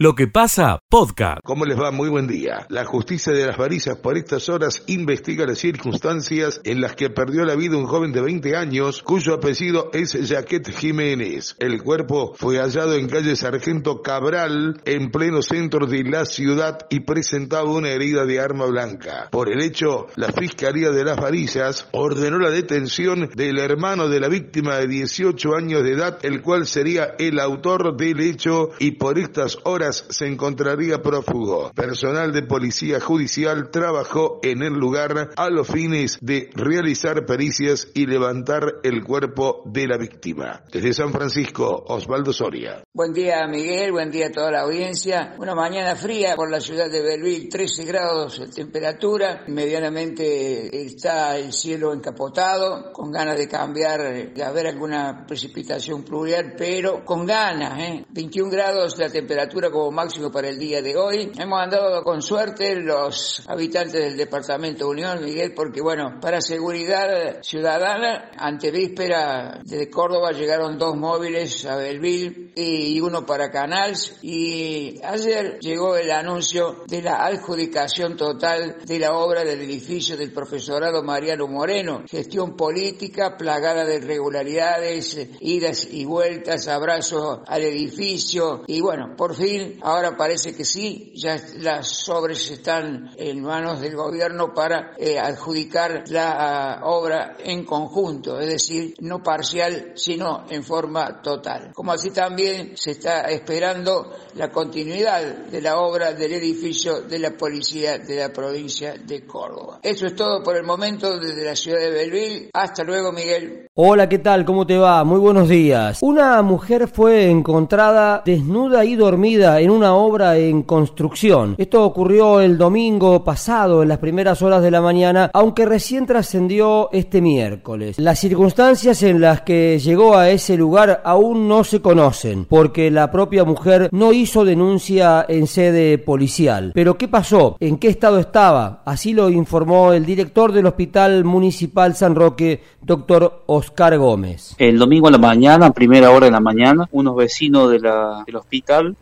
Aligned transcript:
Lo 0.00 0.14
que 0.14 0.28
pasa, 0.28 0.78
podcast. 0.88 1.40
¿Cómo 1.42 1.64
les 1.64 1.76
va? 1.76 1.90
Muy 1.90 2.08
buen 2.08 2.28
día. 2.28 2.68
La 2.68 2.84
justicia 2.84 3.32
de 3.32 3.44
las 3.44 3.56
varillas 3.56 3.96
por 3.96 4.16
estas 4.16 4.48
horas 4.48 4.84
investiga 4.86 5.44
las 5.44 5.58
circunstancias 5.58 6.60
en 6.62 6.80
las 6.80 6.94
que 6.94 7.10
perdió 7.10 7.44
la 7.44 7.56
vida 7.56 7.76
un 7.76 7.86
joven 7.86 8.12
de 8.12 8.20
20 8.20 8.54
años 8.54 9.02
cuyo 9.02 9.34
apellido 9.34 9.90
es 9.92 10.16
Jaquet 10.28 10.70
Jiménez. 10.70 11.56
El 11.58 11.82
cuerpo 11.82 12.32
fue 12.36 12.58
hallado 12.58 12.94
en 12.94 13.08
calle 13.08 13.34
Sargento 13.34 14.00
Cabral 14.00 14.80
en 14.84 15.10
pleno 15.10 15.42
centro 15.42 15.88
de 15.88 16.04
la 16.04 16.26
ciudad 16.26 16.78
y 16.90 17.00
presentaba 17.00 17.68
una 17.68 17.88
herida 17.88 18.24
de 18.24 18.38
arma 18.38 18.66
blanca. 18.66 19.26
Por 19.32 19.50
el 19.50 19.60
hecho, 19.60 20.06
la 20.14 20.30
Fiscalía 20.30 20.90
de 20.90 21.02
las 21.02 21.16
Varillas 21.16 21.88
ordenó 21.90 22.38
la 22.38 22.50
detención 22.50 23.30
del 23.34 23.58
hermano 23.58 24.08
de 24.08 24.20
la 24.20 24.28
víctima 24.28 24.76
de 24.76 24.86
18 24.86 25.56
años 25.56 25.82
de 25.82 25.94
edad, 25.94 26.20
el 26.22 26.40
cual 26.40 26.68
sería 26.68 27.16
el 27.18 27.40
autor 27.40 27.96
del 27.96 28.20
hecho 28.20 28.68
y 28.78 28.92
por 28.92 29.18
estas 29.18 29.58
horas 29.64 29.87
se 29.92 30.26
encontraría 30.26 31.02
prófugo. 31.02 31.72
Personal 31.74 32.32
de 32.32 32.42
policía 32.42 33.00
judicial 33.00 33.70
trabajó 33.70 34.40
en 34.42 34.62
el 34.62 34.74
lugar 34.74 35.30
a 35.36 35.50
los 35.50 35.66
fines 35.66 36.18
de 36.20 36.50
realizar 36.54 37.26
pericias 37.26 37.88
y 37.94 38.06
levantar 38.06 38.80
el 38.82 39.04
cuerpo 39.04 39.62
de 39.66 39.86
la 39.86 39.96
víctima. 39.96 40.62
Desde 40.70 40.92
San 40.92 41.12
Francisco, 41.12 41.84
Osvaldo 41.88 42.32
Soria. 42.32 42.82
Buen 42.92 43.12
día 43.12 43.46
Miguel, 43.46 43.92
buen 43.92 44.10
día 44.10 44.26
a 44.26 44.32
toda 44.32 44.50
la 44.50 44.60
audiencia. 44.60 45.34
Una 45.38 45.54
mañana 45.54 45.96
fría 45.96 46.36
por 46.36 46.50
la 46.50 46.60
ciudad 46.60 46.90
de 46.90 47.02
Belleville, 47.02 47.48
13 47.48 47.84
grados 47.84 48.38
de 48.40 48.48
temperatura. 48.48 49.44
Medianamente 49.48 50.84
está 50.84 51.36
el 51.36 51.52
cielo 51.52 51.92
encapotado, 51.92 52.92
con 52.92 53.10
ganas 53.10 53.38
de 53.38 53.48
cambiar, 53.48 54.34
de 54.34 54.44
haber 54.44 54.66
alguna 54.66 55.24
precipitación 55.26 56.02
pluvial, 56.02 56.54
pero 56.56 57.04
con 57.04 57.26
ganas, 57.26 57.78
¿eh? 57.80 58.04
21 58.10 58.50
grados 58.50 58.98
la 58.98 59.08
temperatura 59.08 59.70
máximo 59.90 60.30
para 60.30 60.48
el 60.48 60.58
día 60.58 60.82
de 60.82 60.96
hoy. 60.96 61.32
Hemos 61.38 61.60
andado 61.60 62.02
con 62.02 62.20
suerte 62.20 62.76
los 62.76 63.42
habitantes 63.46 64.04
del 64.04 64.16
departamento 64.16 64.88
Unión, 64.88 65.24
Miguel, 65.24 65.54
porque 65.54 65.80
bueno, 65.80 66.18
para 66.20 66.40
seguridad 66.40 67.42
ciudadana, 67.42 68.30
ante 68.36 68.70
víspera 68.70 69.60
desde 69.64 69.88
Córdoba 69.88 70.32
llegaron 70.32 70.78
dos 70.78 70.96
móviles 70.96 71.64
a 71.64 71.76
Belville 71.76 72.52
y 72.54 73.00
uno 73.00 73.24
para 73.24 73.50
Canals 73.50 74.18
y 74.22 75.00
ayer 75.04 75.58
llegó 75.60 75.96
el 75.96 76.10
anuncio 76.10 76.84
de 76.86 77.02
la 77.02 77.24
adjudicación 77.26 78.16
total 78.16 78.78
de 78.84 78.98
la 78.98 79.14
obra 79.14 79.44
del 79.44 79.60
edificio 79.60 80.16
del 80.16 80.32
profesorado 80.32 81.02
Mariano 81.02 81.46
Moreno, 81.46 82.02
gestión 82.08 82.56
política 82.56 83.36
plagada 83.36 83.84
de 83.84 83.96
irregularidades, 83.96 85.18
idas 85.40 85.86
y 85.90 86.04
vueltas, 86.04 86.68
abrazos 86.68 87.40
al 87.46 87.62
edificio 87.62 88.62
y 88.66 88.80
bueno, 88.80 89.14
por 89.16 89.34
fin 89.34 89.67
ahora 89.82 90.16
parece 90.16 90.54
que 90.54 90.64
sí, 90.64 91.12
ya 91.14 91.36
las 91.56 92.08
obras 92.08 92.50
están 92.50 93.10
en 93.16 93.42
manos 93.42 93.80
del 93.80 93.94
gobierno 93.96 94.52
para 94.54 94.92
eh, 94.98 95.18
adjudicar 95.18 96.04
la 96.08 96.80
uh, 96.82 96.88
obra 96.88 97.36
en 97.38 97.64
conjunto, 97.64 98.38
es 98.40 98.48
decir, 98.48 98.94
no 99.00 99.22
parcial, 99.22 99.92
sino 99.94 100.44
en 100.48 100.62
forma 100.62 101.20
total. 101.22 101.72
Como 101.74 101.92
así 101.92 102.10
también 102.10 102.76
se 102.76 102.92
está 102.92 103.22
esperando 103.22 104.10
la 104.34 104.50
continuidad 104.50 105.22
de 105.22 105.60
la 105.60 105.78
obra 105.78 106.12
del 106.12 106.32
edificio 106.32 107.02
de 107.02 107.18
la 107.18 107.30
policía 107.30 107.98
de 107.98 108.16
la 108.16 108.32
provincia 108.32 108.94
de 108.94 109.24
Córdoba. 109.26 109.80
Eso 109.82 110.06
es 110.06 110.14
todo 110.14 110.42
por 110.42 110.56
el 110.56 110.64
momento 110.64 111.18
desde 111.18 111.44
la 111.44 111.56
ciudad 111.56 111.80
de 111.80 111.90
Belville. 111.90 112.50
Hasta 112.52 112.84
luego, 112.84 113.12
Miguel. 113.12 113.68
Hola, 113.74 114.08
¿qué 114.08 114.18
tal? 114.18 114.44
¿Cómo 114.44 114.66
te 114.66 114.76
va? 114.76 115.04
Muy 115.04 115.18
buenos 115.18 115.48
días. 115.48 115.98
Una 116.02 116.42
mujer 116.42 116.88
fue 116.88 117.30
encontrada 117.30 118.22
desnuda 118.24 118.84
y 118.84 118.96
dormida 118.96 119.57
en 119.60 119.70
una 119.70 119.94
obra 119.94 120.36
en 120.36 120.62
construcción. 120.62 121.54
Esto 121.58 121.84
ocurrió 121.84 122.40
el 122.40 122.56
domingo 122.56 123.24
pasado, 123.24 123.82
en 123.82 123.88
las 123.88 123.98
primeras 123.98 124.42
horas 124.42 124.62
de 124.62 124.70
la 124.70 124.80
mañana, 124.80 125.30
aunque 125.34 125.66
recién 125.66 126.06
trascendió 126.06 126.90
este 126.92 127.20
miércoles. 127.20 127.98
Las 127.98 128.20
circunstancias 128.20 129.02
en 129.02 129.20
las 129.20 129.42
que 129.42 129.78
llegó 129.78 130.16
a 130.16 130.30
ese 130.30 130.56
lugar 130.56 131.02
aún 131.04 131.48
no 131.48 131.64
se 131.64 131.80
conocen, 131.80 132.44
porque 132.44 132.90
la 132.90 133.10
propia 133.10 133.44
mujer 133.44 133.88
no 133.90 134.12
hizo 134.12 134.44
denuncia 134.44 135.26
en 135.28 135.46
sede 135.46 135.98
policial. 135.98 136.72
Pero 136.74 136.96
¿qué 136.96 137.08
pasó? 137.08 137.56
¿En 137.58 137.78
qué 137.78 137.88
estado 137.88 138.18
estaba? 138.18 138.82
Así 138.84 139.12
lo 139.12 139.28
informó 139.28 139.92
el 139.92 140.06
director 140.06 140.52
del 140.52 140.66
Hospital 140.66 141.24
Municipal 141.24 141.96
San 141.96 142.14
Roque, 142.14 142.62
doctor 142.80 143.42
Oscar. 143.46 143.88
Gómez. 143.96 144.54
El 144.58 144.78
domingo 144.78 145.08
a 145.08 145.10
la 145.10 145.18
mañana, 145.18 145.70
primera 145.70 146.10
hora 146.10 146.26
de 146.26 146.32
la 146.32 146.40
mañana, 146.40 146.88
unos 146.92 147.16
vecinos 147.16 147.70
del 147.70 148.36
hospital 148.36 148.96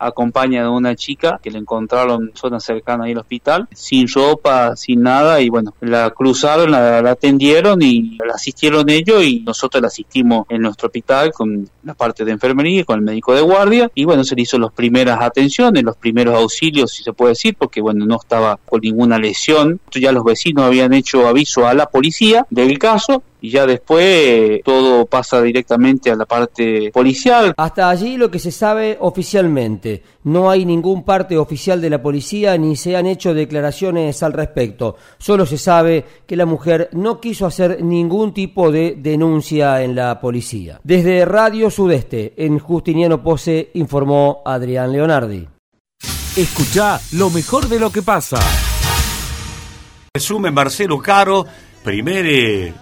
a 0.54 0.70
una 0.70 0.94
chica 0.94 1.40
que 1.42 1.50
la 1.50 1.58
encontraron 1.58 2.28
en 2.28 2.36
zona 2.36 2.60
cercana 2.60 3.04
ahí 3.04 3.12
al 3.12 3.18
hospital, 3.18 3.68
sin 3.72 4.06
ropa, 4.08 4.76
sin 4.76 5.02
nada, 5.02 5.40
y 5.40 5.48
bueno, 5.48 5.74
la 5.80 6.10
cruzaron, 6.10 6.70
la, 6.70 6.98
atendieron 6.98 7.82
y 7.82 8.18
la 8.24 8.34
asistieron 8.34 8.88
ellos 8.88 9.22
y 9.24 9.40
nosotros 9.40 9.80
la 9.80 9.88
asistimos 9.88 10.46
en 10.48 10.62
nuestro 10.62 10.86
hospital 10.86 11.32
con 11.32 11.68
la 11.82 11.94
parte 11.94 12.24
de 12.24 12.32
enfermería, 12.32 12.84
con 12.84 12.98
el 12.98 13.04
médico 13.04 13.34
de 13.34 13.42
guardia, 13.42 13.90
y 13.94 14.04
bueno, 14.04 14.24
se 14.24 14.34
le 14.36 14.42
hizo 14.42 14.58
las 14.58 14.72
primeras 14.72 15.20
atenciones, 15.20 15.82
los 15.82 15.96
primeros 15.96 16.34
auxilios, 16.36 16.92
si 16.92 17.02
se 17.02 17.12
puede 17.12 17.32
decir, 17.32 17.56
porque 17.58 17.80
bueno, 17.80 18.06
no 18.06 18.16
estaba 18.16 18.58
con 18.64 18.80
ninguna 18.80 19.18
lesión. 19.18 19.80
Ya 19.92 20.12
los 20.12 20.24
vecinos 20.24 20.64
habían 20.64 20.92
hecho 20.92 21.26
aviso 21.26 21.66
a 21.66 21.74
la 21.74 21.86
policía 21.86 22.46
del 22.50 22.78
caso 22.78 23.22
y 23.40 23.50
ya 23.50 23.66
después 23.66 24.60
todo 24.64 25.06
pasa 25.06 25.42
directamente 25.42 26.10
a 26.10 26.16
la 26.16 26.24
parte 26.24 26.90
policial. 26.92 27.54
Hasta 27.56 27.90
allí 27.90 28.16
lo 28.16 28.30
que 28.30 28.38
se 28.38 28.50
sabe 28.50 28.96
oficialmente. 29.00 30.02
No 30.24 30.50
hay 30.50 30.64
ningún 30.64 31.04
parte 31.04 31.38
oficial 31.38 31.80
de 31.80 31.90
la 31.90 32.02
policía 32.02 32.56
ni 32.58 32.76
se 32.76 32.96
han 32.96 33.06
hecho 33.06 33.34
declaraciones 33.34 34.22
al 34.22 34.32
respecto. 34.32 34.96
Solo 35.18 35.46
se 35.46 35.58
sabe 35.58 36.04
que 36.26 36.36
la 36.36 36.46
mujer 36.46 36.88
no 36.92 37.20
quiso 37.20 37.46
hacer 37.46 37.82
ningún 37.82 38.32
tipo 38.32 38.70
de 38.70 38.96
denuncia 38.98 39.82
en 39.82 39.94
la 39.94 40.20
policía. 40.20 40.80
Desde 40.82 41.24
Radio 41.24 41.70
Sudeste, 41.70 42.34
en 42.36 42.58
Justiniano 42.58 43.22
Pose, 43.22 43.70
informó 43.74 44.42
Adrián 44.44 44.92
Leonardi. 44.92 45.46
Escucha 46.36 47.00
lo 47.12 47.30
mejor 47.30 47.68
de 47.68 47.80
lo 47.80 47.90
que 47.90 48.02
pasa. 48.02 48.38
Resume 50.12 50.50
Marcelo 50.50 50.98
Caro, 50.98 51.46
primer 51.82 52.26
eh, 52.26 52.74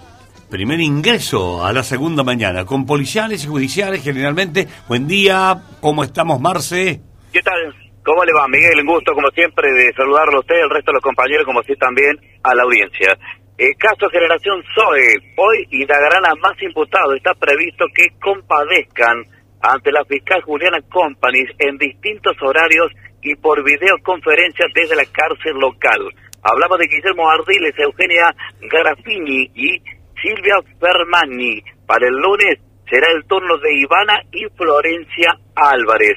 primer 0.55 0.79
ingreso 0.79 1.67
a 1.67 1.73
la 1.73 1.83
segunda 1.83 2.23
mañana, 2.23 2.65
con 2.65 2.87
policiales 2.87 3.43
y 3.43 3.49
judiciales 3.49 4.05
generalmente. 4.05 4.69
Buen 4.87 5.09
día, 5.09 5.61
¿cómo 5.81 6.05
estamos, 6.05 6.41
Marce? 6.41 7.01
¿Qué 7.33 7.43
tal? 7.43 7.75
¿Cómo 8.05 8.25
le 8.25 8.33
va, 8.33 8.47
Miguel? 8.47 8.79
Un 8.79 8.87
gusto, 8.87 9.15
como 9.15 9.31
siempre, 9.31 9.73
de 9.73 9.93
saludarlo 9.95 10.37
a 10.37 10.41
usted, 10.47 10.55
el 10.55 10.71
resto 10.71 10.93
de 10.93 10.99
los 10.99 11.03
compañeros, 11.03 11.45
como 11.45 11.59
así 11.59 11.75
también 11.75 12.15
a 12.45 12.55
la 12.55 12.63
audiencia. 12.63 13.19
Eh, 13.59 13.75
caso 13.77 14.09
Generación 14.09 14.63
Zoe, 14.77 15.35
hoy 15.35 15.67
indagarán 15.73 16.25
a 16.25 16.37
más 16.37 16.55
imputados. 16.63 17.17
Está 17.17 17.35
previsto 17.35 17.87
que 17.93 18.15
compadezcan 18.23 19.27
ante 19.61 19.91
la 19.91 20.05
fiscal 20.05 20.41
Juliana 20.43 20.79
Company 20.89 21.43
en 21.59 21.79
distintos 21.79 22.37
horarios 22.41 22.93
y 23.23 23.35
por 23.35 23.59
videoconferencia 23.65 24.67
desde 24.73 24.95
la 24.95 25.07
cárcel 25.07 25.59
local. 25.59 25.99
Hablamos 26.45 26.79
de 26.79 26.87
Guillermo 26.87 27.29
Ardiles, 27.29 27.75
Eugenia 27.77 28.31
Garafini 28.71 29.51
y 29.55 29.83
Silvia 30.25 30.57
Fermani. 30.81 31.61
Para 31.87 32.09
el 32.09 32.17
lunes 32.17 32.57
será 32.89 33.13
el 33.13 33.27
turno 33.27 33.59
de 33.59 33.77
Ivana 33.77 34.23
y 34.33 34.49
Florencia 34.57 35.37
Álvarez. 35.55 36.17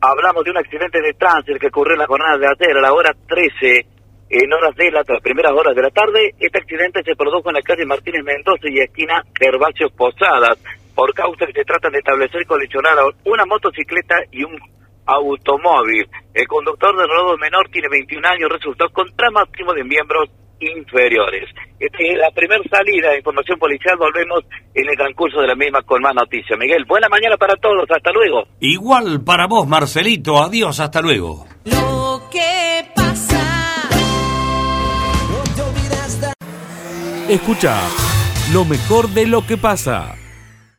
Hablamos 0.00 0.42
de 0.44 0.50
un 0.50 0.58
accidente 0.58 1.00
de 1.00 1.14
tránsito 1.14 1.58
que 1.60 1.68
ocurrió 1.68 1.94
en 1.94 2.00
la 2.00 2.06
jornada 2.06 2.36
de 2.36 2.48
ayer 2.48 2.76
a 2.76 2.80
la 2.80 2.92
hora 2.92 3.14
13, 3.28 3.86
en 4.30 4.52
horas 4.52 4.74
de 4.74 4.90
las 4.90 5.06
primeras 5.22 5.52
horas 5.52 5.74
de 5.76 5.82
la 5.82 5.90
tarde. 5.90 6.34
Este 6.40 6.58
accidente 6.58 7.04
se 7.04 7.14
produjo 7.14 7.48
en 7.48 7.54
la 7.54 7.62
calle 7.62 7.86
Martínez 7.86 8.24
Mendoza 8.24 8.66
y 8.66 8.80
esquina 8.80 9.22
Gervasio 9.38 9.88
Posadas, 9.90 10.58
por 10.92 11.14
causa 11.14 11.46
que 11.46 11.52
se 11.52 11.64
trata 11.64 11.90
de 11.90 11.98
establecer 11.98 12.44
colisionar 12.46 12.98
una 13.24 13.46
motocicleta 13.46 14.16
y 14.32 14.42
un 14.42 14.58
automóvil. 15.06 16.10
El 16.34 16.48
conductor 16.48 16.96
de 16.96 17.06
rodo 17.06 17.38
menor 17.38 17.68
tiene 17.70 17.88
21 17.88 18.28
años, 18.28 18.50
resultó 18.50 18.90
con 18.90 19.06
máximo 19.32 19.72
de 19.74 19.84
miembros 19.84 20.28
inferiores. 20.60 21.48
Esta 21.78 21.98
es 22.00 22.18
la 22.18 22.30
primera 22.30 22.62
salida 22.70 23.10
de 23.10 23.18
información 23.18 23.58
policial. 23.58 23.96
Volvemos 23.98 24.44
en 24.74 24.88
el 24.88 24.96
transcurso 24.96 25.40
de 25.40 25.48
la 25.48 25.54
misma 25.54 25.82
con 25.82 26.00
más 26.02 26.14
noticias. 26.14 26.58
Miguel, 26.58 26.84
buena 26.86 27.08
mañana 27.08 27.36
para 27.36 27.54
todos. 27.56 27.90
Hasta 27.90 28.12
luego. 28.12 28.44
Igual 28.60 29.22
para 29.24 29.46
vos, 29.46 29.66
Marcelito. 29.66 30.42
Adiós. 30.42 30.80
Hasta 30.80 31.00
luego. 31.00 31.46
Lo 31.64 32.22
que 32.30 32.84
pasa. 32.94 33.40
Escucha 37.28 37.80
lo 38.52 38.64
mejor 38.64 39.08
de 39.08 39.26
lo 39.26 39.46
que 39.46 39.56
pasa. 39.56 40.14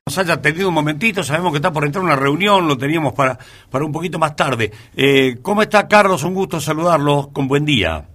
Nos 0.06 0.18
haya 0.20 0.40
tenido 0.40 0.68
un 0.70 0.76
momentito, 0.76 1.24
sabemos 1.24 1.52
que 1.52 1.58
está 1.58 1.74
por 1.74 1.84
entrar 1.84 2.04
una 2.04 2.16
reunión, 2.16 2.68
lo 2.68 2.78
teníamos 2.78 3.14
para, 3.14 3.40
para 3.72 3.84
un 3.84 3.92
poquito 3.92 4.20
más 4.20 4.36
tarde. 4.36 4.72
Eh, 4.96 5.38
¿Cómo 5.42 5.64
está 5.64 5.88
Carlos? 5.88 6.24
Un 6.24 6.36
gusto 6.36 6.62
saludarlo, 6.62 7.32
con 7.34 7.48
buen 7.48 7.66
día. 7.66 8.06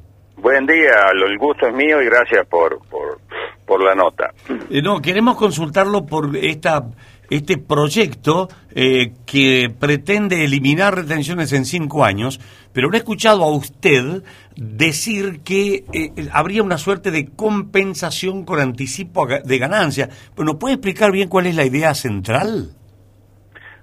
Buen 0.40 0.66
día, 0.66 1.10
el 1.12 1.38
gusto 1.38 1.66
es 1.66 1.74
mío 1.74 2.00
y 2.00 2.06
gracias 2.06 2.46
por, 2.46 2.78
por, 2.88 3.20
por 3.66 3.82
la 3.82 3.94
nota. 3.94 4.30
Eh, 4.70 4.80
no, 4.82 5.00
queremos 5.00 5.36
consultarlo 5.36 6.06
por 6.06 6.34
esta 6.36 6.82
este 7.30 7.58
proyecto 7.58 8.48
eh, 8.74 9.12
que 9.24 9.70
pretende 9.78 10.44
eliminar 10.44 10.96
retenciones 10.96 11.52
en 11.52 11.64
cinco 11.64 12.04
años, 12.04 12.40
pero 12.72 12.88
no 12.88 12.94
he 12.94 12.98
escuchado 12.98 13.44
a 13.44 13.54
usted 13.54 14.22
decir 14.56 15.42
que 15.44 15.84
eh, 15.92 16.10
habría 16.32 16.62
una 16.62 16.76
suerte 16.76 17.10
de 17.12 17.28
compensación 17.34 18.44
con 18.44 18.60
anticipo 18.60 19.26
de 19.26 19.58
ganancia. 19.58 20.08
Bueno, 20.34 20.58
¿puede 20.58 20.74
explicar 20.74 21.12
bien 21.12 21.28
cuál 21.28 21.46
es 21.46 21.54
la 21.54 21.64
idea 21.64 21.94
central? 21.94 22.70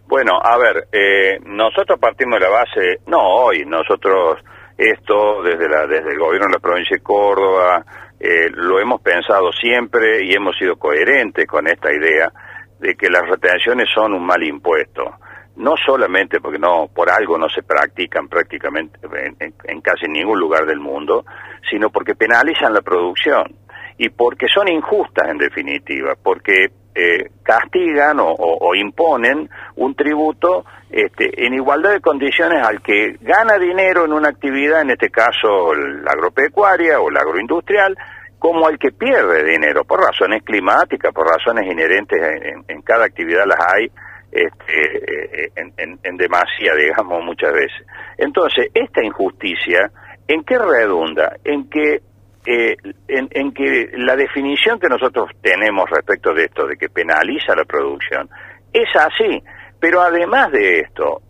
Bueno, 0.08 0.40
a 0.42 0.58
ver, 0.58 0.88
eh, 0.92 1.40
nosotros 1.46 2.00
partimos 2.00 2.40
de 2.40 2.46
la 2.46 2.52
base, 2.52 3.00
no 3.08 3.20
hoy, 3.20 3.66
nosotros 3.66 4.40
esto 4.78 5.42
desde, 5.42 5.68
la, 5.68 5.88
desde 5.88 6.12
el 6.12 6.20
gobierno 6.20 6.48
de 6.48 6.54
la 6.54 6.60
provincia 6.60 6.98
de 6.98 7.04
Córdoba 7.04 7.84
eh, 8.20 8.50
lo 8.52 8.80
hemos 8.80 9.02
pensado 9.02 9.52
siempre 9.52 10.24
y 10.24 10.34
hemos 10.34 10.58
sido 10.58 10.76
coherentes 10.78 11.48
con 11.48 11.68
esta 11.68 11.92
idea 11.92 12.32
de 12.80 12.96
que 12.96 13.10
las 13.10 13.28
retenciones 13.28 13.88
son 13.94 14.14
un 14.14 14.26
mal 14.26 14.44
impuesto. 14.44 15.16
No 15.56 15.74
solamente 15.84 16.40
porque 16.40 16.60
no 16.60 16.88
por 16.94 17.10
algo 17.10 17.38
no 17.38 17.50
se 17.50 17.64
practican 17.64 18.28
prácticamente 18.28 19.00
en, 19.40 19.54
en 19.64 19.82
casi 19.82 20.08
ningún 20.08 20.40
lugar 20.40 20.66
del 20.66 20.80
mundo, 20.80 21.26
sino 21.70 21.90
porque 21.90 22.14
penalizan 22.14 22.74
la 22.74 22.82
producción 22.82 23.56
y 23.98 24.10
porque 24.10 24.48
son 24.48 24.68
injustas 24.68 25.28
en 25.30 25.38
definitiva, 25.40 26.14
porque 26.22 26.68
eh, 27.00 27.30
castigan 27.44 28.18
o, 28.20 28.74
imponen 28.74 29.48
un 29.76 29.94
tributo 29.94 30.66
este, 30.90 31.46
en 31.46 31.54
igualdad 31.54 31.92
de 31.92 32.02
condiciones 32.02 32.66
al 32.66 32.82
que 32.82 33.18
gana 33.22 33.60
dinero 33.60 34.06
en 34.06 34.14
una 34.14 34.30
actividad, 34.30 34.82
en 34.82 34.90
este 34.90 35.12
caso 35.12 35.76
la 35.76 36.12
agropecuaria 36.12 37.00
o 37.00 37.12
la 37.12 37.20
agroindustrial, 37.20 37.96
como 38.40 38.66
al 38.66 38.80
que 38.80 38.92
pierde 38.92 39.44
dinero 39.44 39.84
por 39.84 40.00
razones 40.00 40.42
climáticas, 40.44 41.14
por 41.14 41.28
razones 41.28 41.72
inherentes 41.72 42.20
en, 42.68 42.82
cada 42.82 43.06
actividad 43.06 43.46
las 43.46 43.60
hay 43.60 43.92
este, 44.32 45.46
eh, 45.46 45.52
en, 45.56 46.00
en 46.02 46.18
demasía, 46.18 46.74
digamos, 46.76 47.24
muchas 47.24 47.54
veces. 47.54 47.86
Entonces, 48.18 48.72
esta 48.74 49.04
injusticia, 49.04 49.92
¿en 50.28 50.44
qué 50.44 50.58
redunda? 50.58 51.38
En 51.44 51.70
que 51.70 52.02
eh, 52.50 52.78
en, 53.10 53.52
que 53.52 53.92
la 53.98 54.16
definición 54.16 54.80
que 54.80 54.88
nosotros 54.88 55.30
tenemos 55.42 55.90
respecto 55.90 56.34
de 56.34 56.46
esto, 56.46 56.66
de 56.66 56.78
que 56.78 56.88
penaliza 56.88 57.54
la 57.54 57.66
producción, 57.66 58.30
es 58.72 58.88
así. 58.96 59.44
Pero 59.80 60.02
además 60.02 60.52
de 60.54 60.80
esto, 60.80 61.24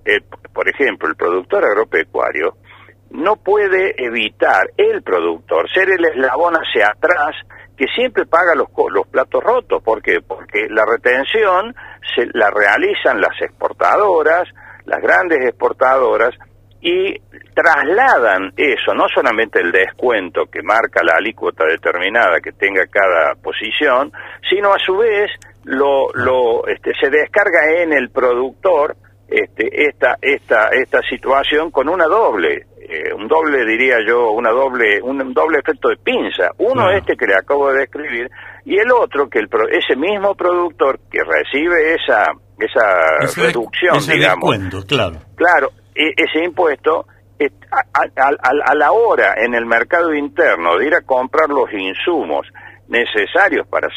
por 0.54 0.70
ejemplo, 0.70 1.10
el 1.10 1.16
productor 1.16 1.66
agropecuario 1.66 2.58
no 3.10 3.36
puede 3.38 3.96
evitar, 3.98 4.70
el 4.78 5.02
productor, 5.02 5.68
ser 5.72 5.90
el 5.90 6.06
eslabón 6.06 6.54
hacia 6.54 6.90
atrás 6.90 7.36
que 7.76 7.88
siempre 7.96 8.28
paga 8.28 8.54
los, 8.54 8.68
los 8.92 9.08
platos 9.08 9.44
rotos. 9.44 9.82
¿Por 9.82 10.04
qué? 10.04 10.22
Porque 10.22 10.68
la 10.70 10.86
retención 10.86 11.76
se 12.16 12.28
la 12.34 12.52
realizan 12.52 13.20
las 13.20 13.42
exportadoras, 13.42 14.48
las 14.86 15.02
grandes 15.02 15.46
exportadoras, 15.46 16.36
y 16.82 17.20
trasladan 17.54 18.54
eso, 18.56 18.94
no 18.94 19.08
solamente 19.14 19.60
el 19.60 19.72
descuento 19.72 20.46
que 20.46 20.62
marca 20.62 21.04
la 21.04 21.16
alícuota 21.18 21.66
determinada 21.66 22.40
que 22.40 22.52
tenga 22.52 22.86
cada 22.88 23.34
posición, 23.36 24.12
sino 24.48 24.74
a 24.74 24.80
su 24.80 24.98
vez 24.98 25.32
lo, 25.64 26.14
lo 26.14 26.68
este, 26.68 26.92
se 27.00 27.10
descarga 27.10 27.82
en 27.82 27.94
el 27.94 28.10
productor 28.10 28.96
este, 29.28 29.88
esta, 29.88 30.18
esta, 30.22 30.70
esta 30.70 31.02
situación 31.02 31.72
con 31.72 31.90
una 31.90 32.06
doble, 32.06 32.68
eh, 32.80 33.14
un 33.14 33.28
doble 33.28 33.66
diría 33.66 33.98
yo, 34.08 34.32
una 34.32 34.52
doble, 34.52 35.02
un 35.02 35.34
doble 35.34 35.60
efecto 35.60 35.90
de 35.90 35.98
pinza. 35.98 36.52
Uno 36.60 36.90
este 36.92 37.18
que 37.18 37.26
le 37.26 37.36
acabo 37.36 37.70
de 37.72 37.80
describir 37.80 38.30
y 38.64 38.78
el 38.78 38.90
otro 38.92 39.30
que 39.30 39.40
el, 39.40 39.50
ese 39.72 39.96
mismo 39.98 40.36
productor 40.36 41.00
que 41.12 41.20
recibe 41.24 41.96
esa, 41.96 42.32
esa 42.58 43.42
reducción, 43.42 44.00
digamos, 44.08 44.86
claro. 44.86 45.18
Claro, 45.36 45.72
e, 45.87 45.87
ese 45.98 46.44
impuesto 46.44 47.08
a, 47.72 48.76
la 48.76 48.92
hora 48.92 49.36
en 49.38 49.54
el 49.54 49.66
mercado 49.66 50.14
interno 50.14 50.78
de 50.78 50.88
ir 50.88 50.96
a 50.96 51.02
comprar 51.02 51.50
los 51.50 51.72
insumos 51.74 52.48
necesarios 52.88 53.68
para 53.68 53.90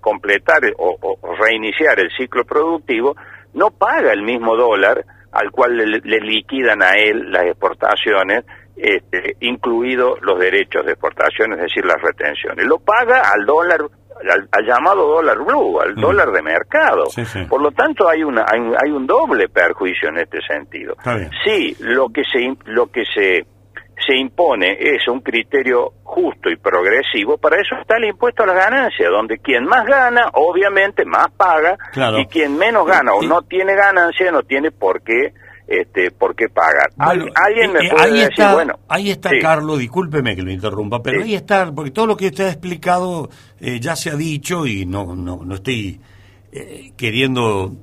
completar 0.00 0.60
o, 0.78 1.18
reiniciar 1.38 1.98
el 2.00 2.10
ciclo 2.16 2.44
productivo, 2.44 3.16
no 3.54 3.70
paga 3.70 4.12
el 4.12 4.22
mismo 4.22 4.56
dólar 4.56 5.04
al 5.32 5.50
cual 5.50 5.76
le, 5.76 6.20
liquidan 6.20 6.82
a 6.82 6.92
él 6.92 7.30
las 7.30 7.44
exportaciones, 7.44 8.44
este, 8.76 9.36
incluidos 9.40 10.20
los 10.22 10.38
derechos 10.38 10.84
de 10.86 10.92
exportación, 10.92 11.52
es 11.54 11.60
decir, 11.60 11.84
las 11.84 12.00
retenciones. 12.00 12.64
Lo 12.66 12.78
paga 12.78 13.30
al 13.34 13.44
dólar 13.44 13.80
al, 14.52 14.66
llamado 14.66 15.06
dólar 15.06 15.38
blue, 15.38 15.80
al 15.80 15.96
mm. 15.96 16.00
dólar 16.00 16.30
de 16.32 16.42
mercado. 16.42 17.04
Por 17.48 17.62
lo 17.62 17.70
tanto, 17.72 18.08
hay, 18.08 18.22
una, 18.22 18.44
hay, 18.48 18.90
un 18.90 19.06
doble 19.06 19.48
perjuicio 19.48 20.08
en 20.08 20.18
este 20.18 20.38
sentido. 20.42 20.94
Sí, 21.44 21.76
lo 21.80 22.08
que 22.08 22.22
se, 22.24 22.56
lo 22.66 22.86
que 22.86 23.04
se, 23.04 23.46
se 24.06 24.16
impone 24.16 24.76
es 24.78 25.06
un 25.08 25.20
criterio 25.20 25.92
justo 26.02 26.50
y 26.50 26.56
progresivo, 26.56 27.36
para 27.36 27.60
eso 27.60 27.74
está 27.80 27.96
el 27.96 28.04
impuesto 28.04 28.42
a 28.42 28.46
las 28.46 28.56
ganancias, 28.56 29.10
donde 29.10 29.38
quien 29.38 29.64
más 29.64 29.84
gana, 29.86 30.30
obviamente, 30.34 31.04
más 31.04 31.28
paga, 31.36 31.76
y 32.18 32.26
quien 32.26 32.56
menos 32.56 32.86
gana 32.86 33.12
o 33.14 33.22
no 33.22 33.42
tiene 33.42 33.74
ganancia, 33.74 34.30
no 34.30 34.42
tiene 34.42 34.70
por 34.70 35.02
qué 35.02 35.34
este, 35.66 36.10
por 36.12 36.36
qué 36.36 36.48
pagar. 36.48 36.92
Alguien 36.96 37.72
me 37.72 37.86
eh, 37.86 37.90
puede 37.90 38.04
ahí 38.04 38.12
decir, 38.12 38.30
está, 38.30 38.54
bueno, 38.54 38.78
ahí 38.88 39.10
está 39.10 39.30
Carlos, 39.40 39.78
discúlpeme 39.78 40.36
que 40.36 40.42
lo 40.42 40.50
interrumpa, 40.50 41.02
pero 41.02 41.22
ahí 41.22 41.34
está, 41.34 41.72
porque 41.72 41.90
todo 41.90 42.06
lo 42.06 42.16
que 42.16 42.26
usted 42.26 42.46
ha 42.46 42.50
explicado 42.50 43.28
eh, 43.60 43.80
ya 43.80 43.96
se 43.96 44.10
ha 44.10 44.14
dicho 44.14 44.66
y 44.66 44.86
no, 44.86 45.16
no, 45.16 45.40
no 45.44 45.54
estoy 45.56 46.00
eh, 46.52 46.92
queriendo 46.96 47.76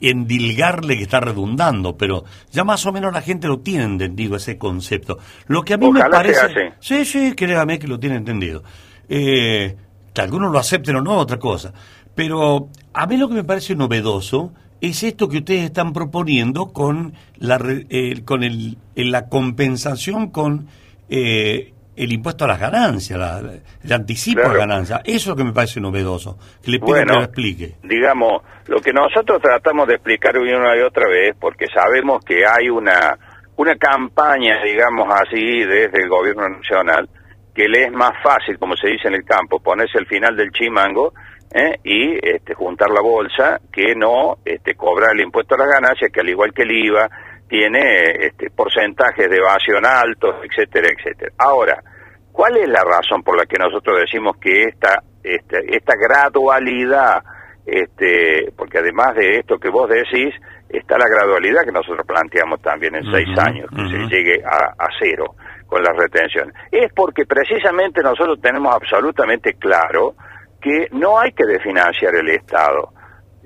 endilgarle 0.00 0.96
que 0.96 1.04
está 1.04 1.20
redundando, 1.20 1.96
pero 1.96 2.24
ya 2.50 2.62
más 2.62 2.84
o 2.84 2.92
menos 2.92 3.12
la 3.12 3.22
gente 3.22 3.48
lo 3.48 3.60
tiene 3.60 3.84
entendido 3.84 4.36
ese 4.36 4.58
concepto. 4.58 5.18
Lo 5.46 5.62
que 5.62 5.74
a 5.74 5.78
mí 5.78 5.90
me 5.90 6.04
parece, 6.04 6.74
sí, 6.80 7.04
sí, 7.06 7.34
créame 7.34 7.78
que 7.78 7.88
lo 7.88 7.98
tiene 7.98 8.16
entendido. 8.16 8.62
que 9.08 9.76
algunos 10.16 10.52
lo 10.52 10.58
acepten 10.58 10.96
o 10.96 11.00
no, 11.00 11.16
otra 11.16 11.38
cosa. 11.38 11.72
Pero 12.14 12.68
a 12.92 13.06
mí 13.06 13.16
lo 13.16 13.28
que 13.28 13.34
me 13.34 13.44
parece 13.44 13.74
novedoso 13.74 14.52
es 14.80 15.02
esto 15.02 15.28
que 15.28 15.38
ustedes 15.38 15.64
están 15.64 15.92
proponiendo 15.92 16.72
con 16.72 17.14
la, 17.36 17.58
eh, 17.90 18.22
con 18.24 18.42
el, 18.42 18.78
la 18.94 19.28
compensación 19.28 20.30
con 20.30 20.68
eh, 21.08 21.72
el 21.96 22.12
impuesto 22.12 22.44
a 22.44 22.48
las 22.48 22.60
ganancias, 22.60 23.42
el 23.84 23.92
anticipo 23.92 24.42
a 24.42 24.54
ganancias. 24.54 25.00
Eso 25.04 25.16
es 25.16 25.26
lo 25.26 25.36
que 25.36 25.44
me 25.44 25.52
parece 25.52 25.80
novedoso. 25.80 26.38
Que 26.62 26.70
le 26.70 26.78
pido 26.80 26.94
que 26.94 27.04
lo 27.04 27.22
explique. 27.22 27.74
Digamos, 27.82 28.42
lo 28.68 28.80
que 28.80 28.92
nosotros 28.92 29.40
tratamos 29.42 29.86
de 29.86 29.94
explicar 29.94 30.38
una 30.38 30.76
y 30.76 30.80
otra 30.80 31.08
vez, 31.08 31.36
porque 31.38 31.66
sabemos 31.66 32.24
que 32.24 32.46
hay 32.46 32.70
una, 32.70 33.18
una 33.56 33.76
campaña, 33.76 34.62
digamos 34.64 35.08
así, 35.12 35.64
desde 35.64 36.02
el 36.02 36.08
gobierno 36.08 36.48
nacional, 36.48 37.08
que 37.54 37.68
le 37.68 37.84
es 37.84 37.92
más 37.92 38.12
fácil, 38.22 38.58
como 38.58 38.76
se 38.76 38.88
dice 38.88 39.08
en 39.08 39.14
el 39.14 39.24
campo, 39.24 39.60
ponerse 39.60 39.98
el 39.98 40.06
final 40.06 40.36
del 40.36 40.50
chimango 40.52 41.12
¿eh? 41.52 41.78
y 41.82 42.18
este, 42.22 42.54
juntar 42.54 42.90
la 42.90 43.00
bolsa 43.00 43.60
que 43.72 43.94
no 43.94 44.38
este, 44.44 44.74
cobrar 44.74 45.12
el 45.14 45.20
impuesto 45.20 45.54
a 45.54 45.58
las 45.58 45.68
ganancias, 45.68 46.10
que 46.12 46.20
al 46.20 46.28
igual 46.28 46.52
que 46.52 46.62
el 46.62 46.70
IVA 46.70 47.08
tiene 47.48 48.26
este, 48.26 48.50
porcentajes 48.50 49.28
de 49.28 49.36
evasión 49.36 49.84
altos, 49.84 50.36
etcétera, 50.44 50.88
etcétera. 50.96 51.32
Ahora, 51.38 51.82
¿cuál 52.30 52.56
es 52.56 52.68
la 52.68 52.84
razón 52.84 53.22
por 53.22 53.36
la 53.36 53.46
que 53.46 53.58
nosotros 53.58 53.98
decimos 53.98 54.36
que 54.40 54.64
esta, 54.64 55.02
esta, 55.24 55.58
esta 55.58 55.94
gradualidad, 55.96 57.22
este, 57.66 58.52
porque 58.56 58.78
además 58.78 59.16
de 59.16 59.38
esto 59.38 59.58
que 59.58 59.68
vos 59.68 59.90
decís, 59.90 60.32
está 60.68 60.96
la 60.96 61.08
gradualidad 61.08 61.64
que 61.64 61.72
nosotros 61.72 62.06
planteamos 62.06 62.62
también 62.62 62.94
en 62.94 63.10
seis 63.10 63.36
años, 63.36 63.68
que 63.70 63.88
se 63.88 63.98
llegue 64.06 64.42
a, 64.44 64.66
a 64.78 64.88
cero 65.00 65.34
con 65.66 65.82
las 65.82 65.96
retenciones? 65.96 66.54
Es 66.70 66.92
porque 66.94 67.26
precisamente 67.26 68.00
nosotros 68.00 68.40
tenemos 68.40 68.72
absolutamente 68.72 69.54
claro 69.54 70.14
que 70.60 70.88
no 70.92 71.18
hay 71.18 71.32
que 71.32 71.46
desfinanciar 71.46 72.14
el 72.16 72.28
Estado, 72.30 72.92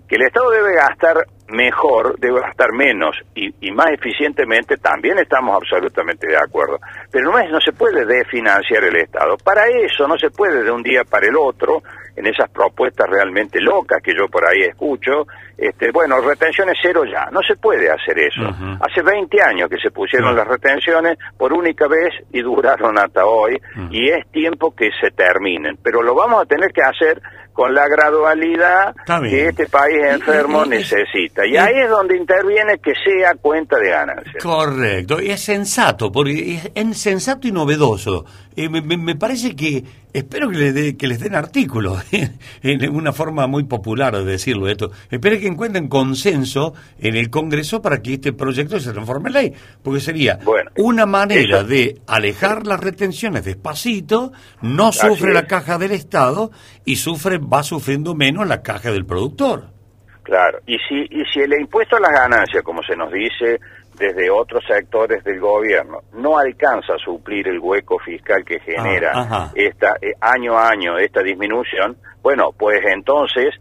que 0.09 0.17
el 0.17 0.23
Estado 0.23 0.51
debe 0.51 0.75
gastar 0.75 1.27
mejor, 1.49 2.19
debe 2.19 2.41
gastar 2.41 2.73
menos 2.73 3.17
y, 3.35 3.71
más 3.73 3.91
eficientemente, 3.91 4.77
también 4.77 5.19
estamos 5.19 5.57
absolutamente 5.57 6.27
de 6.27 6.37
acuerdo. 6.37 6.79
Pero 7.11 7.31
no, 7.31 7.39
es, 7.39 7.51
no 7.51 7.61
se 7.61 7.73
puede 7.73 8.05
desfinanciar 8.05 8.85
el 8.85 8.97
Estado. 8.97 9.37
Para 9.37 9.67
eso 9.67 10.07
no 10.09 10.17
se 10.19 10.31
puede 10.31 10.63
de 10.63 10.71
un 10.71 10.83
día 10.83 11.05
para 11.05 11.27
el 11.27 11.37
otro 11.37 11.83
en 12.17 12.27
esas 12.27 12.51
propuestas 12.51 13.09
realmente 13.09 13.61
locas 13.61 14.03
que 14.03 14.15
yo 14.15 14.29
por 14.29 14.45
ahí 14.47 14.63
escucho, 14.63 15.27
este, 15.57 15.91
bueno, 15.93 16.21
retenciones 16.21 16.77
cero 16.81 17.03
ya, 17.05 17.29
no 17.31 17.41
se 17.43 17.57
puede 17.57 17.91
hacer 17.91 18.19
eso. 18.19 18.43
Hace 18.81 19.03
20 19.03 19.43
años 19.43 19.69
que 19.69 19.79
se 19.79 19.91
pusieron 19.91 20.35
las 20.35 20.47
retenciones 20.47 21.19
por 21.37 21.53
única 21.53 21.87
vez 21.87 22.13
y 22.33 22.43
duraron 22.43 22.99
hasta 22.99 23.25
hoy 23.25 23.61
y 23.91 24.09
es 24.11 24.27
tiempo 24.31 24.75
que 24.75 24.91
se 25.01 25.11
terminen, 25.11 25.79
pero 25.83 26.03
lo 26.03 26.15
vamos 26.15 26.43
a 26.43 26.47
tener 26.47 26.73
que 26.73 26.83
hacer 26.83 27.21
con 27.55 27.73
la 27.73 27.87
gradualidad 27.87 28.95
que 29.23 29.47
este 29.47 29.67
país 29.69 29.97
enfermo 30.11 30.67
necesita. 30.67 31.47
Y 31.47 31.57
ahí 31.57 31.79
es 31.85 31.89
donde 31.89 32.17
interviene 32.17 32.79
que 32.79 32.93
sea 32.95 33.35
cuenta 33.41 33.79
de 33.79 33.91
ganancias. 33.91 34.43
Correcto, 34.43 35.23
y 35.23 35.31
es 35.31 35.41
sensato, 35.41 36.11
porque 36.11 36.61
es 36.75 36.99
sensato 36.99 37.47
y 37.47 37.53
novedoso. 37.53 38.27
Eh, 38.57 38.69
me, 38.69 39.15
parece 39.15 39.55
que, 39.55 39.85
espero 40.15 40.49
que, 40.49 40.57
le 40.57 40.97
que 40.97 41.07
les 41.07 41.21
den 41.21 41.35
artículos, 41.35 42.03
en 42.63 42.97
una 42.97 43.13
forma 43.13 43.47
muy 43.47 43.65
popular 43.65 44.17
de 44.17 44.25
decirlo 44.25 44.69
esto, 44.69 44.91
espero 45.11 45.39
que 45.39 45.49
encuentren 45.49 45.89
consenso 45.89 46.73
en 46.99 47.17
el 47.17 47.29
Congreso 47.29 47.83
para 47.83 48.01
que 48.01 48.15
este 48.15 48.33
proyecto 48.33 48.79
se 48.81 48.93
transforme 48.93 49.29
en 49.29 49.35
ley, 49.35 49.53
porque 49.83 50.01
sería 50.01 50.39
una 50.77 51.05
manera 51.05 51.65
de 51.65 52.01
alejar 52.07 52.67
las 52.67 52.81
retenciones 52.81 53.45
despacito, 53.45 54.33
no 54.63 54.93
sufre 54.93 55.35
la 55.35 55.47
caja 55.47 55.77
del 55.77 55.91
Estado 55.91 56.51
y 56.85 56.97
sufre 56.97 57.39
va 57.39 57.63
sufriendo 57.63 58.15
menos 58.15 58.47
la 58.47 58.63
caja 58.63 58.93
del 58.93 59.05
productor. 59.05 59.75
Claro, 60.23 60.59
y 60.67 60.79
si, 60.89 61.03
y 61.11 61.23
si 61.27 61.41
el 61.41 61.53
impuesto 61.53 61.97
a 61.97 62.01
las 62.01 62.13
ganancias, 62.13 62.63
como 62.63 62.83
se 62.83 62.97
nos 62.97 63.13
dice 63.13 63.61
desde 63.97 64.31
otros 64.31 64.65
sectores 64.67 65.23
del 65.25 65.41
gobierno, 65.41 66.01
no 66.13 66.39
alcanza 66.39 66.95
a 66.95 66.99
suplir 66.99 67.49
el 67.49 67.59
hueco 67.59 67.99
fiscal 67.99 68.45
que 68.45 68.61
genera 68.61 69.13
ah, 69.15 69.51
esta 69.55 69.97
eh, 70.01 70.13
año 70.21 70.57
a 70.57 70.69
año 70.69 70.99
esta 70.99 71.23
disminución, 71.23 71.97
bueno, 72.23 72.51
pues 72.57 72.81
entonces 72.87 73.55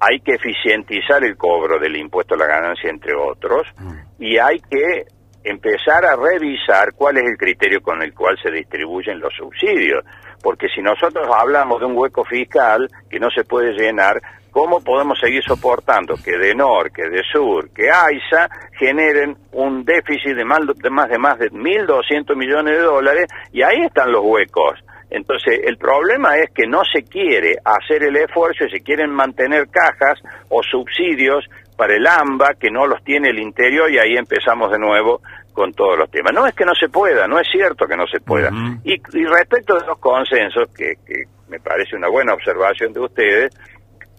hay 0.00 0.20
que 0.20 0.34
eficientizar 0.34 1.22
el 1.24 1.36
cobro 1.36 1.78
del 1.78 1.96
impuesto 1.96 2.34
a 2.34 2.38
la 2.38 2.46
ganancia, 2.46 2.90
entre 2.90 3.14
otros, 3.14 3.66
mm. 3.78 4.22
y 4.22 4.38
hay 4.38 4.60
que 4.60 5.04
empezar 5.44 6.04
a 6.04 6.16
revisar 6.16 6.92
cuál 6.94 7.18
es 7.18 7.24
el 7.24 7.36
criterio 7.36 7.80
con 7.80 8.02
el 8.02 8.12
cual 8.14 8.36
se 8.42 8.50
distribuyen 8.50 9.20
los 9.20 9.32
subsidios 9.34 10.04
porque 10.42 10.68
si 10.74 10.80
nosotros 10.80 11.26
hablamos 11.34 11.80
de 11.80 11.86
un 11.86 11.96
hueco 11.96 12.24
fiscal 12.24 12.88
que 13.08 13.20
no 13.20 13.28
se 13.30 13.44
puede 13.44 13.72
llenar, 13.72 14.20
¿cómo 14.50 14.80
podemos 14.80 15.18
seguir 15.18 15.42
soportando 15.42 16.14
que 16.16 16.36
de 16.38 16.54
Nor, 16.54 16.92
que 16.92 17.08
de 17.08 17.22
Sur, 17.30 17.70
que 17.74 17.90
AISA 17.90 18.48
generen 18.78 19.36
un 19.52 19.84
déficit 19.84 20.34
de 20.34 20.44
más 20.44 20.60
de 20.76 20.90
más 20.90 21.08
de, 21.08 21.18
más 21.18 21.38
de 21.38 21.50
1.200 21.50 22.36
millones 22.36 22.78
de 22.78 22.82
dólares 22.82 23.26
y 23.52 23.62
ahí 23.62 23.82
están 23.82 24.12
los 24.12 24.22
huecos? 24.24 24.78
Entonces, 25.10 25.60
el 25.64 25.76
problema 25.76 26.36
es 26.36 26.50
que 26.50 26.68
no 26.68 26.82
se 26.84 27.02
quiere 27.02 27.56
hacer 27.64 28.04
el 28.04 28.16
esfuerzo 28.16 28.64
y 28.64 28.70
se 28.70 28.80
quieren 28.80 29.10
mantener 29.10 29.68
cajas 29.68 30.20
o 30.48 30.62
subsidios 30.62 31.44
para 31.76 31.96
el 31.96 32.06
AMBA 32.06 32.54
que 32.60 32.70
no 32.70 32.86
los 32.86 33.02
tiene 33.02 33.30
el 33.30 33.40
interior 33.40 33.90
y 33.90 33.98
ahí 33.98 34.14
empezamos 34.16 34.70
de 34.70 34.78
nuevo 34.78 35.20
con 35.52 35.72
todos 35.72 35.98
los 35.98 36.10
temas. 36.10 36.32
No 36.32 36.46
es 36.46 36.54
que 36.54 36.64
no 36.64 36.74
se 36.74 36.88
pueda, 36.88 37.26
no 37.26 37.40
es 37.40 37.48
cierto 37.50 37.86
que 37.86 37.96
no 37.96 38.06
se 38.06 38.20
pueda. 38.20 38.50
y, 38.84 38.96
respecto 39.24 39.78
de 39.78 39.86
los 39.86 39.98
consensos, 39.98 40.68
que, 40.76 40.94
me 41.48 41.58
parece 41.58 41.96
una 41.96 42.08
buena 42.08 42.34
observación 42.34 42.92
de 42.92 43.00
ustedes, 43.00 43.50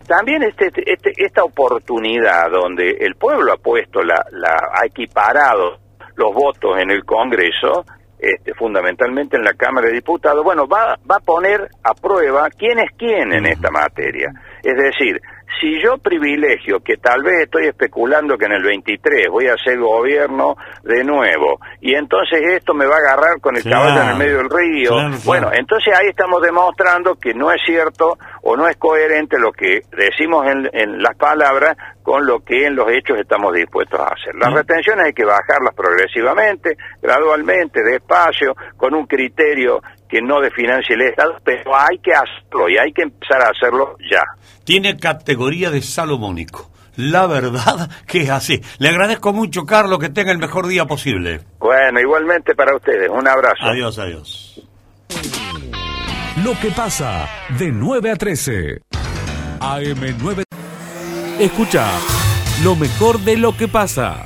también 0.07 0.43
este, 0.43 0.71
este, 0.85 1.11
esta 1.17 1.43
oportunidad 1.43 2.49
donde 2.51 2.89
el 2.99 3.15
pueblo 3.15 3.53
ha 3.53 3.57
puesto, 3.57 4.01
la, 4.01 4.23
la, 4.31 4.55
ha 4.73 4.85
equiparado 4.85 5.79
los 6.15 6.33
votos 6.33 6.77
en 6.77 6.91
el 6.91 7.03
Congreso, 7.05 7.85
este, 8.19 8.53
fundamentalmente 8.53 9.37
en 9.37 9.43
la 9.43 9.53
Cámara 9.53 9.87
de 9.87 9.93
Diputados, 9.93 10.43
bueno, 10.43 10.67
va, 10.67 10.95
va 11.09 11.15
a 11.15 11.25
poner 11.25 11.69
a 11.83 11.93
prueba 11.95 12.49
quién 12.51 12.77
es 12.79 12.91
quién 12.95 13.33
en 13.33 13.47
esta 13.47 13.71
materia. 13.71 14.31
Es 14.61 14.77
decir, 14.77 15.19
si 15.59 15.81
yo 15.81 15.97
privilegio, 15.97 16.79
que 16.79 16.97
tal 16.97 17.23
vez 17.23 17.43
estoy 17.43 17.67
especulando 17.67 18.37
que 18.37 18.45
en 18.45 18.53
el 18.53 18.63
23 18.63 19.27
voy 19.29 19.47
a 19.47 19.57
ser 19.57 19.79
gobierno 19.79 20.55
de 20.83 21.03
nuevo, 21.03 21.59
y 21.81 21.95
entonces 21.95 22.41
esto 22.55 22.73
me 22.73 22.85
va 22.85 22.95
a 22.95 22.99
agarrar 22.99 23.39
con 23.41 23.55
el 23.55 23.63
caballo 23.63 24.01
en 24.01 24.09
el 24.09 24.17
medio 24.17 24.37
del 24.37 24.49
río, 24.49 24.91
bueno, 25.25 25.49
entonces 25.53 25.93
ahí 25.97 26.07
estamos 26.09 26.41
demostrando 26.41 27.15
que 27.15 27.33
no 27.33 27.51
es 27.51 27.61
cierto 27.65 28.17
o 28.43 28.55
no 28.55 28.67
es 28.67 28.77
coherente 28.77 29.37
lo 29.37 29.51
que 29.51 29.81
decimos 29.91 30.45
en, 30.47 31.01
las 31.01 31.15
palabras 31.15 31.77
con 32.01 32.25
lo 32.25 32.39
que 32.39 32.65
en 32.65 32.75
los 32.75 32.89
hechos 32.91 33.19
estamos 33.19 33.53
dispuestos 33.53 33.99
a 33.99 34.07
hacer. 34.07 34.33
Las 34.35 34.53
retenciones 34.53 35.05
hay 35.05 35.13
que 35.13 35.25
bajarlas 35.25 35.75
progresivamente, 35.75 36.75
gradualmente, 37.01 37.83
despacio, 37.83 38.55
con 38.77 38.95
un 38.95 39.05
criterio 39.05 39.81
que 40.11 40.21
no 40.21 40.41
desfinancie 40.41 40.93
el 40.95 41.03
Estado, 41.03 41.37
pero 41.43 41.71
hay 41.73 41.97
que 41.99 42.11
hacerlo 42.13 42.69
y 42.69 42.77
hay 42.77 42.91
que 42.91 43.03
empezar 43.03 43.41
a 43.41 43.49
hacerlo 43.49 43.95
ya. 44.11 44.21
Tiene 44.65 44.97
categoría 44.97 45.71
de 45.71 45.81
salomónico. 45.81 46.69
La 46.97 47.25
verdad 47.25 47.89
que 48.07 48.23
es 48.23 48.29
así. 48.29 48.61
Le 48.77 48.89
agradezco 48.89 49.31
mucho, 49.31 49.65
Carlos, 49.65 49.99
que 49.99 50.09
tenga 50.09 50.33
el 50.33 50.37
mejor 50.37 50.67
día 50.67 50.85
posible. 50.85 51.39
Bueno, 51.59 51.99
igualmente 52.01 52.53
para 52.53 52.75
ustedes. 52.75 53.09
Un 53.09 53.25
abrazo. 53.25 53.63
Adiós, 53.63 53.97
adiós. 53.97 54.61
Lo 56.43 56.59
que 56.59 56.71
pasa 56.71 57.27
de 57.57 57.71
9 57.71 58.11
a 58.11 58.15
13. 58.15 58.81
AM9. 59.59 60.43
Escucha 61.39 61.87
lo 62.63 62.75
mejor 62.75 63.19
de 63.19 63.37
lo 63.37 63.55
que 63.55 63.69
pasa. 63.69 64.25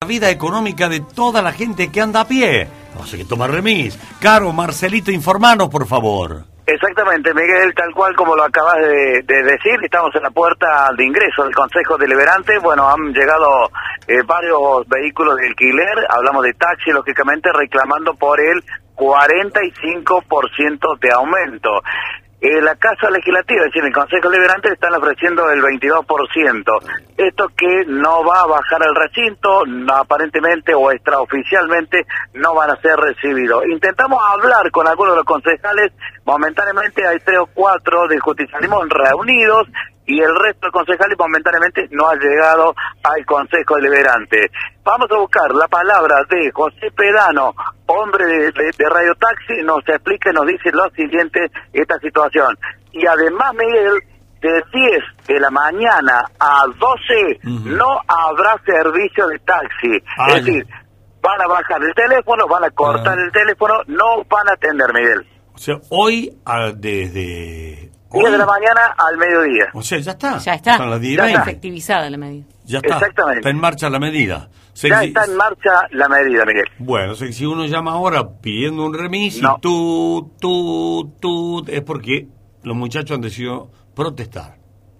La 0.00 0.06
vida 0.06 0.28
económica 0.30 0.90
de 0.90 1.00
toda 1.00 1.40
la 1.40 1.52
gente 1.52 1.90
que 1.90 2.02
anda 2.02 2.20
a 2.20 2.28
pie 2.28 2.68
no 2.96 3.06
sé 3.06 3.18
qué 3.18 3.24
tomar 3.24 3.50
remis. 3.50 3.98
Caro, 4.20 4.52
Marcelito, 4.52 5.10
informanos, 5.10 5.68
por 5.68 5.86
favor. 5.86 6.44
Exactamente, 6.66 7.32
Miguel, 7.32 7.72
tal 7.76 7.94
cual 7.94 8.16
como 8.16 8.34
lo 8.34 8.42
acabas 8.42 8.78
de, 8.78 9.22
decir, 9.22 9.78
estamos 9.84 10.12
en 10.16 10.24
la 10.24 10.30
puerta 10.30 10.88
de 10.96 11.04
ingreso 11.04 11.44
del 11.44 11.54
Consejo 11.54 11.96
Deliberante. 11.96 12.58
Bueno, 12.58 12.88
han 12.88 13.12
llegado 13.12 13.70
eh, 14.08 14.16
varios 14.26 14.84
vehículos 14.88 15.36
de 15.36 15.46
alquiler, 15.46 16.04
hablamos 16.08 16.42
de 16.42 16.54
taxi, 16.54 16.90
lógicamente, 16.90 17.50
reclamando 17.54 18.14
por 18.14 18.40
el 18.40 18.64
45% 18.96 20.98
de 20.98 21.12
aumento. 21.12 21.70
Eh, 22.46 22.62
la 22.62 22.76
Casa 22.76 23.10
Legislativa, 23.10 23.62
es 23.62 23.72
decir, 23.72 23.84
el 23.84 23.92
Consejo 23.92 24.30
Liberante, 24.30 24.72
están 24.72 24.94
ofreciendo 24.94 25.50
el 25.50 25.60
22%. 25.60 26.62
Esto 27.16 27.48
que 27.48 27.84
no 27.88 28.24
va 28.24 28.42
a 28.42 28.46
bajar 28.46 28.82
el 28.86 28.94
recinto, 28.94 29.64
aparentemente 29.92 30.72
o 30.72 30.92
extraoficialmente 30.92 32.06
no 32.34 32.54
van 32.54 32.70
a 32.70 32.80
ser 32.80 32.94
recibidos. 32.98 33.64
Intentamos 33.66 34.20
hablar 34.32 34.70
con 34.70 34.86
algunos 34.86 35.14
de 35.14 35.16
los 35.16 35.24
concejales, 35.24 35.92
momentáneamente 36.24 37.04
hay 37.04 37.18
tres 37.18 37.40
o 37.40 37.46
cuatro 37.52 38.06
de 38.06 38.20
justicialismo 38.20 38.80
reunidos 38.84 39.66
y 40.06 40.20
el 40.20 40.34
resto 40.34 40.66
de 40.66 40.72
concejales 40.72 41.18
momentáneamente 41.18 41.88
no 41.90 42.08
ha 42.08 42.14
llegado 42.14 42.74
al 43.02 43.26
Consejo 43.26 43.76
Deliberante. 43.76 44.50
Vamos 44.84 45.08
a 45.10 45.18
buscar 45.18 45.52
la 45.54 45.66
palabra 45.66 46.22
de 46.30 46.50
José 46.52 46.90
Pedano, 46.96 47.54
hombre 47.86 48.24
de, 48.26 48.88
Radio 48.88 49.14
Taxi, 49.16 49.62
nos 49.64 49.86
explica 49.88 50.30
y 50.30 50.34
nos 50.34 50.46
dice 50.46 50.70
lo 50.72 50.88
siguiente, 50.90 51.50
esta 51.72 51.98
situación. 51.98 52.56
Y 52.92 53.04
además, 53.06 53.52
Miguel, 53.54 53.98
de 54.40 54.62
10 54.72 55.26
de 55.26 55.40
la 55.40 55.50
mañana 55.50 56.24
a 56.38 56.62
12 56.78 57.40
no 57.42 58.00
habrá 58.06 58.60
servicio 58.64 59.26
de 59.26 59.38
taxi. 59.40 60.02
Es 60.28 60.44
decir, 60.44 60.66
van 61.20 61.40
a 61.40 61.48
bajar 61.48 61.82
el 61.82 61.94
teléfono, 61.94 62.46
van 62.46 62.64
a 62.64 62.70
cortar 62.70 63.18
ah. 63.18 63.22
el 63.22 63.32
teléfono, 63.32 63.74
no 63.88 64.24
van 64.28 64.48
a 64.48 64.52
atender, 64.52 64.92
Miguel. 64.94 65.26
O 65.54 65.58
sea, 65.58 65.76
hoy 65.90 66.30
desde 66.76 67.90
10 68.20 68.32
de 68.32 68.38
la 68.38 68.46
mañana 68.46 68.94
al 68.96 69.16
mediodía. 69.16 69.66
O 69.74 69.82
sea, 69.82 69.98
ya 69.98 70.12
está. 70.12 70.38
Ya 70.38 70.54
está. 70.54 70.78
ya 70.78 70.96
está 70.96 71.42
efectivizada 71.42 72.10
la 72.10 72.16
medida. 72.16 72.44
Ya 72.64 72.78
está. 72.78 72.94
Exactamente. 72.94 73.38
Está 73.40 73.50
en 73.50 73.60
marcha 73.60 73.90
la 73.90 73.98
medida. 73.98 74.48
ya 74.74 75.04
está 75.04 75.24
en 75.24 75.36
marcha 75.36 75.70
la 75.90 76.08
medida, 76.08 76.44
Miguel. 76.44 76.66
Bueno, 76.78 77.14
si 77.14 77.46
uno 77.46 77.66
llama 77.66 77.92
ahora 77.92 78.28
pidiendo 78.40 78.84
un 78.84 78.94
remis 78.94 79.38
y 79.38 79.42
tú, 79.60 80.32
tú, 80.40 81.12
tú, 81.20 81.64
es 81.68 81.82
porque 81.82 82.28
los 82.62 82.76
muchachos 82.76 83.16
han 83.16 83.20
decidido 83.20 83.70
protestar. 83.94 84.56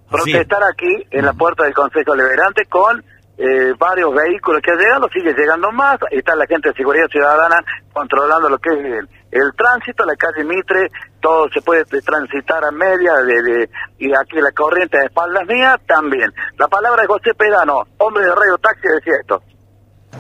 protestar 0.09 0.63
aquí 0.65 1.07
en 1.11 1.25
la 1.25 1.33
puerta 1.33 1.65
del 1.65 1.75
Consejo 1.75 2.15
Liberante 2.15 2.65
con 2.67 3.05
eh, 3.39 3.75
varios 3.79 4.15
vehículos 4.15 4.63
que 4.63 4.73
han 4.73 4.79
llegado, 4.79 5.09
sigue 5.13 5.35
llegando 5.35 5.71
más, 5.73 5.99
está 6.11 6.35
la 6.35 6.47
gente 6.47 6.71
de 6.71 6.75
Seguridad 6.75 7.07
Ciudadana 7.09 7.59
controlando 7.93 8.49
lo 8.49 8.59
que 8.59 8.71
es 8.71 9.05
el, 9.31 9.53
tránsito, 9.55 10.05
la 10.07 10.17
calle 10.17 10.45
Mitre, 10.45 10.89
todo 11.21 11.47
se 11.53 11.61
puede 11.61 11.85
transitar 11.85 12.65
a 12.65 12.71
media, 12.71 13.13
de, 13.15 13.69
y 13.99 14.11
aquí 14.15 14.41
la 14.41 14.53
corriente 14.53 14.99
de 14.99 15.05
espaldas 15.07 15.47
mías 15.47 15.77
también. 15.87 16.33
La 16.59 16.69
palabra 16.69 17.03
de 17.03 17.09
José 17.09 17.35
Pedano, 17.37 17.83
hombre 17.99 18.25
de 18.25 18.31
Radio 18.35 18.57
Taxi, 18.59 18.89
decía 18.89 19.15
esto. 19.21 19.43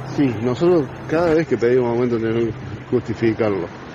Sí, 0.09 0.35
nosotros 0.43 0.87
cada 1.09 1.35
vez 1.35 1.47
que 1.49 1.57
pedimos 1.57 1.91
aumento 1.91 2.17
tenemos 2.17 2.45
que 2.45 2.91
justificarlo. 2.91 3.86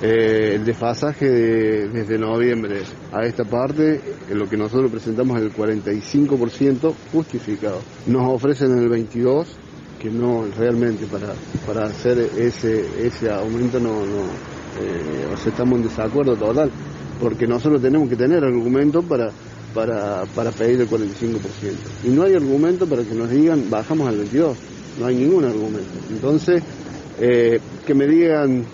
Eh, 0.00 0.52
el 0.54 0.64
desfasaje 0.64 1.28
desde 1.28 2.18
noviembre 2.18 2.82
a 3.12 3.24
esta 3.24 3.44
parte, 3.44 4.00
lo 4.32 4.48
que 4.48 4.56
nosotros 4.56 4.92
presentamos 4.92 5.38
es 5.38 5.46
el 5.46 5.52
45% 5.52 6.94
justificado. 7.12 7.80
Nos 8.06 8.32
ofrecen 8.32 8.78
el 8.78 8.88
22%, 8.88 9.44
que 9.98 10.08
no 10.08 10.44
realmente 10.56 11.06
para, 11.06 11.34
para 11.66 11.86
hacer 11.86 12.18
ese, 12.38 12.84
ese 13.04 13.28
aumento 13.28 13.80
no, 13.80 14.06
no 14.06 14.22
eh, 14.80 15.34
estamos 15.44 15.78
en 15.78 15.88
desacuerdo 15.88 16.36
total, 16.36 16.70
porque 17.20 17.48
nosotros 17.48 17.82
tenemos 17.82 18.08
que 18.08 18.14
tener 18.14 18.44
argumento 18.44 19.02
para, 19.02 19.32
para, 19.74 20.24
para 20.26 20.52
pedir 20.52 20.80
el 20.82 20.88
45%. 20.88 21.40
Y 22.04 22.10
no 22.10 22.22
hay 22.22 22.34
argumento 22.34 22.86
para 22.86 23.02
que 23.02 23.16
nos 23.16 23.28
digan 23.30 23.68
bajamos 23.68 24.08
al 24.08 24.24
22%, 24.24 24.54
no 25.00 25.06
hay 25.06 25.16
ningún 25.16 25.44
argumento. 25.44 25.90
Entonces, 26.08 26.62
eh, 27.18 27.58
que 27.84 27.94
me 27.94 28.06
digan 28.06 28.64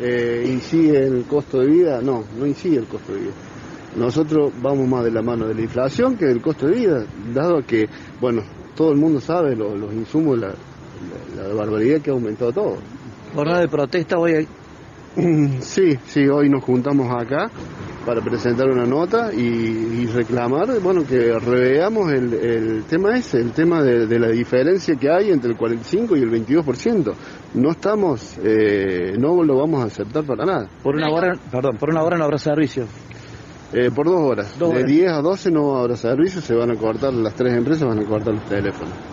eh, 0.00 0.44
incide 0.48 1.06
el 1.06 1.24
costo 1.24 1.60
de 1.60 1.66
vida, 1.66 2.00
no, 2.00 2.24
no 2.38 2.46
incide 2.46 2.78
el 2.78 2.86
costo 2.86 3.12
de 3.12 3.20
vida. 3.20 3.32
Nosotros 3.96 4.52
vamos 4.62 4.88
más 4.88 5.04
de 5.04 5.10
la 5.10 5.22
mano 5.22 5.46
de 5.46 5.54
la 5.54 5.60
inflación 5.60 6.16
que 6.16 6.26
del 6.26 6.40
costo 6.40 6.66
de 6.66 6.74
vida, 6.74 7.04
dado 7.34 7.62
que, 7.66 7.88
bueno, 8.20 8.42
todo 8.74 8.92
el 8.92 8.98
mundo 8.98 9.20
sabe 9.20 9.54
los 9.54 9.92
insumos, 9.92 10.38
la, 10.38 10.54
la, 11.36 11.54
barbaridad 11.54 12.00
que 12.00 12.10
ha 12.10 12.14
aumentado 12.14 12.52
todo. 12.52 12.76
¿Jornada 13.34 13.60
de 13.60 13.68
protesta 13.68 14.18
hoy? 14.18 14.32
Hay... 14.32 14.48
Sí, 15.60 15.98
sí, 16.06 16.26
hoy 16.26 16.48
nos 16.48 16.64
juntamos 16.64 17.06
acá 17.10 17.50
para 18.04 18.20
presentar 18.20 18.68
una 18.68 18.84
nota 18.84 19.32
y, 19.32 20.06
reclamar, 20.06 20.80
bueno, 20.80 21.04
que 21.04 21.38
reveamos 21.38 22.12
el, 22.12 22.84
tema 22.88 23.16
ese, 23.16 23.38
el 23.38 23.52
tema 23.52 23.82
de, 23.82 24.18
la 24.18 24.28
diferencia 24.28 24.96
que 24.96 25.10
hay 25.10 25.30
entre 25.30 25.50
el 25.50 25.56
45 25.56 26.16
y 26.16 26.22
el 26.22 26.30
22%. 26.30 27.14
No 27.54 27.70
estamos, 27.70 28.38
eh, 28.42 29.14
no 29.18 29.42
lo 29.42 29.58
vamos 29.58 29.82
a 29.82 29.86
aceptar 29.86 30.24
para 30.24 30.44
nada. 30.44 30.68
Por 30.82 30.96
una 30.96 31.10
hora, 31.10 31.32
perdón, 31.50 31.76
por 31.78 31.90
una 31.90 32.02
hora 32.02 32.16
no 32.16 32.24
habrá 32.24 32.38
servicio. 32.38 32.86
Eh, 33.72 33.90
por 33.94 34.06
dos 34.06 34.20
horas. 34.20 34.58
de 34.58 34.84
10 34.84 35.12
a 35.12 35.22
12 35.22 35.50
no 35.50 35.78
habrá 35.78 35.96
servicio, 35.96 36.40
se 36.40 36.54
van 36.54 36.70
a 36.70 36.76
cortar, 36.76 37.12
las 37.14 37.34
tres 37.34 37.54
empresas 37.54 37.88
van 37.88 38.00
a 38.00 38.04
cortar 38.04 38.34
los 38.34 38.44
teléfonos. 38.44 39.11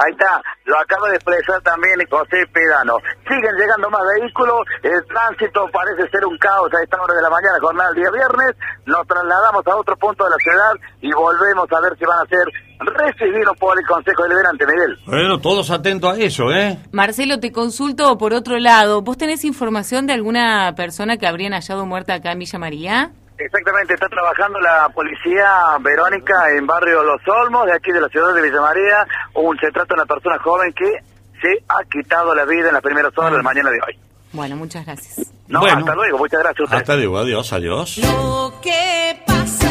Ahí 0.00 0.12
está, 0.12 0.40
lo 0.64 0.78
acaba 0.78 1.10
de 1.10 1.16
expresar 1.16 1.60
también 1.60 2.00
José 2.08 2.46
Pedano. 2.52 2.96
Siguen 3.28 3.52
llegando 3.52 3.90
más 3.90 4.00
vehículos, 4.16 4.64
el 4.82 5.04
tránsito 5.04 5.68
parece 5.70 6.08
ser 6.08 6.24
un 6.24 6.38
caos 6.38 6.72
a 6.72 6.82
esta 6.82 6.96
hora 7.02 7.14
de 7.14 7.20
la 7.20 7.28
mañana, 7.28 7.60
jornada 7.60 7.90
del 7.92 8.00
día 8.00 8.10
viernes. 8.10 8.56
Nos 8.86 9.06
trasladamos 9.06 9.66
a 9.66 9.76
otro 9.76 9.94
punto 9.96 10.24
de 10.24 10.30
la 10.30 10.36
ciudad 10.36 10.72
y 11.02 11.12
volvemos 11.12 11.70
a 11.70 11.80
ver 11.80 11.98
si 11.98 12.04
van 12.06 12.18
a 12.18 12.28
ser 12.28 12.44
recibidos 12.80 13.54
por 13.58 13.78
el 13.78 13.86
Consejo 13.86 14.22
Deliberante, 14.22 14.64
Miguel. 14.64 14.98
Bueno, 15.04 15.38
todos 15.38 15.70
atentos 15.70 16.16
a 16.16 16.18
eso, 16.18 16.50
¿eh? 16.50 16.78
Marcelo, 16.92 17.38
te 17.38 17.52
consulto 17.52 18.16
por 18.16 18.32
otro 18.32 18.58
lado. 18.58 19.02
¿Vos 19.02 19.18
tenés 19.18 19.44
información 19.44 20.06
de 20.06 20.14
alguna 20.14 20.74
persona 20.76 21.18
que 21.18 21.26
habrían 21.26 21.52
hallado 21.52 21.84
muerta 21.84 22.14
acá 22.14 22.32
en 22.32 22.38
Villa 22.38 22.58
María? 22.58 23.10
Exactamente, 23.40 23.94
está 23.94 24.06
trabajando 24.08 24.60
la 24.60 24.88
policía 24.90 25.78
Verónica 25.80 26.34
en 26.54 26.66
barrio 26.66 27.02
Los 27.02 27.22
Olmos, 27.26 27.64
de 27.64 27.72
aquí 27.72 27.90
de 27.90 28.00
la 28.00 28.08
ciudad 28.08 28.34
de 28.34 28.42
Villa 28.42 28.60
María. 28.60 29.06
Un, 29.34 29.56
se 29.58 29.70
trata 29.70 29.94
de 29.94 30.02
una 30.02 30.06
persona 30.06 30.38
joven 30.40 30.72
que 30.74 30.92
se 31.40 31.64
ha 31.68 31.82
quitado 31.90 32.34
la 32.34 32.44
vida 32.44 32.68
en 32.68 32.74
las 32.74 32.82
primeras 32.82 33.16
horas 33.16 33.30
de 33.30 33.36
la 33.38 33.42
mañana 33.42 33.70
de 33.70 33.78
hoy. 33.86 33.98
Bueno, 34.32 34.56
muchas 34.56 34.84
gracias. 34.84 35.32
No, 35.48 35.64
hasta 35.64 35.94
luego, 35.94 36.18
muchas 36.18 36.40
gracias. 36.40 36.70
Hasta 36.70 36.96
luego, 36.96 37.18
adiós, 37.18 37.52
adiós. 37.54 37.98
Lo 37.98 38.52
que 38.62 39.22
pasa. 39.26 39.70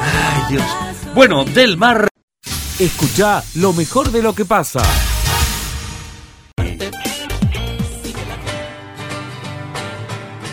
Ay, 0.00 0.42
Dios. 0.48 1.14
Bueno, 1.14 1.44
del 1.44 1.76
mar. 1.76 2.06
Escucha 2.78 3.42
lo 3.56 3.72
mejor 3.72 4.10
de 4.10 4.22
lo 4.22 4.32
que 4.32 4.44
pasa. 4.44 4.80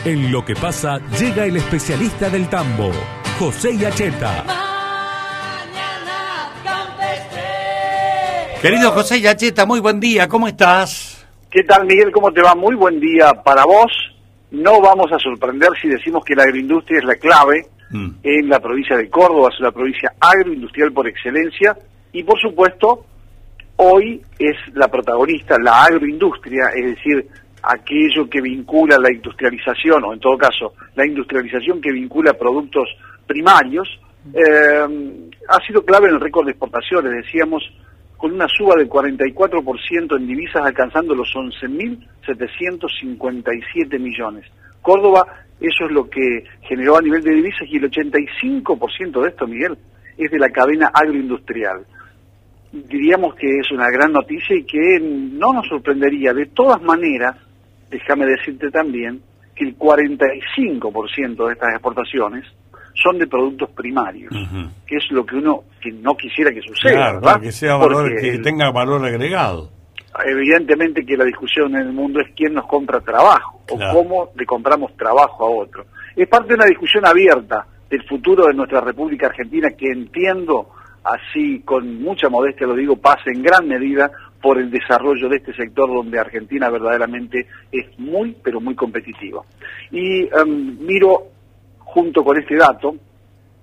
En 0.05 0.31
lo 0.31 0.45
que 0.45 0.53
pasa, 0.55 0.99
llega 1.19 1.43
el 1.43 1.57
especialista 1.57 2.29
del 2.29 2.47
tambo, 2.49 2.89
José 3.37 3.77
Yacheta. 3.77 4.45
Querido 8.61 8.91
José 8.91 9.19
Yacheta, 9.19 9.65
muy 9.65 9.81
buen 9.81 9.99
día, 9.99 10.29
¿cómo 10.29 10.47
estás? 10.47 11.27
¿Qué 11.51 11.63
tal, 11.63 11.85
Miguel? 11.85 12.11
¿Cómo 12.13 12.31
te 12.31 12.41
va? 12.41 12.55
Muy 12.55 12.75
buen 12.75 13.01
día 13.01 13.33
para 13.43 13.65
vos. 13.65 13.91
No 14.51 14.79
vamos 14.79 15.11
a 15.11 15.19
sorprender 15.19 15.69
si 15.81 15.89
decimos 15.89 16.23
que 16.23 16.33
la 16.33 16.43
agroindustria 16.43 16.99
es 16.99 17.05
la 17.05 17.15
clave 17.15 17.65
mm. 17.89 18.09
en 18.23 18.47
la 18.47 18.61
provincia 18.61 18.95
de 18.95 19.09
Córdoba, 19.09 19.49
es 19.53 19.59
la 19.59 19.71
provincia 19.71 20.13
agroindustrial 20.17 20.93
por 20.93 21.09
excelencia 21.09 21.77
y, 22.13 22.23
por 22.23 22.39
supuesto, 22.39 23.05
hoy 23.75 24.21
es 24.37 24.55
la 24.75 24.87
protagonista, 24.87 25.57
la 25.61 25.83
agroindustria, 25.83 26.69
es 26.73 26.95
decir, 26.95 27.27
aquello 27.63 28.29
que 28.29 28.41
vincula 28.41 28.97
la 28.97 29.11
industrialización, 29.11 30.03
o 30.03 30.13
en 30.13 30.19
todo 30.19 30.37
caso, 30.37 30.73
la 30.95 31.05
industrialización 31.05 31.81
que 31.81 31.91
vincula 31.91 32.33
productos 32.33 32.87
primarios, 33.25 33.87
eh, 34.33 35.29
ha 35.47 35.65
sido 35.65 35.83
clave 35.83 36.07
en 36.07 36.15
el 36.15 36.21
récord 36.21 36.45
de 36.45 36.51
exportaciones, 36.51 37.25
decíamos, 37.25 37.63
con 38.17 38.33
una 38.33 38.47
suba 38.49 38.75
del 38.75 38.89
44% 38.89 40.17
en 40.17 40.27
divisas 40.27 40.65
alcanzando 40.65 41.15
los 41.15 41.33
11.757 41.33 43.97
millones. 43.97 44.45
Córdoba, 44.81 45.25
eso 45.59 45.85
es 45.85 45.91
lo 45.91 46.09
que 46.09 46.43
generó 46.61 46.97
a 46.97 47.01
nivel 47.01 47.23
de 47.23 47.35
divisas 47.35 47.65
y 47.69 47.77
el 47.77 47.89
85% 47.89 49.21
de 49.21 49.29
esto, 49.29 49.47
Miguel, 49.47 49.77
es 50.17 50.29
de 50.29 50.37
la 50.37 50.49
cadena 50.49 50.91
agroindustrial. 50.93 51.85
Diríamos 52.71 53.33
que 53.35 53.59
es 53.59 53.71
una 53.71 53.89
gran 53.89 54.11
noticia 54.11 54.55
y 54.55 54.63
que 54.63 54.99
no 55.01 55.53
nos 55.53 55.67
sorprendería. 55.67 56.33
De 56.33 56.45
todas 56.47 56.81
maneras, 56.81 57.37
déjame 57.89 58.25
decirte 58.25 58.69
también 58.71 59.21
que 59.55 59.65
el 59.65 59.77
45% 59.77 61.47
de 61.47 61.53
estas 61.53 61.69
exportaciones 61.73 62.45
son 63.01 63.17
de 63.17 63.27
productos 63.27 63.69
primarios, 63.71 64.33
que 64.85 64.97
es 64.97 65.11
lo 65.11 65.25
que 65.25 65.35
uno 65.35 65.63
que 65.81 65.91
no 65.91 66.15
quisiera 66.15 66.51
que 66.51 66.61
suceda, 66.61 67.19
claro, 67.19 67.41
que 67.41 67.51
sea 67.51 67.75
valor, 67.75 68.13
que 68.19 68.39
tenga 68.39 68.71
valor 68.71 69.05
agregado. 69.05 69.71
Evidentemente 70.25 71.05
que 71.05 71.15
la 71.15 71.23
discusión 71.23 71.75
en 71.75 71.81
el 71.81 71.93
mundo 71.93 72.19
es 72.19 72.33
quién 72.35 72.53
nos 72.53 72.65
compra 72.65 72.99
trabajo 72.99 73.61
o 73.69 73.77
cómo 73.93 74.31
le 74.35 74.45
compramos 74.45 74.95
trabajo 74.97 75.45
a 75.45 75.63
otro. 75.63 75.85
Es 76.15 76.27
parte 76.27 76.49
de 76.49 76.55
una 76.55 76.65
discusión 76.65 77.05
abierta 77.05 77.65
del 77.89 78.03
futuro 78.03 78.47
de 78.47 78.53
nuestra 78.53 78.81
República 78.81 79.27
Argentina 79.27 79.69
que 79.77 79.87
entiendo, 79.87 80.69
así 81.03 81.61
con 81.61 82.01
mucha 82.01 82.27
modestia 82.27 82.67
lo 82.67 82.75
digo, 82.75 82.97
pasa 82.97 83.23
en 83.27 83.41
gran 83.41 83.67
medida 83.67 84.11
por 84.41 84.57
el 84.57 84.69
desarrollo 84.71 85.27
de 85.29 85.37
este 85.37 85.53
sector 85.53 85.89
donde 85.93 86.19
Argentina 86.19 86.69
verdaderamente 86.69 87.47
es 87.71 87.97
muy, 87.99 88.35
pero 88.43 88.61
muy 88.61 88.75
competitiva. 88.75 89.41
Y 89.91 90.21
em, 90.23 90.77
miro 90.79 91.27
junto 91.79 92.23
con 92.23 92.37
este 92.37 92.55
dato, 92.55 92.95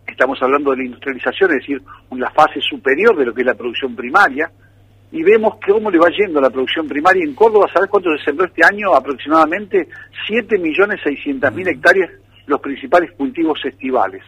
estamos 0.06 0.38
hablando 0.42 0.70
de 0.70 0.78
la 0.78 0.84
industrialización, 0.84 1.50
es 1.52 1.58
decir, 1.58 1.82
una 2.10 2.30
fase 2.30 2.60
superior 2.60 3.16
de 3.16 3.26
lo 3.26 3.34
que 3.34 3.42
es 3.42 3.46
la 3.46 3.54
producción 3.54 3.94
primaria, 3.94 4.50
y 5.12 5.22
vemos 5.22 5.54
cómo 5.64 5.90
le 5.90 5.98
va 5.98 6.10
yendo 6.10 6.40
la 6.40 6.50
producción 6.50 6.88
primaria 6.88 7.24
en 7.24 7.34
Córdoba. 7.34 7.70
¿Sabes 7.72 7.88
cuánto 7.88 8.10
se 8.18 8.24
sembró 8.24 8.46
este 8.46 8.62
año? 8.64 8.92
Aproximadamente 8.92 9.88
7.600.000 10.28 11.68
hectáreas 11.68 12.10
los 12.46 12.60
principales 12.60 13.12
cultivos 13.12 13.58
estivales. 13.64 14.22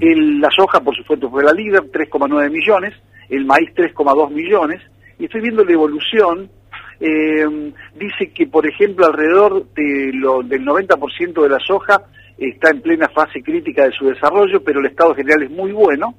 El, 0.00 0.40
la 0.40 0.48
soja, 0.56 0.80
por 0.80 0.96
supuesto, 0.96 1.30
fue 1.30 1.44
la 1.44 1.52
líder, 1.52 1.82
3,9 1.90 2.50
millones, 2.50 2.94
el 3.28 3.44
maíz 3.44 3.70
3,2 3.74 4.30
millones, 4.30 4.80
y 5.22 5.26
estoy 5.26 5.40
viendo 5.40 5.64
la 5.64 5.72
evolución, 5.72 6.50
eh, 6.98 7.72
dice 7.94 8.32
que, 8.34 8.48
por 8.48 8.66
ejemplo, 8.66 9.06
alrededor 9.06 9.72
de 9.72 10.10
lo, 10.14 10.42
del 10.42 10.64
90% 10.66 11.42
de 11.44 11.48
la 11.48 11.60
soja 11.60 12.02
está 12.36 12.70
en 12.70 12.80
plena 12.80 13.08
fase 13.08 13.40
crítica 13.40 13.84
de 13.84 13.92
su 13.92 14.06
desarrollo, 14.06 14.64
pero 14.64 14.80
el 14.80 14.86
estado 14.86 15.14
general 15.14 15.44
es 15.44 15.50
muy 15.52 15.70
bueno, 15.70 16.16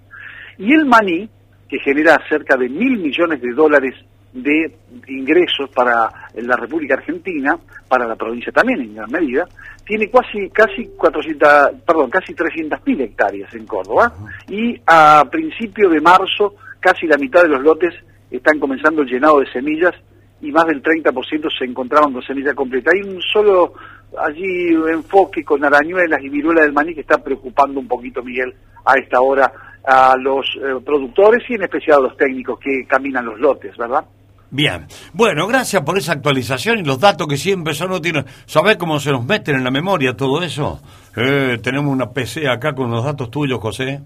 y 0.57 0.71
el 0.71 0.85
maní, 0.85 1.29
que 1.67 1.79
genera 1.79 2.17
cerca 2.29 2.55
de 2.55 2.69
mil 2.69 2.97
millones 2.97 3.41
de 3.41 3.51
dólares 3.51 3.93
de 4.31 4.73
ingresos 5.09 5.69
para 5.75 6.09
la 6.35 6.55
República 6.55 6.93
Argentina, 6.93 7.59
para 7.89 8.07
la 8.07 8.15
provincia 8.15 8.53
también 8.53 8.79
en 8.79 8.95
gran 8.95 9.11
medida, 9.11 9.45
tiene 9.85 10.09
casi 10.09 10.49
casi 10.49 10.87
400, 10.95 11.81
perdón, 11.85 12.09
casi 12.09 12.33
300.000 12.33 13.01
hectáreas 13.01 13.53
en 13.53 13.65
Córdoba 13.65 14.13
y 14.47 14.79
a 14.87 15.25
principio 15.29 15.89
de 15.89 15.99
marzo 15.99 16.55
casi 16.79 17.05
la 17.05 17.17
mitad 17.17 17.41
de 17.41 17.49
los 17.49 17.61
lotes 17.61 17.93
están 18.37 18.59
comenzando 18.59 19.01
el 19.01 19.09
llenado 19.09 19.39
de 19.39 19.51
semillas 19.51 19.93
y 20.41 20.51
más 20.51 20.65
del 20.65 20.83
30% 20.83 21.49
se 21.57 21.65
encontraban 21.65 22.11
con 22.11 22.21
semilla 22.21 22.53
completa. 22.53 22.91
Hay 22.93 23.01
un 23.01 23.21
solo 23.21 23.73
allí 24.19 24.73
enfoque 24.91 25.43
con 25.43 25.63
arañuelas 25.63 26.21
y 26.21 26.29
viruela 26.29 26.61
del 26.61 26.73
maní 26.73 26.93
que 26.93 27.01
está 27.01 27.17
preocupando 27.17 27.79
un 27.79 27.87
poquito, 27.87 28.21
Miguel, 28.21 28.53
a 28.85 28.93
esta 28.95 29.21
hora 29.21 29.51
a 29.85 30.15
los 30.17 30.45
eh, 30.55 30.81
productores 30.85 31.43
y 31.49 31.55
en 31.55 31.63
especial 31.63 31.99
a 31.99 32.07
los 32.07 32.17
técnicos 32.17 32.59
que 32.59 32.85
caminan 32.85 33.25
los 33.25 33.39
lotes, 33.39 33.75
¿verdad? 33.77 34.03
Bien, 34.49 34.85
bueno, 35.13 35.47
gracias 35.47 35.81
por 35.81 35.97
esa 35.97 36.13
actualización 36.13 36.79
y 36.79 36.83
los 36.83 36.99
datos 36.99 37.27
que 37.27 37.37
siempre 37.37 37.73
son 37.73 37.91
útiles. 37.91 38.23
¿Sabés 38.45 38.77
cómo 38.77 38.99
se 38.99 39.11
nos 39.11 39.25
meten 39.25 39.55
en 39.55 39.63
la 39.63 39.71
memoria 39.71 40.15
todo 40.15 40.43
eso? 40.43 40.79
Eh, 41.15 41.57
tenemos 41.61 41.91
una 41.91 42.11
PC 42.11 42.47
acá 42.47 42.75
con 42.75 42.91
los 42.91 43.03
datos 43.03 43.31
tuyos, 43.31 43.59
José. 43.59 43.99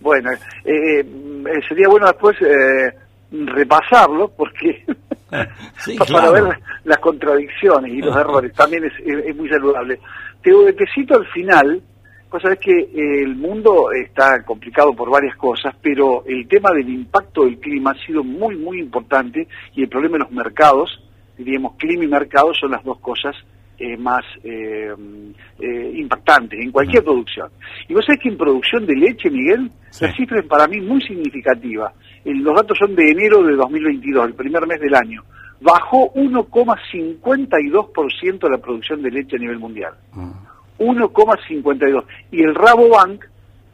Bueno, 0.00 0.30
eh, 0.64 1.04
sería 1.68 1.88
bueno 1.88 2.06
después 2.06 2.36
repasarlo 3.30 4.28
porque 4.28 4.84
para 6.12 6.30
ver 6.30 6.44
las 6.84 6.98
contradicciones 6.98 7.92
y 7.92 7.98
los 7.98 8.16
errores 8.16 8.52
también 8.52 8.84
es, 8.84 9.36
muy 9.36 9.48
saludable. 9.48 9.98
Te, 10.42 10.72
te, 10.72 10.84
cito 10.94 11.16
al 11.16 11.26
final, 11.26 11.82
pues 12.30 12.42
sabes 12.42 12.58
que 12.60 12.88
el 12.94 13.34
mundo 13.34 13.90
está 13.92 14.42
complicado 14.44 14.94
por 14.94 15.10
varias 15.10 15.36
cosas, 15.36 15.74
pero 15.82 16.24
el 16.26 16.46
tema 16.46 16.70
del 16.70 16.88
impacto 16.88 17.44
del 17.44 17.58
clima 17.58 17.92
ha 17.92 18.06
sido 18.06 18.22
muy, 18.22 18.56
muy 18.56 18.78
importante 18.78 19.48
y 19.74 19.82
el 19.82 19.88
problema 19.88 20.14
de 20.14 20.24
los 20.24 20.32
mercados, 20.32 21.02
diríamos 21.36 21.74
clima 21.76 22.04
y 22.04 22.08
mercado 22.08 22.54
son 22.54 22.70
las 22.70 22.84
dos 22.84 22.98
cosas 23.00 23.34
eh, 23.78 23.94
más 23.98 24.24
eh, 24.42 24.94
eh, 25.60 25.92
impactantes 25.96 26.58
en 26.58 26.72
cualquier 26.72 27.04
producción. 27.04 27.50
Y 27.86 27.92
vos 27.92 28.06
sabés 28.06 28.22
que 28.22 28.30
en 28.30 28.38
producción 28.38 28.86
de 28.86 28.94
leche, 28.94 29.28
Miguel, 29.28 29.70
la 30.00 30.12
cifra 30.14 30.40
es 30.40 30.46
para 30.46 30.66
mí 30.66 30.80
muy 30.80 31.02
significativa. 31.02 31.92
Los 32.34 32.54
datos 32.54 32.78
son 32.78 32.94
de 32.94 33.10
enero 33.10 33.42
de 33.42 33.56
2022, 33.56 34.26
el 34.26 34.34
primer 34.34 34.66
mes 34.66 34.78
del 34.80 34.94
año. 34.94 35.24
bajó 35.60 36.12
1,52% 36.14 38.50
la 38.50 38.58
producción 38.58 39.00
de 39.02 39.10
leche 39.10 39.36
a 39.36 39.38
nivel 39.38 39.58
mundial. 39.58 39.94
1,52. 40.78 42.04
Y 42.32 42.42
el 42.42 42.54
Rabobank, 42.54 43.24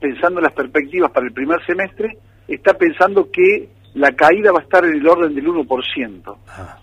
pensando 0.01 0.41
en 0.41 0.45
las 0.45 0.53
perspectivas 0.53 1.11
para 1.11 1.27
el 1.27 1.33
primer 1.33 1.65
semestre, 1.67 2.19
está 2.47 2.75
pensando 2.75 3.29
que 3.31 3.69
la 3.95 4.12
caída 4.12 4.53
va 4.53 4.61
a 4.61 4.62
estar 4.62 4.85
en 4.85 4.95
el 4.95 5.07
orden 5.07 5.35
del 5.35 5.47
1%. 5.47 6.37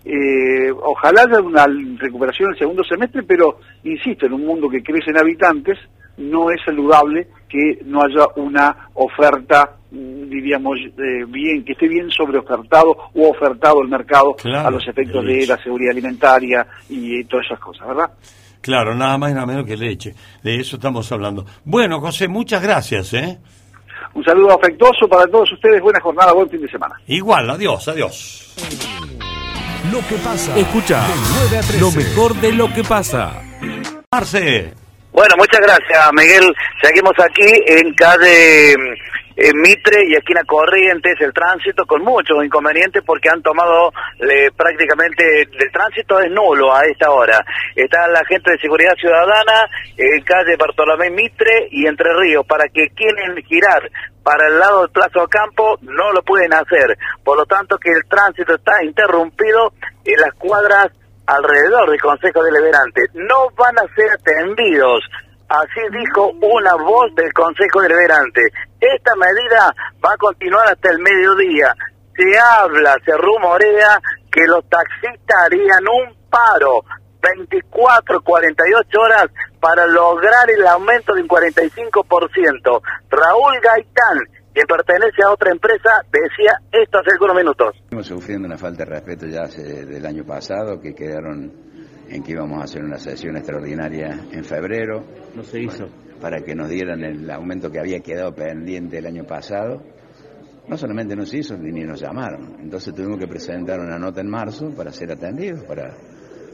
Eh, 0.06 0.72
ojalá 0.72 1.24
haya 1.24 1.42
una 1.42 1.66
recuperación 1.98 2.50
en 2.50 2.54
el 2.54 2.60
segundo 2.60 2.84
semestre, 2.84 3.24
pero 3.24 3.60
insisto, 3.84 4.26
en 4.26 4.34
un 4.34 4.46
mundo 4.46 4.70
que 4.70 4.84
crece 4.84 5.12
en 5.12 5.18
habitantes, 5.18 5.78
no 6.18 6.52
es 6.52 6.62
saludable 6.64 7.28
que 7.50 7.80
no 7.86 8.02
haya 8.04 8.28
una 8.36 8.90
oferta, 8.94 9.78
diríamos, 9.92 10.78
eh, 10.80 11.26
bien, 11.28 11.66
que 11.66 11.74
esté 11.74 11.88
bien 11.88 12.10
sobreofertado 12.12 12.92
o 13.16 13.30
ofertado 13.30 13.82
el 13.82 13.88
mercado 13.88 14.36
a 14.46 14.70
los 14.70 14.88
efectos 14.88 15.26
de 15.26 15.48
la 15.48 15.58
seguridad 15.58 15.92
alimentaria 15.92 16.66
y 16.88 17.24
todas 17.26 17.48
esas 17.48 17.60
cosas, 17.60 17.88
¿verdad? 17.88 18.12
Claro, 18.62 18.94
nada 18.94 19.18
más 19.18 19.32
y 19.32 19.34
nada 19.34 19.46
menos 19.46 19.66
que 19.66 19.76
leche. 19.76 20.14
De 20.44 20.60
eso 20.60 20.76
estamos 20.76 21.12
hablando. 21.12 21.46
Bueno, 21.64 22.00
José, 22.00 22.28
muchas 22.28 22.62
gracias, 22.62 23.14
¿eh? 23.14 23.40
Un 24.14 24.24
saludo 24.24 24.54
afectuoso 24.54 25.08
para 25.08 25.26
todos 25.28 25.52
ustedes. 25.52 25.82
Buena 25.82 26.00
jornada, 26.02 26.34
buen 26.34 26.50
fin 26.50 26.62
de 26.62 26.70
semana. 26.70 26.96
Igual, 27.08 27.50
adiós, 27.50 27.88
adiós. 27.88 28.56
Lo 29.92 30.00
que 30.08 30.16
pasa. 30.24 30.58
Escucha. 30.58 31.08
Lo 31.80 31.92
mejor 31.92 32.36
de 32.36 32.52
lo 32.52 32.72
que 32.74 32.84
pasa. 32.84 33.42
Marce. 34.12 34.74
Bueno, 35.12 35.36
muchas 35.38 35.60
gracias, 35.60 36.10
Miguel. 36.14 36.56
Seguimos 36.82 37.14
aquí 37.20 37.52
en 37.68 37.94
calle 37.94 38.74
en 39.42 39.62
Mitre 39.62 40.04
y 40.06 40.16
esquina 40.16 40.44
Corrientes 40.46 41.16
el 41.22 41.34
tránsito 41.34 41.86
con 41.86 42.04
muchos 42.04 42.44
inconvenientes 42.44 43.02
porque 43.06 43.30
han 43.30 43.42
tomado 43.42 43.92
prácticamente 44.56 45.44
el 45.44 45.72
tránsito 45.72 46.20
es 46.20 46.30
nulo 46.30 46.76
a 46.76 46.84
esta 46.84 47.10
hora. 47.10 47.44
Está 47.74 48.08
la 48.10 48.24
gente 48.26 48.52
de 48.52 48.60
seguridad 48.60 48.94
ciudadana 48.96 49.68
en 49.98 50.22
calle 50.24 50.58
Bartolomé 50.58 51.10
Mitre 51.10 51.70
y 51.72 51.88
Entre 51.88 52.14
Ríos 52.14 52.46
para 52.46 52.66
que 52.68 52.90
quieren 52.90 53.42
girar 53.44 53.90
para 54.24 54.48
el 54.48 54.60
lado 54.60 54.82
del 54.82 54.92
Plazo 54.92 55.26
Campo 55.30 55.78
no 55.82 56.12
lo 56.12 56.22
pueden 56.22 56.54
hacer. 56.54 56.98
Por 57.24 57.38
lo 57.38 57.46
tanto 57.46 57.78
que 57.78 57.92
el 57.92 58.06
tránsito 58.10 58.56
está 58.56 58.84
interrumpido 58.84 59.72
en 60.04 60.20
las 60.20 60.34
cuadras 60.34 60.88
alrededor 61.38 61.90
del 61.90 62.02
Consejo 62.02 62.44
Deliberante. 62.44 63.02
No 63.14 63.50
van 63.56 63.78
a 63.78 63.96
ser 63.96 64.10
atendidos 64.12 65.04
Así 65.50 65.82
dijo 65.92 66.30
una 66.42 66.76
voz 66.76 67.14
del 67.16 67.34
Consejo 67.34 67.82
Deliberante. 67.82 68.40
Esta 68.80 69.16
medida 69.16 69.74
va 70.06 70.14
a 70.14 70.18
continuar 70.18 70.68
hasta 70.68 70.92
el 70.92 71.00
mediodía. 71.00 71.74
Se 72.16 72.38
habla, 72.38 72.96
se 73.04 73.18
rumorea 73.18 74.00
que 74.32 74.46
los 74.46 74.64
taxistas 74.70 75.46
harían 75.46 75.84
un 75.88 76.16
paro 76.30 76.84
24, 77.22 78.22
48 78.22 79.00
horas 79.02 79.26
para 79.60 79.88
lograr 79.88 80.52
el 80.52 80.68
aumento 80.68 81.16
de 81.16 81.24
un 81.24 81.28
45%. 81.28 82.82
Raúl 83.10 83.60
Gaitán, 83.60 84.20
que 84.54 84.62
pertenece 84.66 85.24
a 85.26 85.32
otra 85.32 85.52
empresa, 85.52 86.02
decía 86.12 86.54
esto 86.72 87.00
hace 87.00 87.12
algunos 87.12 87.36
minutos. 87.36 87.76
Estamos 87.76 88.08
sufriendo 88.08 88.48
una 88.48 88.58
falta 88.58 88.84
de 88.84 88.92
respeto 88.92 89.28
ya 89.28 89.42
hace, 89.44 89.86
del 89.86 90.06
año 90.06 90.24
pasado, 90.26 90.80
que 90.80 90.94
quedaron 90.94 91.52
en 92.10 92.24
que 92.24 92.32
íbamos 92.32 92.60
a 92.60 92.64
hacer 92.64 92.84
una 92.84 92.98
sesión 92.98 93.38
extraordinaria 93.38 94.26
en 94.32 94.44
febrero. 94.44 95.04
No 95.36 95.44
se 95.44 95.62
hizo. 95.62 95.88
Para, 96.20 96.42
que 96.42 96.54
nos 96.54 96.68
dieran 96.70 97.04
el 97.04 97.30
aumento 97.32 97.72
que 97.72 97.80
había 97.80 98.00
quedado 98.02 98.34
pendiente 98.34 98.98
el 98.98 99.06
año 99.06 99.24
pasado. 99.24 99.82
No 100.68 100.78
solamente 100.78 101.16
no 101.16 101.26
se 101.26 101.38
hizo, 101.38 101.56
ni 101.58 101.84
nos 101.84 102.02
llamaron. 102.02 102.58
Entonces 102.60 102.94
tuvimos 102.94 103.20
que 103.20 103.28
presentar 103.28 103.80
una 103.80 103.98
nota 103.98 104.22
en 104.22 104.30
marzo 104.30 104.70
para 104.76 104.92
ser 104.92 105.12
atendidos, 105.12 105.64
para 105.64 105.96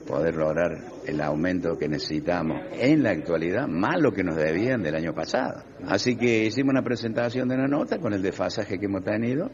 poder 0.05 0.35
lograr 0.35 0.77
el 1.05 1.21
aumento 1.21 1.77
que 1.77 1.87
necesitamos 1.87 2.61
en 2.73 3.03
la 3.03 3.11
actualidad, 3.11 3.67
más 3.67 3.99
lo 3.99 4.11
que 4.11 4.23
nos 4.23 4.35
debían 4.35 4.81
del 4.83 4.95
año 4.95 5.13
pasado. 5.13 5.63
Así 5.87 6.15
que 6.15 6.45
hicimos 6.45 6.71
una 6.71 6.83
presentación 6.83 7.47
de 7.47 7.55
una 7.55 7.67
nota 7.67 7.97
con 7.99 8.13
el 8.13 8.21
desfasaje 8.21 8.77
que 8.79 8.85
hemos 8.85 9.03
tenido, 9.03 9.49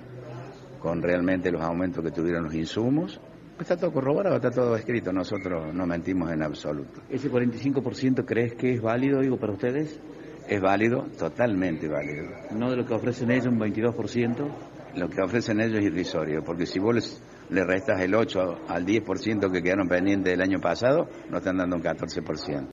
con 0.79 1.01
realmente 1.01 1.51
los 1.51 1.61
aumentos 1.61 2.03
que 2.03 2.11
tuvieron 2.11 2.43
los 2.43 2.53
insumos, 2.53 3.19
Está 3.61 3.77
todo 3.77 3.93
corroborado, 3.93 4.37
está 4.37 4.49
todo 4.49 4.75
escrito, 4.75 5.13
nosotros 5.13 5.71
no 5.71 5.85
mentimos 5.85 6.31
en 6.31 6.41
absoluto. 6.41 7.03
¿Ese 7.07 7.29
45% 7.29 8.25
crees 8.25 8.55
que 8.55 8.73
es 8.73 8.81
válido, 8.81 9.21
digo, 9.21 9.37
para 9.37 9.53
ustedes? 9.53 9.99
Es 10.47 10.59
válido, 10.59 11.05
totalmente 11.15 11.87
válido. 11.87 12.27
¿No 12.55 12.71
de 12.71 12.77
lo 12.77 12.85
que 12.87 12.95
ofrecen 12.95 13.29
ellos 13.29 13.49
un 13.49 13.59
22%? 13.59 14.51
Lo 14.95 15.09
que 15.09 15.21
ofrecen 15.21 15.61
ellos 15.61 15.77
es 15.77 15.85
irrisorio, 15.85 16.43
porque 16.43 16.65
si 16.65 16.79
vos 16.79 16.95
les, 16.95 17.23
le 17.51 17.63
restas 17.65 18.01
el 18.01 18.15
8 18.15 18.65
al 18.69 18.85
10% 18.85 19.51
que 19.51 19.61
quedaron 19.61 19.87
pendientes 19.87 20.31
del 20.31 20.41
año 20.41 20.59
pasado, 20.59 21.07
no 21.29 21.37
están 21.37 21.57
dando 21.57 21.75
un 21.75 21.83
14%. 21.83 22.71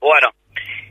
Bueno, 0.00 0.28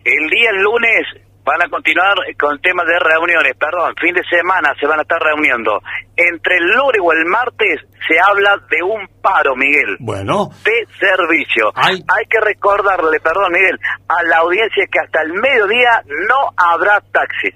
el 0.03 0.29
día 0.29 0.51
lunes 0.53 1.05
van 1.43 1.61
a 1.65 1.69
continuar 1.69 2.13
con 2.37 2.59
temas 2.61 2.85
de 2.85 2.99
reuniones, 2.99 3.53
perdón, 3.57 3.95
fin 3.99 4.13
de 4.13 4.21
semana 4.29 4.73
se 4.79 4.85
van 4.85 4.99
a 4.99 5.01
estar 5.01 5.19
reuniendo. 5.19 5.81
Entre 6.15 6.57
el 6.57 6.65
lunes 6.77 7.01
o 7.01 7.11
el 7.13 7.25
martes 7.25 7.81
se 8.07 8.19
habla 8.19 8.57
de 8.69 8.83
un 8.83 9.07
paro, 9.21 9.55
Miguel. 9.55 9.97
Bueno. 9.99 10.49
De 10.63 10.85
servicio. 10.99 11.71
Hay 11.75 12.25
que 12.29 12.39
recordarle, 12.39 13.19
perdón, 13.19 13.53
Miguel, 13.53 13.79
a 14.07 14.23
la 14.23 14.37
audiencia 14.37 14.85
que 14.91 14.99
hasta 14.99 15.21
el 15.21 15.33
mediodía 15.33 16.03
no 16.05 16.53
habrá 16.57 17.01
taxis. 17.11 17.55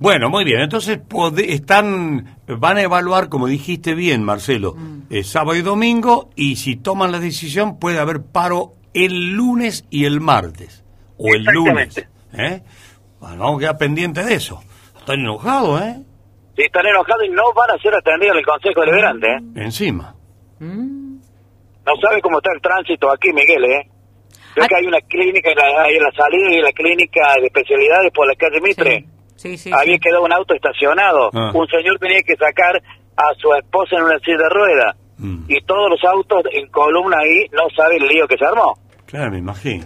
Bueno, 0.00 0.30
muy 0.30 0.44
bien. 0.44 0.60
Entonces 0.60 0.98
están, 1.46 2.38
van 2.46 2.78
a 2.78 2.82
evaluar, 2.82 3.28
como 3.28 3.46
dijiste 3.46 3.94
bien, 3.94 4.24
Marcelo, 4.24 4.74
mm. 4.74 5.02
eh, 5.10 5.22
sábado 5.22 5.56
y 5.58 5.62
domingo, 5.62 6.30
y 6.34 6.56
si 6.56 6.76
toman 6.76 7.12
la 7.12 7.20
decisión 7.20 7.78
puede 7.78 7.98
haber 7.98 8.22
paro 8.22 8.72
el 8.94 9.34
lunes 9.34 9.84
y 9.90 10.06
el 10.06 10.22
martes. 10.22 10.82
O 11.18 11.28
el 11.34 11.44
lunes. 11.44 11.98
¿eh? 12.32 12.62
Bueno, 13.20 13.44
vamos 13.44 13.56
a 13.56 13.60
quedar 13.60 13.76
pendientes 13.76 14.24
de 14.24 14.34
eso. 14.34 14.62
Están 14.98 15.20
enojados, 15.20 15.82
¿eh? 15.82 15.96
Sí, 16.56 16.62
están 16.62 16.86
enojados 16.86 17.24
y 17.26 17.28
no 17.28 17.42
van 17.54 17.70
a 17.70 17.82
ser 17.82 17.94
atendidos 17.94 18.32
en 18.32 18.38
el 18.38 18.46
Consejo 18.46 18.80
Deliberante, 18.80 19.26
¿eh? 19.26 19.64
Encima. 19.66 20.14
Mm. 20.60 21.18
No 21.84 21.92
sabe 22.00 22.22
cómo 22.22 22.38
está 22.38 22.52
el 22.54 22.62
tránsito 22.62 23.10
aquí, 23.12 23.34
Miguel, 23.34 23.64
¿eh? 23.66 23.90
Creo 24.54 24.66
que 24.66 24.76
hay 24.76 24.86
una 24.86 25.00
clínica 25.02 25.50
en 25.50 26.02
la 26.02 26.10
salida 26.16 26.58
y 26.58 26.62
la 26.62 26.72
clínica 26.72 27.34
de 27.38 27.46
especialidades 27.48 28.10
por 28.12 28.26
la 28.26 28.34
calle 28.34 28.60
Mitre. 28.62 29.00
Sí, 29.00 29.06
sí, 29.40 29.70
Había 29.72 29.98
quedado 29.98 30.24
un 30.24 30.32
auto 30.32 30.54
estacionado. 30.54 31.30
Ah. 31.32 31.50
Un 31.54 31.66
señor 31.68 31.98
tenía 31.98 32.22
que 32.22 32.36
sacar 32.36 32.76
a 33.16 33.34
su 33.38 33.52
esposa 33.54 33.96
en 33.96 34.04
una 34.04 34.18
silla 34.20 34.38
de 34.38 34.48
rueda. 34.48 34.96
Mm. 35.18 35.44
Y 35.48 35.60
todos 35.62 35.90
los 35.90 36.04
autos 36.04 36.42
en 36.52 36.68
columna 36.68 37.18
ahí 37.18 37.46
no 37.52 37.68
sabe 37.76 37.96
el 37.96 38.06
lío 38.06 38.26
que 38.26 38.36
se 38.36 38.44
armó. 38.44 38.78
Claro, 39.06 39.30
me 39.30 39.38
imagino. 39.38 39.84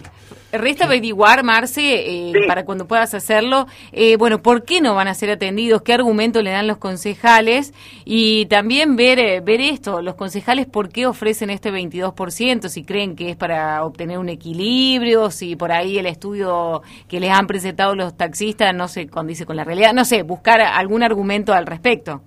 Resta 0.56 0.84
averiguar, 0.84 1.42
Marce, 1.42 1.82
eh, 1.82 2.32
para 2.46 2.64
cuando 2.64 2.86
puedas 2.86 3.12
hacerlo, 3.12 3.66
eh, 3.90 4.16
bueno, 4.16 4.40
¿por 4.40 4.62
qué 4.62 4.80
no 4.80 4.94
van 4.94 5.08
a 5.08 5.14
ser 5.14 5.30
atendidos? 5.30 5.82
¿Qué 5.82 5.92
argumento 5.92 6.42
le 6.42 6.52
dan 6.52 6.68
los 6.68 6.78
concejales? 6.78 7.74
Y 8.04 8.46
también 8.46 8.94
ver, 8.94 9.18
eh, 9.18 9.40
ver 9.40 9.60
esto, 9.60 10.00
los 10.00 10.14
concejales, 10.14 10.66
¿por 10.66 10.90
qué 10.90 11.06
ofrecen 11.06 11.50
este 11.50 11.72
22%? 11.72 12.68
Si 12.68 12.84
creen 12.84 13.16
que 13.16 13.30
es 13.30 13.36
para 13.36 13.84
obtener 13.84 14.18
un 14.18 14.28
equilibrio, 14.28 15.32
si 15.32 15.56
por 15.56 15.72
ahí 15.72 15.98
el 15.98 16.06
estudio 16.06 16.82
que 17.08 17.18
les 17.18 17.32
han 17.32 17.48
presentado 17.48 17.96
los 17.96 18.16
taxistas 18.16 18.72
no 18.74 18.86
se 18.86 19.08
condice 19.08 19.46
con 19.46 19.56
la 19.56 19.64
realidad, 19.64 19.92
no 19.92 20.04
sé, 20.04 20.22
buscar 20.22 20.60
algún 20.60 21.02
argumento 21.02 21.52
al 21.52 21.66
respecto. 21.66 22.22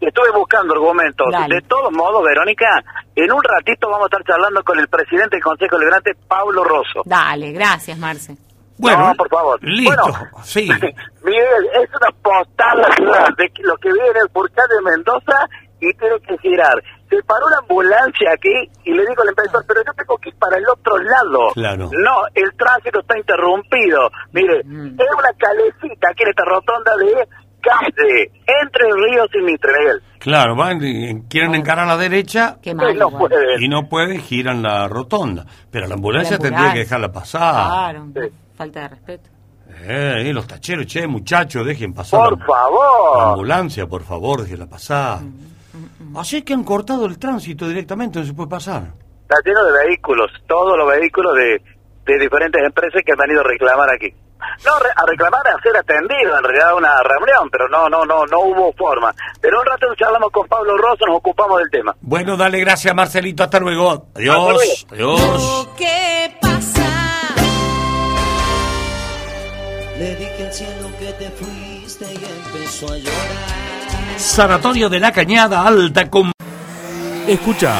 Estuve 0.00 0.30
buscando 0.32 0.74
argumentos. 0.74 1.26
De 1.48 1.60
todos 1.62 1.90
modos, 1.92 2.22
Verónica, 2.22 2.66
en 3.16 3.32
un 3.32 3.42
ratito 3.42 3.88
vamos 3.90 4.04
a 4.04 4.16
estar 4.16 4.24
charlando 4.24 4.62
con 4.62 4.78
el 4.78 4.88
presidente 4.88 5.36
del 5.36 5.42
Consejo 5.42 5.78
Liberante, 5.78 6.12
Pablo 6.28 6.62
Rosso. 6.64 7.02
Dale, 7.04 7.52
gracias, 7.52 7.98
Marce. 7.98 8.36
Bueno, 8.78 9.12
por 9.16 9.28
favor. 9.28 9.58
Listo, 9.62 10.04
sí. 10.44 10.68
Miguel, 11.24 11.68
es 11.82 11.90
una 11.90 12.10
postal 12.22 12.78
de 13.36 13.50
lo 13.62 13.76
que 13.76 13.92
viene 13.92 14.20
por 14.32 14.48
de 14.48 14.82
Mendoza 14.84 15.48
y 15.80 15.92
tiene 15.94 16.20
que 16.20 16.38
girar. 16.38 16.82
Se 17.08 17.22
paró 17.24 17.46
una 17.46 17.58
ambulancia 17.58 18.30
aquí 18.32 18.52
y 18.84 18.92
le 18.92 19.06
digo 19.06 19.22
al 19.22 19.28
empresario, 19.30 19.64
pero 19.66 19.80
yo 19.84 19.92
tengo 19.94 20.16
que 20.18 20.28
ir 20.28 20.36
para 20.36 20.58
el 20.58 20.68
otro 20.68 20.96
lado. 20.98 21.52
Claro. 21.54 21.90
No, 21.92 22.22
el 22.34 22.52
tránsito 22.56 23.00
está 23.00 23.18
interrumpido. 23.18 24.10
Mire, 24.32 24.62
mm. 24.64 25.00
es 25.00 25.08
una 25.16 25.32
calecita 25.38 26.08
aquí 26.10 26.22
en 26.22 26.28
esta 26.28 26.44
rotonda 26.44 26.96
de 26.96 27.28
calle 27.68 28.30
entre 28.46 28.84
Ríos 28.92 29.28
y 29.34 29.42
Mitre, 29.42 29.72
Claro, 30.18 30.56
van, 30.56 30.80
quieren 31.28 31.54
encarar 31.54 31.84
a 31.84 31.88
la 31.88 31.96
derecha 31.96 32.58
y 32.62 33.68
no 33.68 33.88
pueden, 33.88 34.20
giran 34.20 34.62
la 34.62 34.88
rotonda. 34.88 35.46
Pero 35.70 35.86
la 35.86 35.94
ambulancia, 35.94 36.38
tendría 36.38 36.72
que 36.72 36.80
dejarla 36.80 37.12
pasar. 37.12 37.92
Claro, 37.92 38.30
falta 38.56 38.80
de 38.80 38.88
respeto. 38.88 39.30
Eh, 39.80 40.32
los 40.32 40.46
tacheros, 40.46 40.86
che, 40.86 41.06
muchachos, 41.06 41.64
dejen 41.64 41.94
pasar. 41.94 42.20
Por 42.20 42.44
favor. 42.44 43.18
La 43.18 43.30
ambulancia, 43.30 43.86
por 43.86 44.02
favor, 44.02 44.42
déjenla 44.42 44.66
pasar. 44.66 45.20
Mm, 45.20 45.26
mm, 45.26 46.12
mm. 46.12 46.16
Así 46.16 46.42
que 46.42 46.52
han 46.52 46.64
cortado 46.64 47.06
el 47.06 47.18
tránsito 47.18 47.68
directamente, 47.68 48.18
no 48.18 48.24
se 48.24 48.34
puede 48.34 48.48
pasar. 48.48 48.88
Está 49.22 49.36
lleno 49.44 49.64
de 49.64 49.86
vehículos, 49.86 50.30
todos 50.48 50.76
los 50.76 50.88
vehículos 50.88 51.32
de, 51.34 51.62
de 52.06 52.18
diferentes 52.18 52.60
empresas 52.62 53.02
que 53.04 53.12
han 53.12 53.18
venido 53.18 53.40
a 53.40 53.44
reclamar 53.44 53.88
aquí. 53.94 54.12
No, 54.64 54.72
a 54.74 55.06
reclamar 55.06 55.46
a 55.48 55.62
ser 55.62 55.76
atendido, 55.76 56.36
en 56.38 56.44
realidad 56.44 56.74
una 56.76 57.02
reunión, 57.02 57.48
pero 57.50 57.68
no, 57.68 57.88
no, 57.88 58.04
no, 58.04 58.26
no 58.26 58.40
hubo 58.40 58.72
forma. 58.72 59.14
Pero 59.40 59.60
un 59.60 59.66
rato 59.66 59.86
charlamos 59.96 60.30
con 60.30 60.46
Pablo 60.48 60.76
Rosso, 60.76 61.06
nos 61.06 61.16
ocupamos 61.16 61.58
del 61.58 61.70
tema. 61.70 61.94
Bueno, 62.00 62.36
dale 62.36 62.60
gracias 62.60 62.94
Marcelito, 62.94 63.42
hasta 63.42 63.58
luego. 63.60 64.08
Adiós. 64.14 64.86
Adiós. 64.90 65.68
¿Qué 65.76 66.36
pasa? 66.40 66.84
Le 69.98 70.14
dije 70.16 70.46
al 70.46 70.52
cielo 70.52 70.90
que 70.98 71.12
te 71.12 71.30
fuiste 71.30 72.04
y 72.04 72.24
empezó 72.24 72.92
a 72.92 72.96
llorar. 72.96 73.58
Sanatorio 74.16 74.88
de 74.88 75.00
la 75.00 75.12
Cañada 75.12 75.66
Alta 75.66 76.10
con... 76.10 76.32
Escucha 77.26 77.74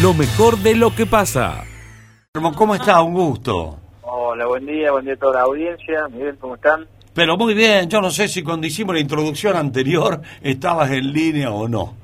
lo 0.00 0.14
mejor 0.14 0.58
de 0.58 0.74
lo 0.74 0.94
que 0.94 1.06
pasa. 1.06 1.64
¿Cómo 2.54 2.74
está? 2.74 3.00
Un 3.02 3.14
gusto. 3.14 3.78
Hola, 4.10 4.46
buen 4.46 4.64
día, 4.64 4.90
buen 4.90 5.04
día 5.04 5.14
a 5.14 5.18
toda 5.18 5.34
la 5.34 5.42
audiencia. 5.42 6.08
Miguel, 6.08 6.36
¿cómo 6.40 6.54
están? 6.54 6.86
Pero 7.14 7.36
muy 7.36 7.52
bien, 7.52 7.88
yo 7.90 8.00
no 8.00 8.10
sé 8.10 8.26
si 8.28 8.42
cuando 8.42 8.66
hicimos 8.66 8.94
la 8.94 9.00
introducción 9.00 9.54
anterior 9.56 10.22
estabas 10.42 10.90
en 10.92 11.12
línea 11.12 11.50
o 11.50 11.68
no. 11.68 11.94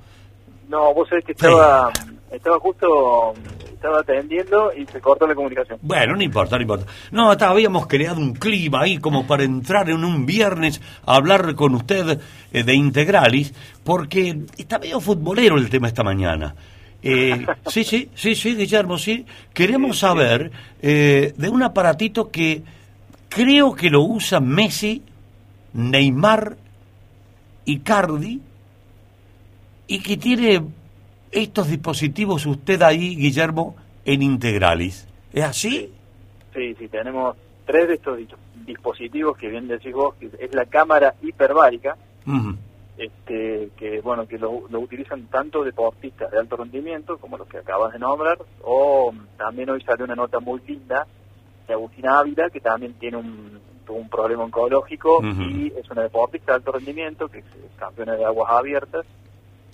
No, 0.68 0.92
vos 0.92 1.08
sabés 1.08 1.24
que 1.24 1.32
estaba, 1.32 1.90
estaba 2.30 2.58
justo, 2.58 3.32
estaba 3.72 4.00
atendiendo 4.00 4.70
y 4.76 4.84
se 4.86 5.00
cortó 5.00 5.26
la 5.26 5.34
comunicación. 5.34 5.78
Bueno, 5.82 6.16
no 6.16 6.22
importa, 6.22 6.56
no 6.56 6.62
importa. 6.62 6.86
No, 7.12 7.32
estaba- 7.32 7.52
habíamos 7.52 7.86
creado 7.86 8.18
un 8.20 8.34
clima 8.34 8.82
ahí 8.82 8.98
como 8.98 9.26
para 9.26 9.44
entrar 9.44 9.88
en 9.88 10.04
un 10.04 10.26
viernes 10.26 10.82
a 11.06 11.16
hablar 11.16 11.54
con 11.54 11.74
usted 11.74 12.20
eh, 12.52 12.64
de 12.64 12.74
Integralis, 12.74 13.54
porque 13.84 14.40
está 14.58 14.78
medio 14.78 15.00
futbolero 15.00 15.56
el 15.56 15.70
tema 15.70 15.86
esta 15.88 16.02
mañana. 16.02 16.54
Eh, 17.06 17.46
sí, 17.66 17.84
sí, 17.84 18.08
sí, 18.14 18.34
sí, 18.34 18.56
Guillermo, 18.56 18.96
sí. 18.96 19.26
Queremos 19.52 19.98
saber 19.98 20.50
eh, 20.80 21.34
de 21.36 21.48
un 21.50 21.62
aparatito 21.62 22.30
que 22.30 22.62
creo 23.28 23.74
que 23.74 23.90
lo 23.90 24.02
usa 24.02 24.40
Messi, 24.40 25.02
Neymar 25.74 26.56
y 27.66 27.80
Cardi, 27.80 28.40
y 29.86 30.00
que 30.00 30.16
tiene 30.16 30.62
estos 31.30 31.68
dispositivos 31.68 32.46
usted 32.46 32.80
ahí, 32.80 33.16
Guillermo, 33.16 33.76
en 34.06 34.22
Integralis. 34.22 35.06
¿Es 35.32 35.44
así? 35.44 35.90
Sí, 36.54 36.74
sí, 36.78 36.88
tenemos 36.88 37.36
tres 37.66 37.88
de 37.88 37.94
estos 37.94 38.18
dis- 38.18 38.34
dispositivos 38.64 39.36
que 39.36 39.48
bien 39.48 39.68
decís 39.68 39.92
vos, 39.92 40.14
que 40.14 40.30
es 40.38 40.54
la 40.54 40.64
cámara 40.64 41.14
hiperbárica. 41.22 41.96
Este, 42.96 43.70
que 43.76 44.00
bueno, 44.00 44.26
que 44.26 44.38
lo, 44.38 44.68
lo 44.68 44.80
utilizan 44.80 45.26
tanto 45.26 45.64
deportistas 45.64 46.30
de 46.30 46.38
alto 46.38 46.56
rendimiento 46.56 47.18
como 47.18 47.36
los 47.36 47.48
que 47.48 47.58
acabas 47.58 47.92
de 47.92 47.98
nombrar, 47.98 48.38
o 48.62 49.12
también 49.36 49.70
hoy 49.70 49.82
salió 49.82 50.04
una 50.04 50.14
nota 50.14 50.38
muy 50.40 50.60
linda 50.66 51.06
de 51.66 51.74
Agustina 51.74 52.18
Ávila, 52.18 52.50
que 52.50 52.60
también 52.60 52.94
tiene 52.94 53.16
un, 53.16 53.60
tuvo 53.84 53.98
un 53.98 54.08
problema 54.08 54.44
oncológico 54.44 55.20
y 55.22 55.72
es 55.76 55.90
una 55.90 56.02
deportista 56.02 56.52
de 56.52 56.56
alto 56.56 56.72
rendimiento, 56.72 57.28
que 57.28 57.38
es 57.38 57.44
campeona 57.76 58.14
de 58.14 58.24
aguas 58.24 58.50
abiertas, 58.52 59.06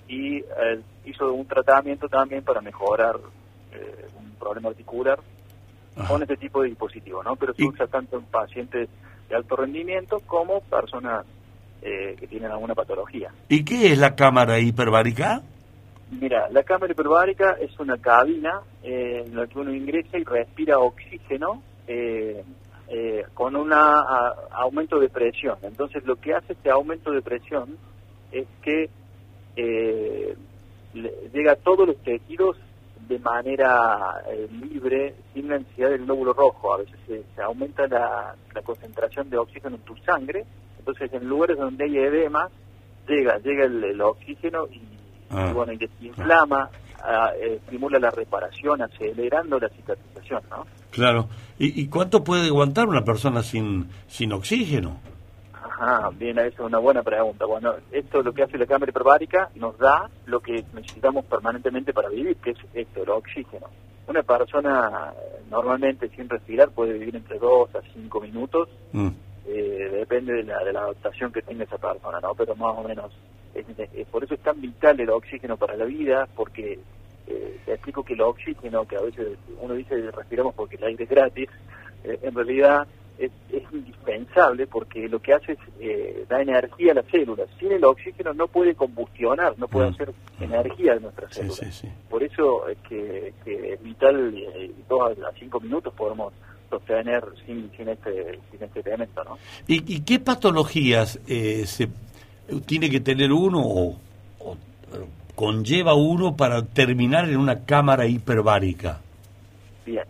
y 0.07 0.37
eh, 0.37 0.81
hizo 1.05 1.31
un 1.33 1.45
tratamiento 1.45 2.09
también 2.09 2.43
para 2.43 2.61
mejorar 2.61 3.17
eh, 3.71 4.07
un 4.17 4.31
problema 4.35 4.69
articular 4.69 5.19
con 6.07 6.21
este 6.21 6.37
tipo 6.37 6.61
de 6.61 6.69
dispositivo, 6.69 7.21
¿no? 7.23 7.35
Pero 7.35 7.53
se 7.53 7.63
usa 7.65 7.87
tanto 7.87 8.17
en 8.17 8.25
pacientes 8.25 8.89
de 9.29 9.35
alto 9.35 9.55
rendimiento 9.55 10.19
como 10.25 10.61
personas 10.61 11.25
eh, 11.81 12.15
que 12.19 12.27
tienen 12.27 12.51
alguna 12.51 12.75
patología. 12.75 13.31
¿Y 13.49 13.63
qué 13.65 13.91
es 13.91 13.97
la 13.97 14.15
cámara 14.15 14.59
hiperbárica? 14.59 15.41
Mira, 16.11 16.49
la 16.49 16.63
cámara 16.63 16.91
hiperbárica 16.91 17.53
es 17.59 17.79
una 17.79 17.97
cabina 17.97 18.61
eh, 18.83 19.23
en 19.25 19.35
la 19.35 19.47
que 19.47 19.57
uno 19.59 19.73
ingresa 19.73 20.17
y 20.17 20.23
respira 20.23 20.77
oxígeno 20.79 21.61
eh, 21.87 22.43
eh, 22.89 23.25
con 23.33 23.55
un 23.55 23.71
aumento 23.73 24.99
de 24.99 25.07
presión. 25.09 25.57
Entonces, 25.61 26.03
lo 26.05 26.17
que 26.17 26.33
hace 26.33 26.53
este 26.53 26.69
aumento 26.69 27.11
de 27.11 27.21
presión 27.21 27.77
es 28.31 28.45
que 28.61 28.89
eh, 29.55 30.35
le- 30.93 31.13
llega 31.33 31.53
a 31.53 31.55
todos 31.55 31.87
los 31.87 31.97
tejidos 32.03 32.57
de 33.07 33.19
manera 33.19 34.21
eh, 34.29 34.47
libre, 34.51 35.15
sin 35.33 35.49
la 35.49 35.59
necesidad 35.59 35.89
del 35.89 36.05
glóbulo 36.05 36.33
rojo. 36.33 36.73
A 36.73 36.77
veces 36.77 36.95
se, 37.07 37.23
se 37.35 37.41
aumenta 37.41 37.87
la, 37.87 38.35
la 38.53 38.61
concentración 38.61 39.29
de 39.29 39.37
oxígeno 39.37 39.75
en 39.77 39.81
tu 39.83 39.95
sangre, 39.97 40.45
entonces 40.81 41.13
en 41.13 41.27
lugares 41.29 41.57
donde 41.57 41.85
hay 41.85 41.97
edema, 41.97 42.49
llega 43.07 43.37
llega 43.39 43.65
el, 43.65 43.83
el 43.83 44.01
oxígeno 44.01 44.67
y, 44.71 44.81
Ah. 45.33 45.47
y, 45.49 45.53
bueno, 45.53 45.71
y 45.71 45.77
desinflama, 45.77 46.69
ah, 47.01 47.31
eh, 47.39 47.61
estimula 47.63 47.97
la 47.99 48.11
reparación, 48.11 48.81
acelerando 48.81 49.57
la 49.59 49.69
cicatrización, 49.69 50.41
¿no? 50.49 50.65
Claro. 50.89 51.29
¿Y, 51.57 51.81
y 51.83 51.87
cuánto 51.87 52.21
puede 52.21 52.47
aguantar 52.47 52.89
una 52.89 53.05
persona 53.05 53.41
sin, 53.41 53.87
sin 54.09 54.33
oxígeno? 54.33 54.97
Ajá, 55.53 56.09
bien, 56.19 56.37
esa 56.37 56.47
es 56.49 56.59
una 56.59 56.79
buena 56.79 57.01
pregunta. 57.01 57.45
Bueno, 57.45 57.75
esto 57.93 58.21
lo 58.21 58.33
que 58.33 58.43
hace 58.43 58.57
la 58.57 58.65
cámara 58.65 58.89
hiperbárica 58.89 59.49
nos 59.55 59.77
da 59.77 60.09
lo 60.25 60.41
que 60.41 60.65
necesitamos 60.73 61.23
permanentemente 61.23 61.93
para 61.93 62.09
vivir, 62.09 62.35
que 62.35 62.49
es 62.51 62.57
esto, 62.73 63.03
el 63.03 63.09
oxígeno. 63.11 63.67
Una 64.07 64.23
persona 64.23 65.13
eh, 65.15 65.43
normalmente 65.49 66.09
sin 66.09 66.27
respirar 66.27 66.71
puede 66.71 66.91
vivir 66.99 67.15
entre 67.15 67.39
2 67.39 67.73
a 67.73 67.81
5 67.93 68.19
minutos, 68.19 68.67
Mm. 68.91 69.07
Eh, 69.47 69.89
depende 69.93 70.33
de 70.33 70.43
la, 70.43 70.63
de 70.63 70.73
la 70.73 70.81
adaptación 70.81 71.31
que 71.31 71.41
tenga 71.41 71.63
esa 71.63 71.77
persona, 71.77 72.19
¿no? 72.21 72.33
Pero 72.35 72.55
más 72.55 72.77
o 72.77 72.83
menos, 72.83 73.11
es- 73.53 73.65
es- 73.93 74.07
por 74.07 74.23
eso 74.23 74.33
es 74.35 74.39
tan 74.41 74.59
vital 74.61 74.99
el 74.99 75.09
oxígeno 75.09 75.57
para 75.57 75.75
la 75.75 75.85
vida, 75.85 76.27
porque 76.35 76.79
eh, 77.27 77.57
te 77.65 77.73
explico 77.73 78.03
que 78.03 78.13
el 78.13 78.21
oxígeno, 78.21 78.85
que 78.85 78.97
a 78.97 79.01
veces 79.01 79.37
uno 79.59 79.73
dice 79.75 79.95
respiramos 80.11 80.53
porque 80.55 80.75
el 80.77 80.83
aire 80.83 81.03
es 81.03 81.09
gratis, 81.09 81.49
eh, 82.03 82.19
en 82.23 82.33
realidad 82.35 82.87
es, 83.19 83.31
es 83.51 83.63
indispensable 83.71 84.65
porque 84.67 85.07
lo 85.07 85.19
que 85.19 85.33
hace 85.33 85.51
es 85.53 85.59
eh, 85.79 86.25
da 86.27 86.41
energía 86.41 86.91
a 86.93 86.95
las 86.95 87.05
células. 87.05 87.47
Sin 87.59 87.71
el 87.71 87.83
oxígeno 87.85 88.33
no 88.33 88.47
puede 88.47 88.73
combustionar, 88.73 89.53
no 89.59 89.67
puede 89.67 89.89
Mm. 89.89 89.93
hacer 89.93 90.13
energía 90.39 90.95
de 90.95 91.01
nuestras 91.01 91.31
células. 91.33 91.59
Por 92.09 92.23
eso 92.23 92.67
es 92.67 92.77
que, 92.89 93.33
que 93.45 93.73
es 93.73 93.83
vital, 93.83 94.33
dos 94.89 95.11
a 95.19 95.31
cinco 95.39 95.59
minutos 95.59 95.93
podemos 95.93 96.33
sostener 96.71 97.23
sin, 97.45 97.69
sin, 97.77 97.89
este, 97.89 98.39
sin 98.49 98.63
este 98.63 98.79
elemento, 98.79 99.23
¿no? 99.23 99.37
¿Y, 99.67 99.95
y 99.95 100.01
qué 100.01 100.19
patologías 100.19 101.19
eh, 101.27 101.65
se 101.67 101.89
tiene 102.65 102.89
que 102.89 102.99
tener 102.99 103.31
uno 103.31 103.59
o, 103.61 103.95
o, 104.39 104.53
eh, 104.53 105.05
conlleva 105.35 105.93
uno 105.93 106.35
para 106.35 106.65
terminar 106.65 107.29
en 107.29 107.37
una 107.37 107.65
cámara 107.65 108.07
hiperbárica? 108.07 109.01
Bien. 109.85 110.05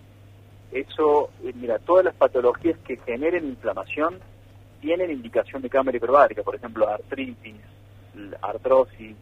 Eso, 0.72 1.32
eh, 1.44 1.52
mira, 1.56 1.80
todas 1.80 2.06
las 2.06 2.16
patologías 2.16 2.78
que 2.80 2.96
generen 2.98 3.46
inflamación 3.46 4.20
tienen 4.80 5.12
indicación 5.12 5.62
de 5.62 5.70
cámara 5.70 5.98
hiperbárica, 5.98 6.44
por 6.44 6.56
ejemplo, 6.56 6.88
artritis, 6.88 7.56
artrosis, 8.42 9.16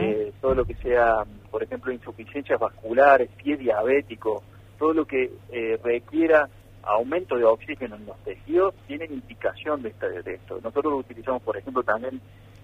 eh, 0.00 0.32
todo 0.40 0.54
lo 0.54 0.64
que 0.64 0.74
sea, 0.76 1.24
por 1.50 1.62
ejemplo, 1.62 1.92
insuficiencias 1.92 2.58
vasculares, 2.58 3.28
pie 3.42 3.56
diabético, 3.56 4.42
todo 4.78 4.92
lo 4.92 5.04
que 5.06 5.30
eh, 5.50 5.78
requiera 5.82 6.48
aumento 6.88 7.36
de 7.36 7.44
oxígeno 7.44 7.96
en 7.96 8.06
los 8.06 8.16
tejidos, 8.24 8.74
tienen 8.86 9.12
indicación 9.12 9.82
de, 9.82 9.90
esta- 9.90 10.08
de 10.08 10.34
esto. 10.34 10.58
Nosotros 10.62 10.92
lo 10.92 10.98
utilizamos, 10.98 11.42
por 11.42 11.56
ejemplo, 11.56 11.82
también 11.82 12.20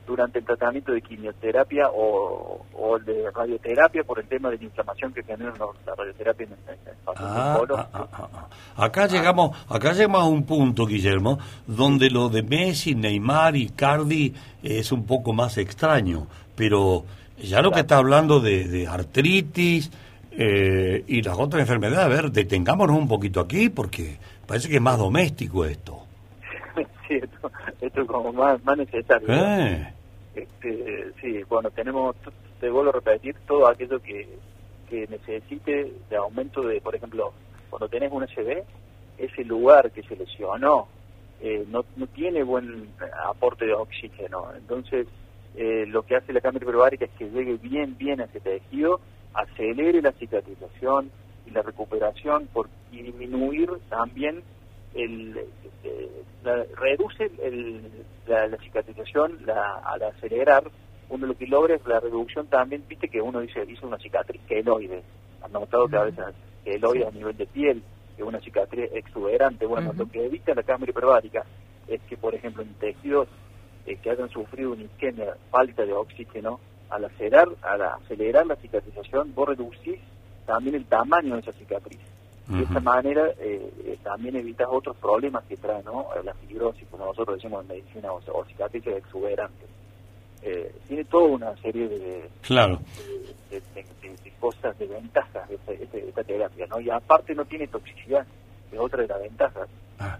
durante 0.06 0.38
el 0.38 0.44
tratamiento 0.44 0.92
de 0.92 1.00
quimioterapia 1.00 1.88
o, 1.90 2.64
o 2.74 2.96
el 2.98 3.04
de 3.06 3.30
radioterapia 3.30 4.04
por 4.04 4.18
el 4.20 4.26
tema 4.28 4.50
de 4.50 4.58
la 4.58 4.64
inflamación 4.64 5.14
que 5.14 5.22
genera 5.22 5.54
la 5.86 5.94
radioterapia 5.94 6.46
en, 6.46 6.52
en- 6.52 6.88
en 6.88 6.96
pacientes 7.04 7.34
Ah, 7.34 7.58
ah, 7.94 8.08
ah, 8.12 8.28
ah. 8.76 8.84
Acá 8.84 9.06
llegamos, 9.06 9.56
acá 9.68 9.92
llegamos 9.92 10.20
a 10.22 10.26
un 10.26 10.44
punto, 10.44 10.84
Guillermo, 10.86 11.38
donde 11.66 12.10
lo 12.10 12.28
de 12.28 12.42
Messi, 12.42 12.94
Neymar 12.94 13.56
y 13.56 13.68
Cardi 13.70 14.34
es 14.62 14.92
un 14.92 15.06
poco 15.06 15.32
más 15.32 15.56
extraño, 15.58 16.26
pero 16.54 17.04
ya 17.38 17.62
lo 17.62 17.70
que 17.72 17.80
está 17.80 17.96
hablando 17.96 18.40
de, 18.40 18.68
de 18.68 18.86
artritis 18.86 19.90
eh, 20.36 21.04
y 21.06 21.22
las 21.22 21.38
otras 21.38 21.60
enfermedades, 21.60 22.04
a 22.04 22.08
ver, 22.08 22.30
detengámonos 22.30 22.96
un 22.96 23.08
poquito 23.08 23.40
aquí 23.40 23.68
porque 23.68 24.18
parece 24.46 24.68
que 24.68 24.76
es 24.76 24.82
más 24.82 24.98
doméstico 24.98 25.64
esto. 25.64 26.06
sí, 27.08 27.14
esto, 27.14 27.50
esto 27.80 28.02
es 28.02 28.06
como 28.06 28.32
más, 28.32 28.62
más 28.64 28.78
necesario. 28.78 29.28
Eh. 29.30 29.92
Este, 30.34 31.12
sí, 31.20 31.42
bueno, 31.48 31.70
tenemos, 31.70 32.16
te 32.60 32.68
vuelvo 32.68 32.90
a 32.90 32.94
repetir, 32.94 33.36
todo 33.46 33.68
aquello 33.68 34.00
que, 34.00 34.28
que 34.90 35.06
necesite 35.06 35.92
de 36.10 36.16
aumento 36.16 36.62
de, 36.62 36.80
por 36.80 36.94
ejemplo, 36.94 37.32
cuando 37.70 37.88
tenés 37.88 38.10
un 38.10 38.26
SB, 38.26 38.64
ese 39.18 39.44
lugar 39.44 39.90
que 39.92 40.02
se 40.02 40.16
lesionó 40.16 40.88
eh, 41.40 41.64
no, 41.68 41.84
no 41.96 42.06
tiene 42.06 42.42
buen 42.42 42.88
aporte 43.26 43.66
de 43.66 43.74
oxígeno. 43.74 44.48
Entonces, 44.56 45.06
eh, 45.56 45.84
lo 45.86 46.02
que 46.02 46.16
hace 46.16 46.32
la 46.32 46.40
cámara 46.40 46.64
hiperbárica 46.64 47.04
es 47.04 47.10
que 47.12 47.28
llegue 47.30 47.56
bien, 47.58 47.96
bien 47.98 48.20
a 48.20 48.24
ese 48.24 48.40
tejido, 48.40 49.00
acelere 49.34 50.00
la 50.02 50.12
cicatrización 50.12 51.10
y 51.46 51.50
la 51.50 51.62
recuperación 51.62 52.48
por, 52.52 52.68
y 52.90 53.02
disminuir 53.02 53.70
también 53.88 54.42
el, 54.94 55.36
eh, 55.82 56.08
la- 56.44 56.64
reduce 56.76 57.30
el- 57.42 58.04
la, 58.26 58.46
la 58.46 58.56
cicatrización 58.58 59.38
la, 59.44 59.78
al 59.84 60.02
acelerar 60.02 60.64
uno 61.10 61.26
lo 61.26 61.36
que 61.36 61.46
logra 61.46 61.74
es 61.74 61.86
la 61.86 62.00
reducción 62.00 62.46
también 62.46 62.84
viste 62.88 63.08
que 63.08 63.20
uno 63.20 63.40
dice 63.40 63.64
dice 63.66 63.84
una 63.84 63.98
cicatriz 63.98 64.40
queloide 64.48 65.02
han 65.42 65.52
notado 65.52 65.88
que 65.88 65.96
a 65.96 66.04
veces 66.04 66.24
queloide 66.64 67.06
a 67.06 67.10
nivel 67.10 67.36
de 67.36 67.46
piel 67.46 67.82
que 68.16 68.22
es 68.22 68.28
una 68.28 68.40
cicatriz 68.40 68.88
exuberante 68.94 69.66
bueno 69.66 69.92
lo 69.98 70.06
que 70.10 70.24
evita 70.24 70.54
la 70.54 70.62
cámara 70.62 70.90
hiperbárica 70.90 71.44
es 71.86 72.00
que, 72.08 72.16
por 72.16 72.34
ejemplo, 72.34 72.62
en 72.62 72.72
tejidos 72.76 73.28
eh, 73.84 73.96
que 74.02 74.08
hayan 74.10 74.30
sufrido 74.30 74.72
una 74.72 74.84
isquemia, 74.84 75.36
falta 75.50 75.84
de 75.84 75.92
oxígeno, 75.92 76.58
al 76.94 77.04
acelerar, 77.06 77.48
al 77.62 77.82
acelerar 77.82 78.46
la 78.46 78.56
cicatrización, 78.56 79.34
vos 79.34 79.48
reducís 79.48 79.98
también 80.46 80.76
el 80.76 80.84
tamaño 80.84 81.34
de 81.34 81.40
esa 81.40 81.52
cicatriz. 81.52 81.98
De 82.46 82.62
esta 82.62 82.78
manera 82.78 83.26
eh, 83.38 83.72
eh, 83.86 83.98
también 84.02 84.36
evitas 84.36 84.68
otros 84.70 84.94
problemas 84.96 85.44
que 85.44 85.56
trae 85.56 85.82
¿no? 85.82 86.08
la 86.22 86.34
fibrosis, 86.34 86.86
como 86.90 87.06
nosotros 87.06 87.38
decimos 87.38 87.62
en 87.62 87.68
medicina, 87.68 88.12
o, 88.12 88.20
o 88.32 88.44
cicatrices 88.44 88.98
exuberantes. 88.98 89.66
Eh, 90.42 90.74
tiene 90.86 91.04
toda 91.04 91.24
una 91.24 91.56
serie 91.62 91.88
de, 91.88 92.28
claro. 92.42 92.80
de, 93.50 93.62
cosas, 94.38 94.78
de 94.78 94.86
ventajas 94.86 95.48
de, 95.48 95.58
esta 96.06 96.22
terapia, 96.22 96.66
¿no? 96.66 96.78
Y 96.80 96.90
aparte 96.90 97.34
no 97.34 97.46
tiene 97.46 97.66
toxicidad, 97.66 98.26
es 98.70 98.78
otra 98.78 99.00
de 99.00 99.08
las 99.08 99.22
ventajas. 99.22 99.68
Ah. 99.98 100.18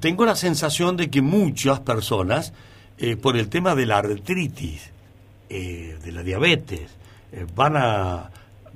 tengo 0.00 0.24
la 0.24 0.36
sensación 0.36 0.96
de 0.96 1.10
que 1.10 1.20
muchas 1.20 1.80
personas, 1.80 2.54
por 3.20 3.36
el 3.36 3.50
tema 3.50 3.74
de 3.74 3.84
la 3.84 3.98
artritis, 3.98 4.91
de 5.52 6.12
la 6.12 6.22
diabetes, 6.22 6.96
van 7.54 7.76
a 7.76 8.30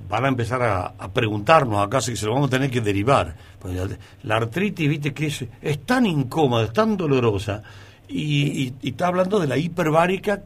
van 0.09 0.25
a 0.25 0.27
empezar 0.27 0.61
a, 0.61 1.07
preguntarnos 1.09 1.85
acá 1.85 2.01
si 2.01 2.15
se 2.15 2.25
lo 2.25 2.33
vamos 2.33 2.47
a 2.47 2.51
tener 2.51 2.69
que 2.69 2.81
derivar. 2.81 3.35
La 4.23 4.35
artritis, 4.37 4.87
viste, 4.87 5.13
que 5.13 5.27
es, 5.27 5.45
es 5.61 5.85
tan 5.85 6.05
incómoda, 6.05 6.65
es 6.65 6.73
tan 6.73 6.95
dolorosa, 6.95 7.63
y, 8.07 8.73
está 8.83 9.07
hablando 9.07 9.39
de 9.39 9.47
la 9.47 9.57
hiperbárica 9.57 10.41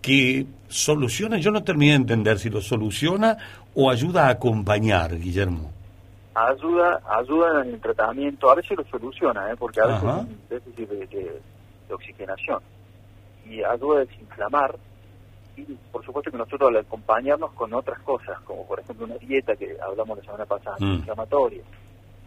que 0.00 0.46
soluciona, 0.68 1.38
yo 1.38 1.50
no 1.50 1.62
terminé 1.62 1.92
de 1.92 1.96
entender 1.96 2.38
si 2.38 2.50
lo 2.50 2.60
soluciona 2.60 3.36
o 3.74 3.90
ayuda 3.90 4.26
a 4.26 4.30
acompañar, 4.30 5.18
Guillermo. 5.18 5.70
Ayuda, 6.34 7.00
ayuda 7.08 7.62
en 7.62 7.74
el 7.74 7.80
tratamiento, 7.80 8.50
a 8.50 8.56
veces 8.56 8.76
lo 8.76 8.84
soluciona, 8.84 9.50
¿eh? 9.52 9.56
porque 9.56 9.80
a 9.80 9.86
veces 9.86 10.02
es 10.02 10.10
un 10.10 10.38
déficit 10.48 10.88
de, 10.88 11.40
de 11.88 11.94
oxigenación, 11.94 12.60
y 13.48 13.62
ayuda 13.62 13.98
a 13.98 14.04
desinflamar, 14.04 14.76
y 15.56 15.62
por 15.92 16.04
supuesto 16.04 16.30
que 16.30 16.38
nosotros 16.38 16.68
al 16.70 16.78
acompañarnos 16.78 17.52
con 17.52 17.72
otras 17.74 18.00
cosas, 18.00 18.40
como 18.40 18.66
por 18.66 18.80
ejemplo 18.80 19.06
una 19.06 19.16
dieta 19.16 19.54
que 19.56 19.76
hablamos 19.80 20.18
la 20.18 20.24
semana 20.24 20.46
pasada, 20.46 20.76
mm. 20.80 20.94
inflamatoria, 20.94 21.62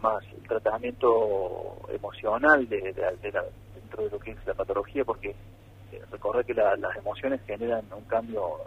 más 0.00 0.24
el 0.32 0.46
tratamiento 0.48 1.76
emocional 1.88 2.68
de, 2.68 2.80
dentro 3.74 4.04
de 4.04 4.10
lo 4.10 4.18
que 4.18 4.30
es 4.30 4.46
la 4.46 4.54
patología, 4.54 5.04
porque 5.04 5.30
eh, 5.92 6.02
recuerda 6.10 6.44
que 6.44 6.54
las 6.54 6.96
emociones 6.96 7.40
generan 7.46 7.84
un 7.96 8.04
cambio 8.04 8.58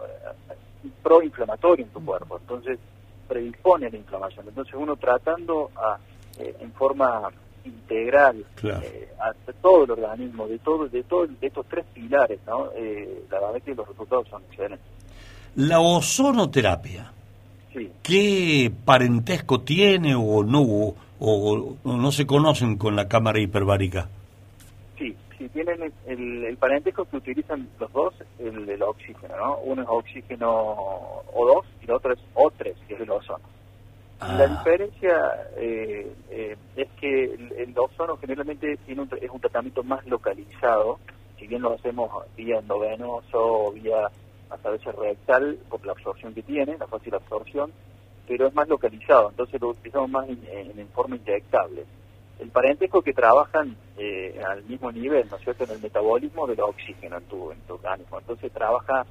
eh, 0.50 0.54
proinflamatorio 1.02 1.84
en 1.84 1.90
tu 1.92 2.04
cuerpo, 2.04 2.38
entonces 2.38 2.78
predispone 3.28 3.90
la 3.90 3.96
inflamación. 3.96 4.48
Entonces 4.48 4.74
uno 4.74 4.96
tratando 4.96 5.70
a, 5.76 5.98
eh, 6.38 6.54
en 6.60 6.72
forma 6.72 7.30
integral 7.64 8.44
eh, 8.62 9.08
a 9.18 9.32
todo 9.60 9.84
el 9.84 9.90
organismo, 9.92 10.46
de 10.46 10.58
todo, 10.58 10.88
de 10.88 11.02
todo, 11.04 11.26
de 11.26 11.46
estos 11.46 11.66
tres 11.66 11.84
pilares, 11.92 12.40
¿no? 12.46 12.70
Eh, 12.74 13.24
la 13.30 13.40
verdad 13.40 13.62
que 13.62 13.74
los 13.74 13.88
resultados 13.88 14.28
son 14.28 14.42
excelentes. 14.50 14.86
La 15.56 15.80
ozonoterapia, 15.80 17.12
¿qué 18.02 18.72
parentesco 18.84 19.60
tiene 19.60 20.14
o 20.14 20.42
no, 20.42 20.94
o, 21.20 21.76
no 21.84 22.12
se 22.12 22.26
conocen 22.26 22.76
con 22.76 22.96
la 22.96 23.08
cámara 23.08 23.38
hiperbárica? 23.40 24.08
Sí, 24.98 25.14
sí 25.36 25.48
tienen 25.50 25.92
el, 26.06 26.56
parentesco 26.56 27.04
que 27.04 27.16
utilizan 27.16 27.68
los 27.78 27.92
dos, 27.92 28.14
el 28.38 28.64
del 28.66 28.82
oxígeno, 28.82 29.36
¿no? 29.36 29.58
Uno 29.58 29.82
es 29.82 29.88
oxígeno 29.90 30.76
O2 31.34 31.64
y 31.82 31.84
el 31.84 31.90
otro 31.90 32.12
es 32.12 32.20
O3, 32.34 32.74
que 32.88 32.94
es 32.94 33.00
el 33.00 33.10
ozono. 33.10 33.44
La 34.28 34.44
ah. 34.44 34.46
diferencia 34.46 35.48
eh, 35.56 36.12
eh, 36.30 36.56
es 36.76 36.88
que 37.00 37.24
el, 37.24 37.74
ozono 37.76 38.16
generalmente 38.18 38.76
tiene 38.86 39.06
es 39.20 39.30
un 39.30 39.40
tratamiento 39.40 39.82
más 39.82 40.06
localizado, 40.06 41.00
si 41.38 41.48
bien 41.48 41.62
lo 41.62 41.72
hacemos 41.72 42.08
vía 42.36 42.60
endovenoso 42.60 43.38
o 43.38 43.72
vía 43.72 44.10
a 44.48 44.70
veces 44.70 44.94
rectal 44.94 45.58
por 45.68 45.84
la 45.84 45.92
absorción 45.92 46.34
que 46.34 46.42
tiene, 46.42 46.78
la 46.78 46.86
fácil 46.86 47.14
absorción, 47.14 47.72
pero 48.28 48.46
es 48.46 48.54
más 48.54 48.68
localizado, 48.68 49.30
entonces 49.30 49.60
lo 49.60 49.70
utilizamos 49.70 50.10
más 50.10 50.28
en, 50.28 50.88
forma 50.88 51.16
inyectable. 51.16 51.84
El 52.38 52.50
parentesco 52.50 53.02
que 53.02 53.12
trabajan 53.12 53.76
eh, 53.98 54.40
al 54.46 54.62
mismo 54.64 54.92
nivel, 54.92 55.28
¿no 55.30 55.36
es 55.36 55.42
cierto?, 55.42 55.64
en 55.64 55.70
el 55.70 55.80
metabolismo 55.80 56.46
del 56.46 56.60
oxígeno 56.60 57.18
en 57.18 57.24
tu, 57.24 57.50
en 57.50 57.60
tu 57.62 57.74
organismo. 57.74 58.18
Entonces 58.18 58.52
trabaja 58.52 59.04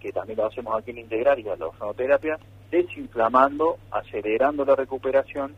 que 0.00 0.12
también 0.12 0.38
lo 0.38 0.46
hacemos 0.46 0.78
aquí 0.78 0.90
en 0.90 0.98
Integral 0.98 1.38
y 1.38 1.42
la 1.42 1.54
ozonoterapia, 1.54 2.38
desinflamando, 2.70 3.78
acelerando 3.90 4.64
la 4.64 4.76
recuperación 4.76 5.54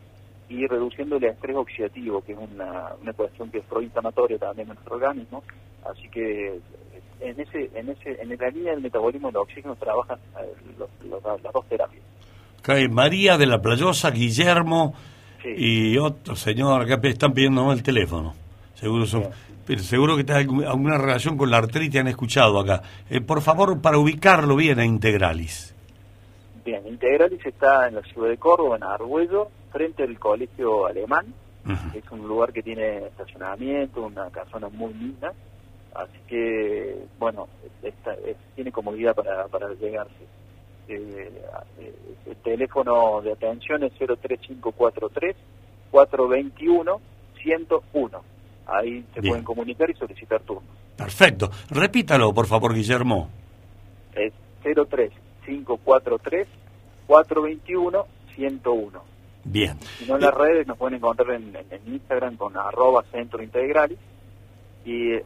y 0.47 0.65
reduciendo 0.65 1.17
el 1.17 1.23
estrés 1.25 1.55
oxidativo, 1.55 2.21
que 2.21 2.33
es 2.33 2.37
una, 2.39 2.93
una 3.01 3.13
cuestión 3.13 3.51
que 3.51 3.59
es 3.59 3.65
proinflamatoria 3.65 4.37
también 4.37 4.67
en 4.67 4.73
nuestro 4.75 4.95
organismo. 4.95 5.43
Así 5.85 6.09
que 6.09 6.59
en 7.21 7.39
ese 7.39 7.69
en 7.75 7.89
ese 7.89 8.21
en 8.21 8.29
la 8.29 8.49
línea 8.49 8.71
del 8.73 8.81
metabolismo 8.81 9.27
del 9.27 9.37
oxígeno 9.37 9.75
trabajan 9.75 10.17
eh, 10.39 10.53
las 10.73 11.53
dos 11.53 11.65
terapias. 11.67 12.03
María 12.91 13.37
de 13.37 13.45
la 13.45 13.61
Playosa, 13.61 14.11
Guillermo 14.11 14.93
y 15.43 15.97
otro 15.97 16.35
señor 16.35 16.85
que 16.85 17.07
están 17.07 17.33
pidiendo 17.33 17.71
el 17.71 17.81
teléfono. 17.83 18.35
Seguro 18.75 19.05
son... 19.05 19.29
Pero 19.65 19.83
seguro 19.83 20.17
que 20.17 20.23
tiene 20.23 20.41
alguna 20.65 20.97
relación 20.97 21.37
con 21.37 21.51
la 21.51 21.57
artritis, 21.57 22.01
han 22.01 22.07
escuchado 22.07 22.59
acá. 22.59 22.81
Eh, 23.07 23.21
por 23.21 23.41
favor, 23.41 23.79
para 23.81 23.99
ubicarlo 23.99 24.55
bien 24.55 24.79
a 24.79 24.85
Integralis. 24.85 25.75
Bien, 26.69 26.85
Integralis 26.85 27.43
está 27.43 27.87
en 27.87 27.95
la 27.95 28.03
ciudad 28.03 28.29
de 28.29 28.37
Córdoba, 28.37 28.75
en 28.75 28.83
Argüello, 28.83 29.47
frente 29.71 30.03
al 30.03 30.19
colegio 30.19 30.85
alemán. 30.85 31.33
Es 31.95 32.03
un 32.11 32.27
lugar 32.27 32.53
que 32.53 32.61
tiene 32.61 33.07
estacionamiento, 33.07 34.03
una 34.03 34.29
casona 34.29 34.69
muy 34.69 34.93
linda. 34.93 35.33
Así 35.95 36.19
que, 36.27 37.05
bueno, 37.17 37.47
tiene 38.53 38.71
comodidad 38.71 39.15
para, 39.15 39.47
para 39.47 39.73
llegarse. 39.73 40.13
Eh, 40.87 41.41
eh, 41.79 41.95
el 42.27 42.35
teléfono 42.37 43.19
de 43.23 43.31
atención 43.31 43.83
es 43.83 43.91
03543 43.93 45.35
421 45.89 47.01
101 47.41 48.23
Ahí 48.67 49.03
se 49.15 49.21
pueden 49.23 49.43
comunicar 49.43 49.89
y 49.89 49.95
solicitar 49.95 50.41
turno. 50.41 50.69
Perfecto. 50.95 51.49
Repítalo, 51.71 52.31
por 52.31 52.45
favor, 52.45 52.75
Guillermo. 52.75 53.27
Es 54.13 54.33
03543 54.61 55.28
421 57.07 58.05
101. 58.35 59.03
Bien. 59.43 59.79
Si 59.97 60.05
no 60.05 60.15
en 60.15 60.21
las 60.21 60.33
redes 60.33 60.67
nos 60.67 60.77
pueden 60.77 60.97
encontrar 60.97 61.31
en, 61.31 61.57
Instagram 61.87 62.37
con 62.37 62.55
arroba 62.57 63.03
centro 63.11 63.41
y 64.85 65.19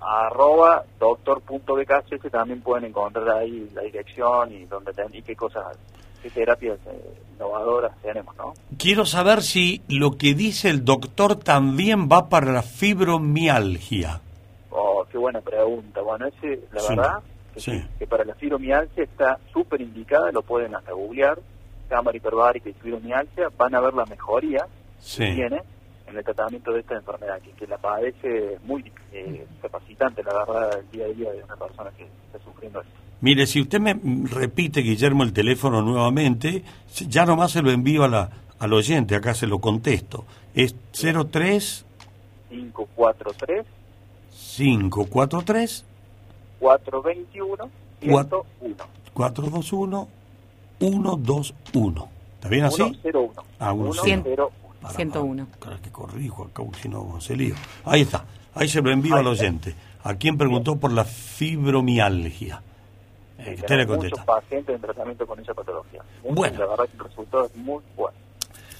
arroba 0.00 0.84
doctor.bkcs 0.98 2.30
también 2.30 2.62
pueden 2.62 2.86
encontrar 2.86 3.28
ahí 3.30 3.68
la 3.74 3.82
dirección 3.82 4.52
y 4.52 4.64
donde 4.64 4.92
y 5.12 5.22
qué 5.22 5.36
cosas 5.36 5.76
qué 6.22 6.30
terapias 6.30 6.78
eh, 6.86 7.22
innovadoras 7.34 7.92
tenemos, 8.02 8.36
¿no? 8.36 8.52
Quiero 8.78 9.06
saber 9.06 9.42
si 9.42 9.82
lo 9.88 10.12
que 10.12 10.34
dice 10.34 10.68
el 10.68 10.84
doctor 10.84 11.36
también 11.36 12.08
va 12.10 12.28
para 12.28 12.52
la 12.52 12.62
fibromialgia. 12.62 14.20
Oh, 14.70 15.04
qué 15.10 15.18
buena 15.18 15.40
pregunta. 15.40 16.02
Bueno, 16.02 16.26
ese, 16.26 16.60
la 16.72 16.82
verdad, 16.88 17.22
que, 17.54 18.06
para 18.06 18.24
la 18.24 18.34
fibromialgia 18.34 19.04
está 19.04 19.38
súper 19.52 19.80
indicada, 19.80 20.30
lo 20.32 20.42
pueden 20.42 20.74
hasta 20.74 20.92
googlear, 20.92 21.38
cámara 21.88 22.16
hiperbárica 22.16 22.68
y 22.68 22.72
fibromialgia, 22.74 23.48
van 23.56 23.74
a 23.74 23.80
ver 23.80 23.94
la 23.94 24.06
mejoría 24.06 24.66
que 25.16 25.34
tiene 25.34 25.60
en 26.06 26.16
el 26.16 26.24
tratamiento 26.24 26.72
de 26.72 26.80
esta 26.80 26.96
enfermedad, 26.96 27.40
que, 27.56 27.66
la 27.66 27.78
padece 27.78 28.58
muy 28.64 28.84
eh, 29.12 29.46
capacitante, 29.62 30.22
la 30.22 30.44
verdad, 30.44 30.78
el 30.78 30.90
día 30.90 31.04
a 31.04 31.08
día 31.08 31.32
de 31.32 31.44
una 31.44 31.56
persona 31.56 31.90
que 31.96 32.04
está 32.04 32.38
sufriendo 32.44 32.80
esto. 32.80 32.92
Mire, 33.20 33.46
si 33.46 33.60
usted 33.60 33.80
me 33.80 33.98
repite, 34.24 34.80
Guillermo, 34.80 35.22
el 35.22 35.32
teléfono 35.32 35.82
nuevamente, 35.82 36.64
ya 37.06 37.26
nomás 37.26 37.52
se 37.52 37.62
lo 37.62 37.70
envío 37.70 38.04
a 38.04 38.08
la, 38.08 38.30
al 38.58 38.72
oyente, 38.72 39.14
acá 39.14 39.34
se 39.34 39.46
lo 39.46 39.60
contesto. 39.60 40.24
Es 40.54 40.74
03 40.92 41.84
543 42.48 43.66
543 44.56 45.84
421 46.60 47.70
101 48.00 48.44
421 49.12 50.08
121 50.78 52.08
¿Está 52.34 52.48
bien 52.48 52.64
así? 52.64 52.76
101 53.02 53.32
ah, 53.58 53.74
101 53.74 54.50
101 54.88 55.46
Claro 55.58 55.82
que 55.82 55.90
corrijo 55.90 56.44
acá, 56.44 56.62
si 56.80 56.88
no 56.88 57.20
se 57.20 57.36
lío. 57.36 57.54
Ahí 57.84 58.02
está, 58.02 58.24
ahí 58.54 58.68
se 58.68 58.80
lo 58.80 58.90
envío 58.90 59.16
al 59.16 59.26
oyente. 59.26 59.74
A 60.02 60.14
quien 60.14 60.38
preguntó 60.38 60.76
por 60.76 60.92
la 60.92 61.04
fibromialgia. 61.04 62.62
Eh, 63.38 63.56
sí, 63.56 63.74
muchos 63.86 64.20
pacientes 64.20 64.74
en 64.74 64.80
tratamiento 64.80 65.26
con 65.26 65.38
esa 65.40 65.54
patología. 65.54 66.02
bueno. 66.30 66.58
La 66.58 66.66
verdad 66.66 66.84
que 66.86 66.96
el 66.96 67.04
resultado 67.04 67.46
es 67.46 67.56
muy 67.56 67.82
bueno. 67.96 68.16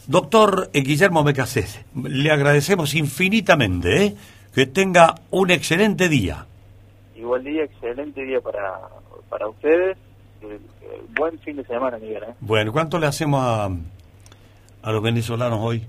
Doctor 0.06 0.70
eh, 0.72 0.80
Guillermo 0.80 1.22
Becasés, 1.22 1.84
le 1.94 2.30
agradecemos 2.30 2.94
infinitamente. 2.94 4.04
¿eh? 4.04 4.16
Que 4.54 4.66
tenga 4.66 5.14
un 5.30 5.50
excelente 5.50 6.08
día. 6.08 6.46
Igual 7.20 7.44
día, 7.44 7.64
excelente 7.64 8.24
día 8.24 8.40
para, 8.40 8.72
para 9.28 9.46
ustedes. 9.48 9.98
buen 11.14 11.38
fin 11.40 11.56
de 11.56 11.64
semana, 11.64 11.98
Miguel. 11.98 12.22
¿eh? 12.22 12.34
Bueno, 12.40 12.72
¿cuánto 12.72 12.98
le 12.98 13.06
hacemos 13.06 13.42
a, 13.44 13.68
a 14.82 14.92
los 14.92 15.02
venezolanos 15.02 15.58
hoy? 15.60 15.86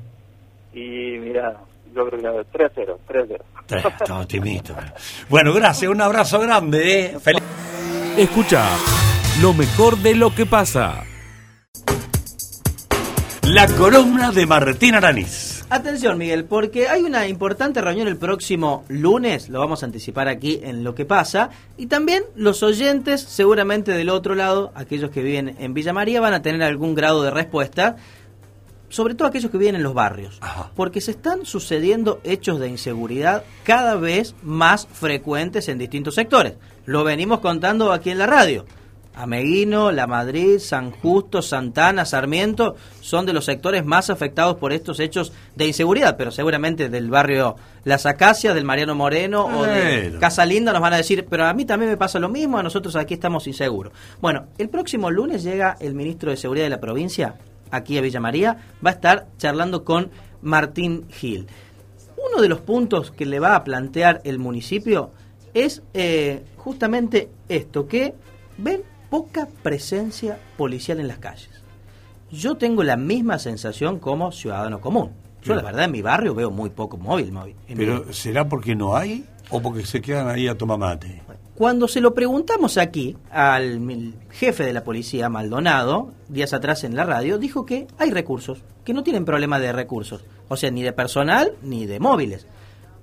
Y 0.73 1.17
mira, 1.19 1.55
yo 1.95 2.09
creo 2.09 2.37
que 2.37 2.45
3 2.51 2.71
0, 2.75 2.99
3 3.07 3.25
0. 3.29 3.43
Estaba 3.99 4.21
optimista. 4.21 4.93
Bueno, 5.29 5.53
gracias, 5.53 5.89
un 5.89 6.01
abrazo 6.01 6.39
grande. 6.39 7.05
¿eh? 7.05 7.19
Feliz... 7.19 7.41
Escucha 8.17 8.67
lo 9.41 9.53
mejor 9.53 9.97
de 9.99 10.15
lo 10.15 10.35
que 10.35 10.45
pasa. 10.45 11.03
La 13.43 13.67
columna 13.77 14.31
de 14.31 14.45
Martín 14.45 14.95
Araniz. 14.95 15.60
Atención, 15.73 16.17
Miguel, 16.17 16.43
porque 16.43 16.89
hay 16.89 17.01
una 17.01 17.29
importante 17.29 17.79
reunión 17.79 18.09
el 18.09 18.17
próximo 18.17 18.83
lunes, 18.89 19.47
lo 19.47 19.59
vamos 19.59 19.81
a 19.81 19.85
anticipar 19.85 20.27
aquí 20.27 20.59
en 20.61 20.83
lo 20.83 20.95
que 20.95 21.05
pasa, 21.05 21.49
y 21.77 21.85
también 21.85 22.25
los 22.35 22.61
oyentes, 22.61 23.21
seguramente 23.21 23.93
del 23.93 24.09
otro 24.09 24.35
lado, 24.35 24.73
aquellos 24.75 25.11
que 25.11 25.23
viven 25.23 25.55
en 25.59 25.73
Villa 25.73 25.93
María, 25.93 26.19
van 26.19 26.33
a 26.33 26.41
tener 26.41 26.61
algún 26.61 26.93
grado 26.93 27.23
de 27.23 27.31
respuesta, 27.31 27.95
sobre 28.89 29.15
todo 29.15 29.29
aquellos 29.29 29.49
que 29.49 29.57
viven 29.57 29.75
en 29.75 29.83
los 29.83 29.93
barrios, 29.93 30.41
porque 30.75 30.99
se 30.99 31.11
están 31.11 31.45
sucediendo 31.45 32.19
hechos 32.25 32.59
de 32.59 32.67
inseguridad 32.67 33.45
cada 33.63 33.95
vez 33.95 34.35
más 34.43 34.89
frecuentes 34.91 35.69
en 35.69 35.77
distintos 35.77 36.15
sectores. 36.15 36.55
Lo 36.85 37.05
venimos 37.05 37.39
contando 37.39 37.93
aquí 37.93 38.09
en 38.09 38.17
la 38.17 38.27
radio. 38.27 38.65
Ameguino, 39.13 39.91
La 39.91 40.07
Madrid, 40.07 40.59
San 40.59 40.91
Justo, 40.91 41.41
Santana, 41.41 42.05
Sarmiento 42.05 42.75
son 43.01 43.25
de 43.25 43.33
los 43.33 43.45
sectores 43.45 43.85
más 43.85 44.09
afectados 44.09 44.57
por 44.57 44.71
estos 44.71 44.99
hechos 44.99 45.33
de 45.55 45.67
inseguridad, 45.67 46.15
pero 46.17 46.31
seguramente 46.31 46.89
del 46.89 47.09
barrio 47.09 47.55
Las 47.83 48.05
Acacias, 48.05 48.55
del 48.55 48.63
Mariano 48.63 48.95
Moreno 48.95 49.45
o 49.45 49.63
de 49.63 50.15
Casa 50.19 50.45
Linda 50.45 50.71
nos 50.71 50.81
van 50.81 50.93
a 50.93 50.97
decir, 50.97 51.25
pero 51.29 51.45
a 51.45 51.53
mí 51.53 51.65
también 51.65 51.91
me 51.91 51.97
pasa 51.97 52.19
lo 52.19 52.29
mismo, 52.29 52.57
a 52.57 52.63
nosotros 52.63 52.95
aquí 52.95 53.13
estamos 53.13 53.47
inseguros. 53.47 53.91
Bueno, 54.21 54.47
el 54.57 54.69
próximo 54.69 55.11
lunes 55.11 55.43
llega 55.43 55.75
el 55.79 55.93
ministro 55.93 56.31
de 56.31 56.37
Seguridad 56.37 56.65
de 56.65 56.71
la 56.71 56.79
provincia, 56.79 57.35
aquí 57.69 57.97
a 57.97 58.01
Villa 58.01 58.19
María, 58.19 58.57
va 58.85 58.91
a 58.91 58.93
estar 58.93 59.27
charlando 59.37 59.83
con 59.83 60.09
Martín 60.41 61.05
Gil. 61.09 61.47
Uno 62.31 62.41
de 62.41 62.49
los 62.49 62.61
puntos 62.61 63.11
que 63.11 63.25
le 63.25 63.39
va 63.39 63.55
a 63.55 63.63
plantear 63.63 64.21
el 64.23 64.39
municipio 64.39 65.11
es 65.53 65.81
eh, 65.93 66.43
justamente 66.55 67.29
esto, 67.49 67.87
que 67.87 68.13
ven 68.57 68.83
poca 69.11 69.49
presencia 69.61 70.39
policial 70.57 71.01
en 71.01 71.09
las 71.09 71.17
calles. 71.17 71.49
Yo 72.31 72.55
tengo 72.55 72.81
la 72.81 72.95
misma 72.95 73.39
sensación 73.39 73.99
como 73.99 74.31
ciudadano 74.31 74.79
común. 74.79 75.11
Yo 75.43 75.53
la 75.53 75.61
verdad 75.61 75.85
en 75.85 75.91
mi 75.91 76.01
barrio 76.01 76.33
veo 76.33 76.49
muy 76.49 76.69
poco 76.69 76.97
móvil. 76.97 77.31
móvil 77.33 77.55
Pero 77.75 78.13
¿será 78.13 78.47
porque 78.47 78.73
no 78.73 78.95
hay 78.95 79.25
o 79.49 79.61
porque 79.61 79.85
se 79.85 79.99
quedan 80.01 80.29
ahí 80.29 80.47
a 80.47 80.57
tomar 80.57 80.77
mate? 80.79 81.21
Cuando 81.55 81.89
se 81.89 81.99
lo 81.99 82.13
preguntamos 82.13 82.77
aquí 82.77 83.17
al 83.29 84.13
jefe 84.31 84.63
de 84.63 84.71
la 84.71 84.85
policía, 84.85 85.27
Maldonado, 85.27 86.13
días 86.29 86.53
atrás 86.53 86.85
en 86.85 86.95
la 86.95 87.03
radio, 87.03 87.37
dijo 87.37 87.65
que 87.65 87.87
hay 87.97 88.11
recursos, 88.11 88.63
que 88.85 88.93
no 88.93 89.03
tienen 89.03 89.25
problema 89.25 89.59
de 89.59 89.73
recursos, 89.73 90.23
o 90.47 90.55
sea, 90.55 90.71
ni 90.71 90.83
de 90.83 90.93
personal 90.93 91.51
ni 91.63 91.85
de 91.85 91.99
móviles. 91.99 92.47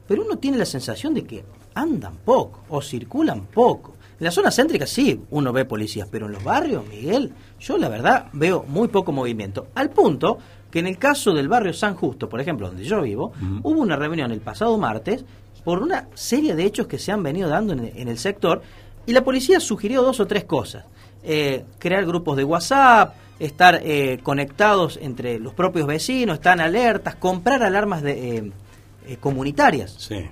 Pero 0.07 0.25
uno 0.25 0.39
tiene 0.39 0.57
la 0.57 0.65
sensación 0.65 1.13
de 1.13 1.25
que 1.25 1.45
andan 1.75 2.17
poco 2.25 2.61
o 2.71 2.81
circulan 2.81 3.43
poco. 3.47 3.97
En 4.21 4.25
la 4.25 4.31
zona 4.33 4.51
céntrica 4.51 4.87
sí 4.87 5.21
uno 5.31 5.53
ve 5.53 5.64
policías, 5.64 6.09
pero 6.11 6.27
en 6.27 6.33
los 6.33 6.43
barrios, 6.43 6.87
Miguel, 6.89 7.33
yo 7.61 7.79
la 7.79 7.89
verdad 7.89 8.27
veo 8.33 8.64
muy 8.66 8.89
poco 8.89 9.12
movimiento. 9.12 9.69
Al 9.75 9.91
punto 9.91 10.39
que 10.71 10.81
en 10.81 10.87
el 10.87 10.99
caso 10.99 11.33
del 11.33 11.49
barrio 11.49 11.73
San 11.73 11.95
Justo, 11.95 12.29
por 12.29 12.41
ejemplo, 12.41 12.66
donde 12.66 12.85
yo 12.85 13.01
vivo, 13.01 13.33
hubo 13.62 13.81
una 13.81 13.97
reunión 13.97 14.33
el 14.33 14.41
pasado 14.41 14.77
martes 14.77 15.25
por 15.64 15.81
una 15.81 16.09
serie 16.14 16.55
de 16.55 16.64
hechos 16.64 16.87
que 16.87 16.99
se 16.99 17.12
han 17.12 17.23
venido 17.23 17.49
dando 17.49 17.73
en, 17.73 18.09
el 18.09 18.19
sector 18.19 18.62
y 19.07 19.12
la 19.12 19.23
policía 19.23 19.61
sugirió 19.61 20.03
dos 20.03 20.21
o 20.21 20.27
tres 20.27 20.45
cosas. 20.45 20.85
Eh, 21.23 21.64
crear 21.79 22.05
grupos 22.05 22.37
de 22.37 22.45
WhatsApp, 22.45 23.14
estar 23.39 23.81
eh, 23.83 24.19
conectados 24.23 24.99
entre 25.01 25.39
los 25.39 25.55
propios 25.55 25.87
vecinos, 25.87 26.39
estar 26.39 26.61
alertas, 26.61 27.16
comprar 27.16 27.62
alarmas 27.62 28.03
de, 28.03 28.53
eh, 29.07 29.16
comunitarias. 29.21 29.95
Sí. 29.99 30.27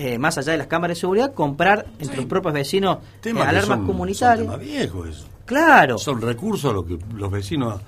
Eh, 0.00 0.16
más 0.16 0.38
allá 0.38 0.52
de 0.52 0.58
las 0.58 0.68
cámaras 0.68 0.96
de 0.96 1.00
seguridad, 1.00 1.34
comprar 1.34 1.86
entre 1.98 2.18
los 2.18 2.26
propios 2.26 2.54
vecinos 2.54 2.98
eh, 3.24 3.30
alarmas 3.36 3.80
comunitarias. 3.80 4.46
Son 4.46 4.60
viejo 4.60 5.04
eso. 5.04 5.26
Claro. 5.44 5.98
Son 5.98 6.22
recursos 6.22 6.70
a 6.70 6.74
los 6.74 6.84
que 6.84 6.96
los 7.16 7.28
vecinos 7.32 7.80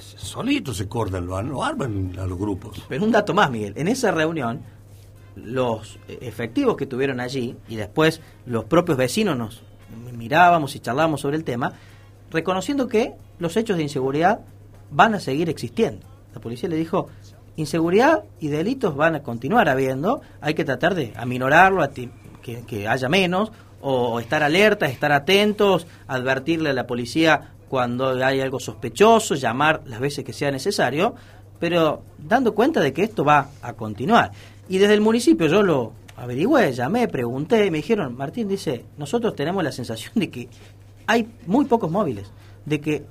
solitos 0.00 0.76
se 0.76 0.88
cortan, 0.88 1.24
lo, 1.24 1.62
arman 1.62 2.18
a 2.18 2.26
los 2.26 2.36
grupos. 2.36 2.82
Pero 2.88 3.04
un 3.04 3.12
dato 3.12 3.32
más, 3.32 3.48
Miguel. 3.48 3.74
En 3.76 3.86
esa 3.86 4.10
reunión, 4.10 4.62
los 5.36 6.00
efectivos 6.08 6.76
que 6.76 6.86
tuvieron 6.86 7.20
allí 7.20 7.56
y 7.68 7.76
después 7.76 8.20
los 8.44 8.64
propios 8.64 8.98
vecinos 8.98 9.38
nos 9.38 9.62
mirábamos 10.16 10.74
y 10.74 10.80
charlábamos 10.80 11.20
sobre 11.20 11.36
el 11.36 11.44
tema, 11.44 11.74
reconociendo 12.32 12.88
que 12.88 13.14
los 13.38 13.56
hechos 13.56 13.76
de 13.76 13.84
inseguridad 13.84 14.40
van 14.90 15.14
a 15.14 15.20
seguir 15.20 15.48
existiendo. 15.48 16.04
La 16.34 16.40
policía 16.40 16.68
le 16.68 16.74
dijo, 16.74 17.08
inseguridad 17.56 18.24
y 18.40 18.48
delitos 18.48 18.96
van 18.96 19.14
a 19.14 19.22
continuar 19.22 19.68
habiendo, 19.68 20.20
hay 20.40 20.54
que 20.54 20.64
tratar 20.64 20.94
de 20.94 21.12
aminorarlo, 21.16 21.88
que, 22.42 22.88
haya 22.88 23.08
menos, 23.08 23.52
o 23.80 24.20
estar 24.20 24.42
alertas, 24.42 24.90
estar 24.90 25.12
atentos, 25.12 25.86
advertirle 26.06 26.70
a 26.70 26.72
la 26.72 26.86
policía 26.86 27.52
cuando 27.68 28.10
hay 28.24 28.40
algo 28.40 28.60
sospechoso, 28.60 29.34
llamar 29.34 29.82
las 29.86 30.00
veces 30.00 30.24
que 30.24 30.32
sea 30.32 30.50
necesario, 30.50 31.14
pero 31.58 32.02
dando 32.18 32.54
cuenta 32.54 32.80
de 32.80 32.92
que 32.92 33.02
esto 33.02 33.24
va 33.24 33.48
a 33.62 33.72
continuar. 33.74 34.32
Y 34.68 34.78
desde 34.78 34.94
el 34.94 35.00
municipio 35.00 35.46
yo 35.46 35.62
lo 35.62 35.92
averigüé, 36.16 36.72
llamé, 36.72 37.08
pregunté, 37.08 37.70
me 37.70 37.78
dijeron, 37.78 38.16
Martín 38.16 38.48
dice, 38.48 38.84
nosotros 38.96 39.34
tenemos 39.34 39.62
la 39.64 39.72
sensación 39.72 40.12
de 40.14 40.30
que 40.30 40.48
hay 41.06 41.28
muy 41.46 41.64
pocos 41.66 41.90
móviles 41.90 42.30
de 42.66 42.80
que 42.80 43.04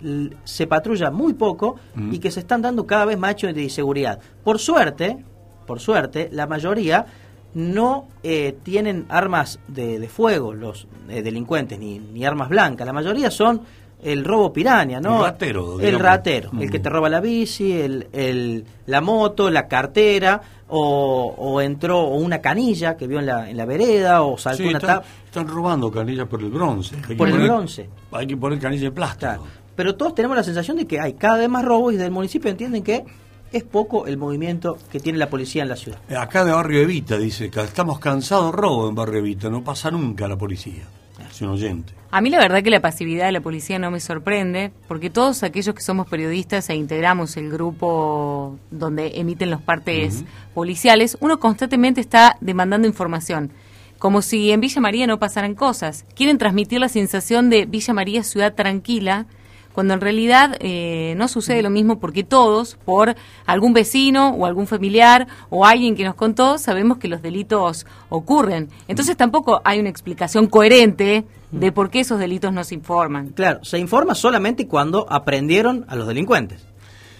se 0.43 0.67
patrulla 0.67 1.11
muy 1.11 1.33
poco 1.33 1.75
y 2.11 2.19
que 2.19 2.31
se 2.31 2.39
están 2.39 2.61
dando 2.61 2.85
cada 2.85 3.05
vez 3.05 3.17
más 3.17 3.33
hechos 3.33 3.53
de 3.53 3.63
inseguridad. 3.63 4.19
Por 4.43 4.59
suerte, 4.59 5.23
por 5.65 5.79
suerte, 5.79 6.29
la 6.31 6.47
mayoría 6.47 7.05
no 7.53 8.07
eh, 8.23 8.57
tienen 8.63 9.05
armas 9.09 9.59
de, 9.67 10.07
fuego 10.07 10.53
los 10.53 10.87
eh, 11.09 11.21
delincuentes, 11.21 11.79
ni, 11.79 11.99
ni, 11.99 12.25
armas 12.25 12.49
blancas. 12.49 12.85
La 12.85 12.93
mayoría 12.93 13.29
son 13.29 13.61
el 14.03 14.25
robo 14.25 14.51
piraña, 14.51 14.99
¿no? 14.99 15.17
El 15.17 15.23
ratero. 15.23 15.79
El 15.79 15.99
ratero, 15.99 16.51
el 16.59 16.69
que 16.69 16.79
te 16.79 16.89
roba 16.89 17.09
la 17.09 17.21
bici, 17.21 17.73
el, 17.73 18.07
el, 18.11 18.65
la 18.87 19.01
moto, 19.01 19.49
la 19.49 19.67
cartera, 19.67 20.41
o, 20.75 21.35
o, 21.37 21.61
entró 21.61 22.07
una 22.07 22.41
canilla 22.41 22.97
que 22.97 23.05
vio 23.05 23.19
en 23.19 23.27
la, 23.27 23.47
en 23.47 23.55
la 23.57 23.65
vereda, 23.65 24.23
o 24.23 24.39
saltó 24.39 24.63
una 24.63 24.79
tapa. 24.79 25.05
Están 25.25 25.47
robando 25.47 25.91
canillas 25.91 26.27
por 26.27 26.41
el 26.41 26.49
bronce. 26.49 26.95
por 27.15 27.29
el 27.29 27.43
bronce. 27.43 27.89
Hay 28.11 28.25
que 28.25 28.35
poner 28.35 28.59
canilla 28.59 28.85
de 28.85 28.91
plástico. 28.91 29.45
Pero 29.75 29.95
todos 29.95 30.15
tenemos 30.15 30.35
la 30.35 30.43
sensación 30.43 30.77
de 30.77 30.87
que 30.87 30.99
hay 30.99 31.13
cada 31.13 31.37
vez 31.37 31.49
más 31.49 31.63
robos 31.63 31.93
y 31.93 31.97
del 31.97 32.11
municipio 32.11 32.49
entienden 32.49 32.83
que 32.83 33.05
es 33.51 33.63
poco 33.63 34.07
el 34.07 34.17
movimiento 34.17 34.77
que 34.91 34.99
tiene 34.99 35.19
la 35.19 35.29
policía 35.29 35.61
en 35.61 35.69
la 35.69 35.75
ciudad. 35.75 35.99
Acá 36.17 36.43
de 36.43 36.51
Barrio 36.51 36.81
Evita 36.81 37.17
dice 37.17 37.51
que 37.51 37.61
estamos 37.61 37.99
cansados 37.99 38.51
de 38.51 38.57
robo 38.57 38.89
en 38.89 38.95
Barrio 38.95 39.19
Evita, 39.19 39.49
no 39.49 39.63
pasa 39.63 39.91
nunca 39.91 40.27
la 40.27 40.37
policía. 40.37 40.85
Es 41.33 41.41
un 41.41 41.49
oyente. 41.49 41.93
A 42.11 42.21
mí 42.21 42.29
la 42.29 42.37
verdad 42.37 42.61
que 42.61 42.69
la 42.69 42.79
pasividad 42.79 43.25
de 43.25 43.31
la 43.31 43.41
policía 43.41 43.79
no 43.79 43.89
me 43.89 43.99
sorprende, 43.99 44.71
porque 44.87 45.09
todos 45.09 45.41
aquellos 45.41 45.73
que 45.73 45.81
somos 45.81 46.07
periodistas 46.07 46.69
e 46.69 46.75
integramos 46.75 47.37
el 47.37 47.49
grupo 47.49 48.59
donde 48.69 49.13
emiten 49.15 49.49
los 49.49 49.59
partes 49.59 50.23
policiales, 50.53 51.17
uno 51.21 51.39
constantemente 51.39 52.01
está 52.01 52.37
demandando 52.39 52.87
información, 52.87 53.51
como 53.97 54.21
si 54.21 54.51
en 54.51 54.61
Villa 54.61 54.79
María 54.79 55.07
no 55.07 55.17
pasaran 55.17 55.55
cosas. 55.55 56.05
Quieren 56.13 56.37
transmitir 56.37 56.79
la 56.79 56.87
sensación 56.87 57.49
de 57.49 57.65
Villa 57.65 57.95
María 57.95 58.21
ciudad 58.21 58.53
tranquila, 58.53 59.25
cuando 59.73 59.93
en 59.93 60.01
realidad 60.01 60.55
eh, 60.59 61.15
no 61.17 61.27
sucede 61.27 61.61
lo 61.61 61.69
mismo 61.69 61.99
porque 61.99 62.23
todos, 62.23 62.77
por 62.85 63.15
algún 63.45 63.73
vecino 63.73 64.29
o 64.29 64.45
algún 64.45 64.67
familiar 64.67 65.27
o 65.49 65.65
alguien 65.65 65.95
que 65.95 66.03
nos 66.03 66.15
contó, 66.15 66.57
sabemos 66.57 66.97
que 66.97 67.07
los 67.07 67.21
delitos 67.21 67.85
ocurren. 68.09 68.69
Entonces 68.87 69.17
tampoco 69.17 69.61
hay 69.63 69.79
una 69.79 69.89
explicación 69.89 70.47
coherente 70.47 71.25
de 71.51 71.71
por 71.71 71.89
qué 71.89 71.99
esos 71.99 72.19
delitos 72.19 72.53
no 72.53 72.63
se 72.63 72.75
informan. 72.75 73.29
Claro, 73.29 73.63
se 73.63 73.77
informa 73.77 74.15
solamente 74.15 74.67
cuando 74.67 75.05
aprendieron 75.09 75.85
a 75.87 75.95
los 75.95 76.07
delincuentes. 76.07 76.65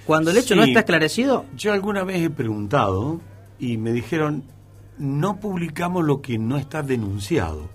Cuando 0.06 0.32
el 0.32 0.38
hecho 0.38 0.56
no 0.56 0.64
está 0.64 0.80
esclarecido... 0.80 1.46
Yo 1.56 1.72
alguna 1.72 2.04
vez 2.04 2.22
he 2.22 2.30
preguntado 2.30 3.22
y 3.60 3.78
me 3.78 3.94
dijeron, 3.94 4.44
no 4.98 5.40
publicamos 5.40 6.04
lo 6.04 6.22
que 6.22 6.38
no 6.38 6.58
está 6.58 6.84
denunciado. 6.84 7.70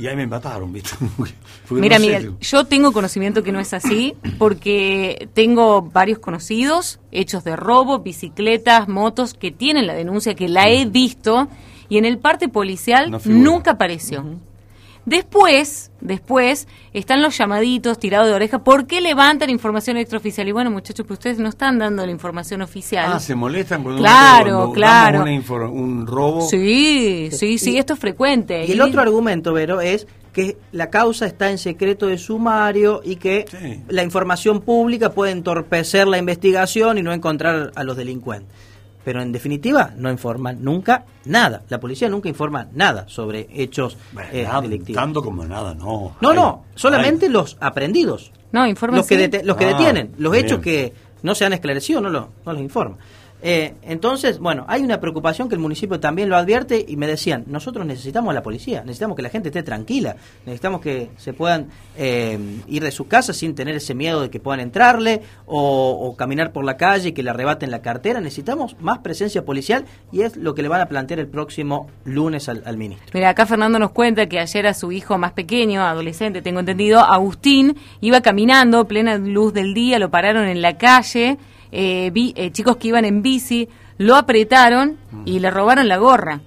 Y 0.00 0.06
ahí 0.06 0.16
me 0.16 0.26
mataron, 0.26 0.72
¿viste? 0.72 0.92
Mira, 1.70 1.98
Miguel, 1.98 2.34
yo 2.40 2.64
tengo 2.64 2.90
conocimiento 2.90 3.42
que 3.42 3.52
no 3.52 3.60
es 3.60 3.74
así, 3.74 4.16
porque 4.38 5.28
tengo 5.34 5.82
varios 5.82 6.18
conocidos, 6.18 7.00
hechos 7.12 7.44
de 7.44 7.54
robo, 7.54 7.98
bicicletas, 7.98 8.88
motos, 8.88 9.34
que 9.34 9.50
tienen 9.50 9.86
la 9.86 9.92
denuncia, 9.92 10.34
que 10.34 10.48
la 10.48 10.70
he 10.70 10.86
visto, 10.86 11.48
y 11.90 11.98
en 11.98 12.06
el 12.06 12.18
parte 12.18 12.48
policial 12.48 13.14
nunca 13.26 13.72
apareció. 13.72 14.24
Después, 15.06 15.90
después, 16.00 16.68
están 16.92 17.22
los 17.22 17.36
llamaditos 17.36 17.98
tirados 17.98 18.28
de 18.28 18.34
oreja. 18.34 18.62
¿Por 18.62 18.86
qué 18.86 19.00
levantan 19.00 19.50
información 19.50 19.96
extraoficial? 19.96 20.46
Y 20.48 20.52
bueno, 20.52 20.70
muchachos, 20.70 21.06
pues 21.06 21.18
ustedes 21.18 21.38
no 21.38 21.48
están 21.48 21.78
dando 21.78 22.04
la 22.04 22.12
información 22.12 22.62
oficial. 22.62 23.10
Ah, 23.14 23.20
se 23.20 23.34
molestan 23.34 23.82
cuando, 23.82 24.00
claro, 24.00 24.72
claro. 24.72 25.24
un 25.72 26.06
robo. 26.06 26.48
Sí, 26.48 27.30
sí, 27.32 27.58
sí, 27.58 27.78
esto 27.78 27.94
es 27.94 27.98
frecuente. 27.98 28.64
Y 28.66 28.72
el 28.72 28.80
otro 28.80 29.00
argumento, 29.00 29.52
Vero, 29.52 29.80
es 29.80 30.06
que 30.32 30.56
la 30.72 30.90
causa 30.90 31.26
está 31.26 31.50
en 31.50 31.58
secreto 31.58 32.06
de 32.06 32.18
sumario 32.18 33.00
y 33.04 33.16
que 33.16 33.46
la 33.88 34.02
información 34.02 34.60
pública 34.60 35.10
puede 35.12 35.32
entorpecer 35.32 36.06
la 36.06 36.18
investigación 36.18 36.98
y 36.98 37.02
no 37.02 37.12
encontrar 37.12 37.72
a 37.74 37.84
los 37.84 37.96
delincuentes. 37.96 38.48
Pero 39.04 39.22
en 39.22 39.32
definitiva 39.32 39.92
no 39.96 40.10
informan 40.10 40.62
nunca 40.62 41.04
nada. 41.24 41.62
La 41.68 41.80
policía 41.80 42.08
nunca 42.08 42.28
informa 42.28 42.68
nada 42.72 43.06
sobre 43.08 43.48
hechos 43.54 43.96
eh, 44.32 44.46
delictivos. 44.62 45.00
Tanto 45.02 45.22
como 45.22 45.44
nada, 45.44 45.74
no. 45.74 46.16
No, 46.20 46.32
no, 46.34 46.64
solamente 46.74 47.28
los 47.28 47.56
aprendidos. 47.60 48.32
No, 48.52 48.66
informan 48.66 48.98
los 48.98 49.06
que, 49.06 49.42
los 49.44 49.56
que 49.56 49.64
Ah, 49.64 49.68
detienen. 49.68 50.12
Los 50.18 50.32
bien. 50.32 50.44
hechos 50.44 50.60
que 50.60 50.92
no 51.22 51.34
se 51.34 51.44
han 51.44 51.52
esclarecido 51.52 52.00
no, 52.00 52.10
lo- 52.10 52.28
no 52.44 52.52
los 52.52 52.60
informa. 52.62 52.96
Eh, 53.42 53.74
entonces, 53.82 54.38
bueno, 54.38 54.64
hay 54.68 54.82
una 54.82 55.00
preocupación 55.00 55.48
que 55.48 55.54
el 55.54 55.60
municipio 55.60 55.98
también 55.98 56.28
lo 56.28 56.36
advierte 56.36 56.84
y 56.86 56.96
me 56.96 57.06
decían, 57.06 57.44
nosotros 57.46 57.86
necesitamos 57.86 58.30
a 58.30 58.34
la 58.34 58.42
policía, 58.42 58.80
necesitamos 58.80 59.16
que 59.16 59.22
la 59.22 59.30
gente 59.30 59.48
esté 59.48 59.62
tranquila, 59.62 60.16
necesitamos 60.44 60.80
que 60.80 61.10
se 61.16 61.32
puedan 61.32 61.68
eh, 61.96 62.38
ir 62.66 62.82
de 62.82 62.90
su 62.90 63.08
casa 63.08 63.32
sin 63.32 63.54
tener 63.54 63.74
ese 63.76 63.94
miedo 63.94 64.20
de 64.20 64.30
que 64.30 64.40
puedan 64.40 64.60
entrarle 64.60 65.22
o, 65.46 65.90
o 65.90 66.16
caminar 66.16 66.52
por 66.52 66.64
la 66.64 66.76
calle 66.76 67.10
y 67.10 67.12
que 67.12 67.22
le 67.22 67.30
arrebaten 67.30 67.70
la 67.70 67.82
cartera, 67.82 68.20
necesitamos 68.20 68.76
más 68.80 68.98
presencia 68.98 69.44
policial 69.44 69.84
y 70.12 70.22
es 70.22 70.36
lo 70.36 70.54
que 70.54 70.62
le 70.62 70.68
van 70.68 70.82
a 70.82 70.86
plantear 70.86 71.20
el 71.20 71.28
próximo 71.28 71.88
lunes 72.04 72.48
al, 72.48 72.62
al 72.66 72.76
ministro. 72.76 73.06
Mira, 73.14 73.30
acá 73.30 73.46
Fernando 73.46 73.78
nos 73.78 73.92
cuenta 73.92 74.26
que 74.26 74.38
ayer 74.38 74.66
a 74.66 74.74
su 74.74 74.92
hijo 74.92 75.16
más 75.18 75.32
pequeño, 75.32 75.82
adolescente, 75.82 76.42
tengo 76.42 76.60
entendido, 76.60 77.00
Agustín, 77.00 77.76
iba 78.00 78.20
caminando, 78.20 78.86
plena 78.86 79.16
luz 79.16 79.52
del 79.52 79.74
día, 79.74 79.98
lo 79.98 80.10
pararon 80.10 80.46
en 80.46 80.62
la 80.62 80.76
calle, 80.76 81.38
eh, 81.72 82.10
vi 82.12 82.32
eh, 82.36 82.50
chicos 82.52 82.76
que 82.76 82.88
iban 82.88 83.04
en 83.04 83.22
bici, 83.22 83.68
lo 83.98 84.16
apretaron 84.16 84.96
y 85.24 85.38
le 85.40 85.50
robaron 85.50 85.88
la 85.88 85.98
gorra. 85.98 86.40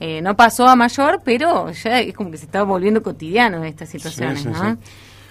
Eh, 0.00 0.20
no 0.22 0.36
pasó 0.36 0.66
a 0.66 0.76
mayor, 0.76 1.20
pero 1.24 1.70
ya 1.70 2.00
es 2.00 2.14
como 2.14 2.30
que 2.30 2.36
se 2.36 2.46
está 2.46 2.62
volviendo 2.64 3.02
cotidiano 3.02 3.62
estas 3.64 3.88
situaciones, 3.88 4.38
Sí, 4.40 4.44
sí, 4.44 4.50
¿no? 4.50 4.72
sí. 4.74 4.78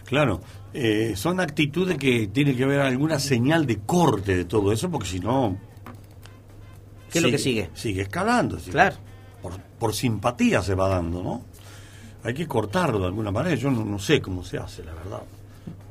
Claro, 0.05 0.41
eh, 0.73 1.13
son 1.15 1.39
actitudes 1.39 1.97
que 1.97 2.27
tiene 2.27 2.55
que 2.55 2.63
haber 2.63 2.79
alguna 2.81 3.19
señal 3.19 3.65
de 3.65 3.79
corte 3.79 4.35
de 4.35 4.45
todo 4.45 4.71
eso, 4.71 4.89
porque 4.89 5.07
si 5.07 5.19
no... 5.19 5.57
¿Qué 7.11 7.19
es 7.19 7.23
lo 7.25 7.31
que 7.31 7.37
sigue? 7.37 7.69
Sigue 7.73 8.01
escalando. 8.03 8.57
sigue- 8.59 8.71
Claro. 8.71 8.95
Por, 9.41 9.53
por 9.79 9.93
simpatía 9.93 10.61
se 10.61 10.73
va 10.73 10.87
dando, 10.89 11.21
¿no? 11.21 11.41
Hay 12.23 12.33
que 12.33 12.47
cortarlo 12.47 12.99
de 12.99 13.05
alguna 13.07 13.29
manera. 13.31 13.55
Yo 13.55 13.69
no, 13.69 13.83
no 13.83 13.99
sé 13.99 14.21
cómo 14.21 14.43
se 14.43 14.57
hace, 14.57 14.83
la 14.83 14.93
verdad. 14.93 15.21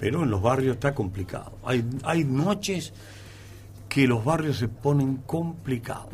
Pero 0.00 0.22
en 0.24 0.30
los 0.30 0.40
barrios 0.42 0.74
está 0.76 0.94
complicado. 0.94 1.52
Hay, 1.64 1.84
hay 2.02 2.24
noches 2.24 2.92
que 3.92 4.06
los 4.06 4.24
barrios 4.24 4.56
se 4.56 4.68
ponen 4.68 5.18
complicados. 5.26 6.06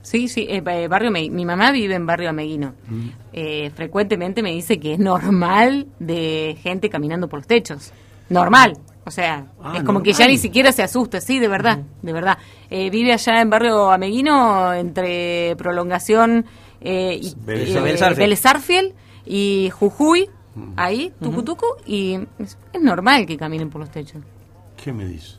Sí, 0.00 0.26
sí, 0.28 0.46
eh, 0.48 0.62
eh, 0.64 0.88
barrio 0.88 1.10
Me- 1.10 1.28
mi 1.28 1.44
mamá 1.44 1.70
vive 1.70 1.94
en 1.94 2.06
barrio 2.06 2.30
Ameguino. 2.30 2.72
Eh, 3.34 3.70
frecuentemente 3.74 4.42
me 4.42 4.52
dice 4.52 4.80
que 4.80 4.94
es 4.94 4.98
normal 4.98 5.86
de 5.98 6.56
gente 6.62 6.88
caminando 6.88 7.28
por 7.28 7.40
los 7.40 7.46
techos. 7.46 7.92
Normal. 8.30 8.78
O 9.04 9.10
sea, 9.10 9.46
Ah, 9.62 9.74
es 9.76 9.82
como 9.82 10.02
que 10.02 10.12
ya 10.14 10.26
ni 10.28 10.38
siquiera 10.38 10.72
se 10.72 10.82
asusta, 10.82 11.20
sí, 11.20 11.38
de 11.38 11.48
verdad, 11.48 11.80
de 12.02 12.12
verdad. 12.12 12.38
Eh, 12.70 12.88
vive 12.88 13.12
allá 13.12 13.40
en 13.42 13.50
barrio 13.50 13.90
Ameguino 13.90 14.72
entre 14.72 15.56
prolongación 15.56 16.46
y 16.80 16.86
Vélez- 16.86 17.36
eh, 17.76 17.80
Vélez 17.80 18.02
Arfiel. 18.02 18.16
Vélez 18.18 18.46
Arfiel 18.46 18.94
y 19.26 19.70
Jujuy, 19.74 20.30
ahí, 20.76 21.12
Tucutucu, 21.20 21.66
y 21.84 22.14
es, 22.38 22.56
es 22.72 22.80
normal 22.82 23.26
que 23.26 23.36
caminen 23.36 23.68
por 23.68 23.80
los 23.82 23.90
techos. 23.90 24.22
¿Qué 24.82 24.90
me 24.92 25.04
dice? 25.06 25.36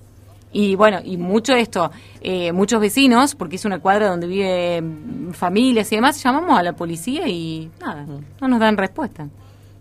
Y 0.51 0.75
bueno, 0.75 0.99
y 1.03 1.17
mucho 1.17 1.53
esto, 1.53 1.91
eh, 2.21 2.51
muchos 2.51 2.81
vecinos, 2.81 3.35
porque 3.35 3.57
es 3.57 3.65
una 3.65 3.79
cuadra 3.79 4.09
donde 4.09 4.25
viven 4.25 5.29
familias 5.33 5.91
y 5.91 5.95
demás, 5.95 6.21
llamamos 6.23 6.57
a 6.57 6.63
la 6.63 6.73
policía 6.73 7.27
y 7.27 7.69
nada, 7.79 8.05
no 8.41 8.47
nos 8.47 8.59
dan 8.59 8.75
respuesta. 8.75 9.27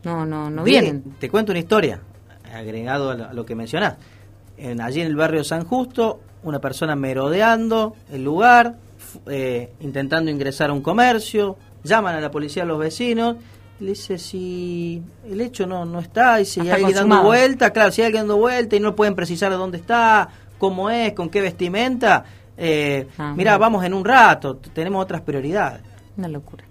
No, 0.05 0.27
no, 0.27 0.51
no 0.51 0.63
Bien, 0.63 0.85
vienen. 0.85 1.03
Te 1.19 1.31
cuento 1.31 1.53
una 1.53 1.59
historia, 1.59 2.01
agregado 2.55 3.11
a 3.11 3.33
lo, 3.33 3.47
que 3.47 3.55
mencionás. 3.55 3.97
En, 4.57 4.81
allí 4.81 5.01
en 5.01 5.07
el 5.07 5.17
barrio 5.17 5.43
San 5.43 5.65
Justo, 5.65 6.21
una 6.43 6.59
persona 6.59 6.95
merodeando 6.97 7.97
el 8.13 8.25
lugar, 8.25 8.77
eh, 9.27 9.73
intentando 9.81 10.31
ingresar 10.31 10.71
a 10.71 10.73
un 10.73 10.83
comercio, 10.83 11.57
llaman 11.83 12.15
a 12.15 12.21
la 12.21 12.31
policía 12.31 12.65
a 12.65 12.67
los 12.67 12.79
vecinos, 12.79 13.37
le 13.81 13.91
dice 13.91 14.19
si 14.19 15.03
el 15.25 15.41
hecho 15.41 15.67
no, 15.67 15.85
no 15.85 16.01
está, 16.01 16.41
y 16.41 16.45
si 16.45 16.61
Está 16.61 16.75
hay 16.75 16.85
alguien 16.85 17.09
dando 17.09 17.23
vuelta, 17.23 17.71
claro, 17.73 17.93
si 17.93 18.03
hay 18.03 18.07
alguien 18.07 18.23
dando 18.23 18.37
vuelta 18.37 18.77
y 18.77 18.81
no 18.81 18.97
pueden 18.97 19.15
precisar 19.15 19.53
dónde 19.53 19.79
está, 19.79 20.29
cómo 20.59 20.91
es, 20.91 21.13
con 21.15 21.29
qué 21.31 21.41
vestimenta, 21.41 22.25
eh, 22.57 23.07
Ah, 23.19 23.35
mira, 23.37 23.57
vamos 23.59 23.85
en 23.85 23.95
un 23.95 24.05
rato, 24.05 24.57
tenemos 24.57 25.03
otras 25.03 25.21
prioridades. 25.23 25.81
Una 26.17 26.29
locura. 26.29 26.65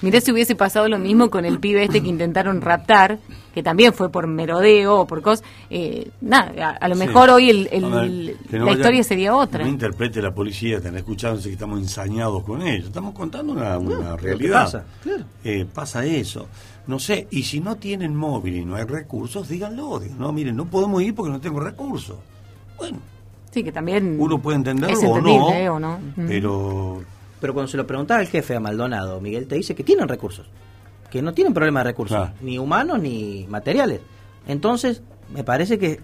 Mirá 0.00 0.20
si 0.20 0.32
hubiese 0.32 0.56
pasado 0.56 0.88
lo 0.88 0.98
mismo 0.98 1.30
con 1.30 1.44
el 1.44 1.60
pibe 1.60 1.84
este 1.84 2.02
que 2.02 2.08
intentaron 2.08 2.60
raptar, 2.60 3.20
que 3.54 3.62
también 3.62 3.92
fue 3.92 4.10
por 4.10 4.26
merodeo 4.26 5.00
o 5.02 5.06
por 5.06 5.22
cosas. 5.22 5.44
Eh, 5.70 6.10
nada, 6.20 6.52
a, 6.60 6.70
a 6.70 6.88
lo 6.88 6.96
Sí. 6.96 7.06
mejor 7.06 7.30
hoy 7.30 7.50
el, 7.50 7.68
el- 7.70 7.84
A 7.84 8.00
ver, 8.00 8.36
que 8.50 8.58
no 8.58 8.64
la 8.64 8.70
vaya- 8.72 8.76
historia 8.80 9.04
sería 9.04 9.36
otra. 9.36 9.62
No 9.62 9.70
interprete 9.70 10.20
la 10.20 10.34
policía, 10.34 10.78
están 10.78 10.96
escuchándose 10.96 11.48
que 11.50 11.52
estamos 11.54 11.78
ensañados 11.78 12.42
con 12.42 12.62
ellos. 12.62 12.86
Estamos 12.88 13.14
contando 13.14 13.52
una, 13.52 14.16
realidad. 14.16 14.64
pasa, 14.64 14.84
claro. 15.04 15.22
Eh, 15.44 15.66
pasa 15.72 16.04
eso. 16.04 16.48
No 16.88 16.98
sé, 16.98 17.28
y 17.30 17.44
si 17.44 17.60
no 17.60 17.76
tienen 17.76 18.16
móvil 18.16 18.56
y 18.56 18.64
no 18.64 18.74
hay 18.74 18.82
recursos, 18.84 19.48
díganlo. 19.48 20.00
Digan, 20.00 20.18
no, 20.18 20.32
miren, 20.32 20.56
no 20.56 20.64
podemos 20.66 21.00
ir 21.00 21.14
porque 21.14 21.30
no 21.30 21.40
tengo 21.40 21.60
recursos. 21.60 22.16
Bueno, 22.78 22.98
Sí, 23.50 23.62
que 23.62 23.70
también 23.70 24.16
uno 24.18 24.38
puede 24.40 24.56
entenderlo 24.56 24.96
es 24.96 25.04
o 25.04 25.20
no, 25.20 25.52
¿eh? 25.52 25.68
o 25.68 25.78
no. 25.78 25.98
Pero 26.26 27.02
Pero 27.40 27.52
cuando 27.52 27.68
se 27.70 27.76
lo 27.76 27.86
preguntaba 27.86 28.20
el 28.22 28.28
jefe 28.28 28.56
a 28.56 28.60
Maldonado, 28.60 29.20
Miguel 29.20 29.46
te 29.46 29.56
dice 29.56 29.74
que 29.74 29.84
tienen 29.84 30.08
recursos, 30.08 30.46
que 31.10 31.20
no 31.20 31.34
tienen 31.34 31.52
problema 31.52 31.80
de 31.80 31.84
recursos, 31.84 32.30
ni 32.40 32.58
humanos 32.58 33.00
ni 33.00 33.46
materiales. 33.50 34.00
Entonces, 34.46 35.02
me 35.34 35.44
parece 35.44 35.78
que 35.78 36.00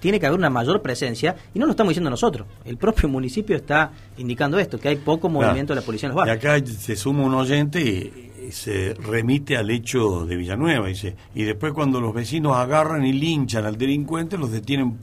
tiene 0.00 0.18
que 0.18 0.26
haber 0.26 0.38
una 0.38 0.50
mayor 0.50 0.82
presencia, 0.82 1.36
y 1.54 1.58
no 1.60 1.66
lo 1.66 1.70
estamos 1.72 1.90
diciendo 1.90 2.10
nosotros, 2.10 2.48
el 2.64 2.76
propio 2.76 3.08
municipio 3.08 3.54
está 3.54 3.92
indicando 4.16 4.58
esto, 4.58 4.78
que 4.80 4.88
hay 4.88 4.96
poco 4.96 5.28
movimiento 5.28 5.74
de 5.74 5.80
la 5.80 5.86
policía 5.86 6.08
en 6.08 6.16
los 6.16 6.24
Y 6.24 6.28
barrios. 6.28 6.44
acá 6.44 6.66
se 6.66 6.96
suma 6.96 7.22
un 7.22 7.34
oyente 7.34 7.80
y, 7.80 8.32
y 8.48 8.50
se 8.52 8.94
remite 8.94 9.56
al 9.56 9.70
hecho 9.70 10.24
de 10.26 10.34
Villanueva. 10.36 10.88
Dice, 10.88 11.14
y 11.34 11.44
después 11.44 11.72
cuando 11.72 12.00
los 12.00 12.12
vecinos 12.12 12.56
agarran 12.56 13.04
y 13.06 13.12
linchan 13.12 13.64
al 13.66 13.76
delincuente, 13.78 14.36
los 14.38 14.50
detienen 14.50 14.98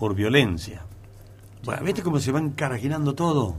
por 0.00 0.14
violencia. 0.14 0.80
Bueno, 1.62 1.84
¿viste 1.84 2.02
cómo 2.02 2.18
se 2.18 2.32
va 2.32 2.38
encarajinando 2.38 3.14
todo? 3.14 3.54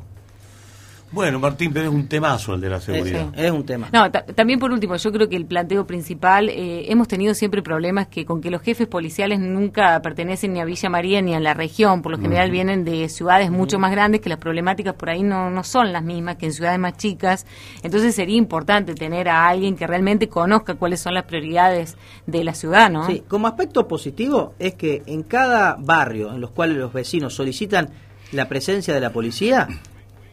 Bueno, 1.11 1.39
Martín, 1.39 1.71
pero 1.73 1.89
es 1.89 1.93
un 1.93 2.07
temazo 2.07 2.53
el 2.55 2.61
de 2.61 2.69
la 2.69 2.79
seguridad. 2.79 3.27
Es 3.35 3.51
un 3.51 3.65
tema. 3.65 3.89
No, 3.91 4.09
ta- 4.09 4.25
también 4.25 4.59
por 4.59 4.71
último, 4.71 4.95
yo 4.95 5.11
creo 5.11 5.27
que 5.27 5.35
el 5.35 5.45
planteo 5.45 5.85
principal, 5.85 6.47
eh, 6.49 6.85
hemos 6.89 7.07
tenido 7.09 7.33
siempre 7.33 7.61
problemas 7.61 8.07
que 8.07 8.25
con 8.25 8.39
que 8.39 8.49
los 8.49 8.61
jefes 8.61 8.87
policiales 8.87 9.39
nunca 9.39 10.01
pertenecen 10.01 10.53
ni 10.53 10.61
a 10.61 10.65
Villa 10.65 10.89
María 10.89 11.21
ni 11.21 11.33
a 11.35 11.39
la 11.41 11.53
región, 11.53 12.01
por 12.01 12.13
lo 12.13 12.17
general 12.17 12.49
vienen 12.49 12.85
de 12.85 13.09
ciudades 13.09 13.51
mucho 13.51 13.77
más 13.77 13.91
grandes 13.91 14.21
que 14.21 14.29
las 14.29 14.37
problemáticas 14.37 14.93
por 14.93 15.09
ahí 15.09 15.21
no, 15.21 15.49
no 15.49 15.63
son 15.65 15.91
las 15.91 16.03
mismas 16.03 16.37
que 16.37 16.45
en 16.45 16.53
ciudades 16.53 16.79
más 16.79 16.95
chicas, 16.95 17.45
entonces 17.83 18.15
sería 18.15 18.37
importante 18.37 18.95
tener 18.95 19.27
a 19.27 19.47
alguien 19.49 19.75
que 19.75 19.87
realmente 19.87 20.29
conozca 20.29 20.75
cuáles 20.75 21.01
son 21.01 21.13
las 21.13 21.23
prioridades 21.25 21.97
de 22.25 22.43
la 22.45 22.53
ciudad, 22.53 22.89
¿no? 22.89 23.05
Sí, 23.07 23.23
como 23.27 23.47
aspecto 23.47 23.85
positivo 23.87 24.53
es 24.59 24.75
que 24.75 25.03
en 25.05 25.23
cada 25.23 25.75
barrio 25.77 26.33
en 26.33 26.39
los 26.39 26.51
cuales 26.51 26.77
los 26.77 26.93
vecinos 26.93 27.33
solicitan 27.33 27.89
la 28.31 28.47
presencia 28.47 28.93
de 28.93 29.01
la 29.01 29.09
policía, 29.11 29.67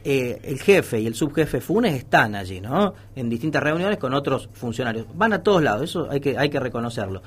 eh, 0.04 0.40
el 0.44 0.60
jefe 0.60 1.00
y 1.00 1.06
el 1.06 1.14
subjefe 1.14 1.60
Funes 1.60 1.94
están 1.94 2.34
allí, 2.34 2.60
¿no? 2.60 2.94
En 3.16 3.28
distintas 3.28 3.62
reuniones 3.62 3.98
con 3.98 4.14
otros 4.14 4.48
funcionarios. 4.52 5.06
Van 5.14 5.32
a 5.32 5.42
todos 5.42 5.62
lados, 5.62 5.82
eso 5.82 6.08
hay 6.10 6.20
que, 6.20 6.38
hay 6.38 6.48
que 6.50 6.60
reconocerlo. 6.60 7.22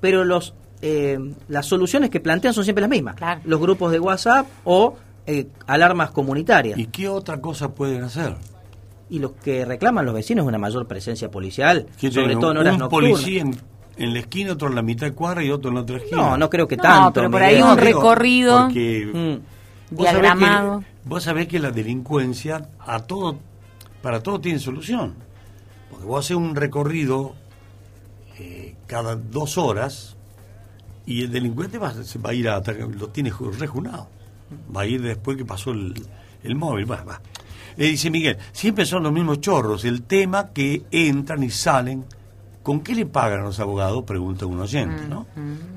Pero 0.00 0.24
los 0.24 0.54
eh, 0.82 1.18
las 1.48 1.64
soluciones 1.66 2.10
que 2.10 2.20
plantean 2.20 2.52
son 2.52 2.64
siempre 2.64 2.82
las 2.82 2.90
mismas. 2.90 3.16
Los 3.44 3.58
grupos 3.60 3.90
de 3.92 4.00
WhatsApp 4.00 4.46
o 4.64 4.96
eh, 5.26 5.46
alarmas 5.66 6.10
comunitarias. 6.10 6.78
¿Y 6.78 6.86
qué 6.88 7.08
otra 7.08 7.40
cosa 7.40 7.72
pueden 7.74 8.02
hacer? 8.02 8.34
Y 9.08 9.18
los 9.18 9.32
que 9.32 9.64
reclaman 9.64 10.04
los 10.04 10.14
vecinos 10.14 10.44
es 10.44 10.48
una 10.48 10.58
mayor 10.58 10.86
presencia 10.86 11.30
policial, 11.30 11.86
¿Qué 11.98 12.10
sobre 12.10 12.34
todo 12.36 12.50
en 12.50 12.56
horas 12.58 12.74
un 12.74 12.80
nocturnas. 12.80 13.12
policía 13.12 13.42
en, 13.42 13.56
en 13.96 14.12
la 14.12 14.18
esquina, 14.18 14.52
otro 14.52 14.68
en 14.68 14.74
la 14.74 14.82
mitad 14.82 15.06
de 15.06 15.12
cuadra 15.14 15.42
y 15.44 15.50
otro 15.50 15.68
en 15.70 15.76
la 15.76 15.80
otra 15.82 15.96
esquina. 15.98 16.16
No, 16.20 16.36
no 16.36 16.50
creo 16.50 16.66
que 16.68 16.76
No, 16.76 16.82
tanto. 16.82 17.12
pero 17.14 17.30
por 17.30 17.42
ahí 17.42 17.62
un 17.62 17.78
recorrido 17.78 18.62
porque 18.64 19.10
Mm. 19.12 19.94
diagramado. 19.96 20.84
Vos 21.04 21.24
sabés 21.24 21.48
que 21.48 21.58
la 21.58 21.70
delincuencia 21.70 22.68
a 22.80 23.00
todo, 23.00 23.38
para 24.02 24.22
todo 24.22 24.40
tiene 24.40 24.58
solución. 24.58 25.14
Porque 25.90 26.06
vos 26.06 26.24
haces 26.24 26.36
un 26.36 26.56
recorrido 26.56 27.34
eh, 28.38 28.74
cada 28.86 29.16
dos 29.16 29.58
horas 29.58 30.16
y 31.06 31.22
el 31.22 31.30
delincuente 31.32 31.78
va, 31.78 31.92
va 32.24 32.30
a 32.30 32.34
ir 32.34 32.48
a 32.48 32.60
lo 32.60 33.08
tiene 33.08 33.30
ju- 33.30 33.52
rejunado. 33.52 34.08
Va 34.74 34.82
a 34.82 34.86
ir 34.86 35.02
después 35.02 35.36
que 35.36 35.44
pasó 35.44 35.72
el, 35.72 35.94
el 36.42 36.54
móvil. 36.54 36.90
Va, 36.90 37.02
va. 37.04 37.20
Le 37.76 37.86
dice 37.86 38.08
Miguel, 38.10 38.38
siempre 38.52 38.86
son 38.86 39.02
los 39.02 39.12
mismos 39.12 39.40
chorros. 39.40 39.84
El 39.84 40.02
tema 40.02 40.50
que 40.52 40.84
entran 40.90 41.42
y 41.42 41.50
salen. 41.50 42.04
¿Con 42.64 42.80
qué 42.80 42.94
le 42.94 43.04
pagan 43.04 43.40
a 43.40 43.42
los 43.42 43.60
abogados? 43.60 44.04
Pregunta 44.04 44.46
un 44.46 44.58
oyente, 44.58 45.06
¿no? 45.06 45.26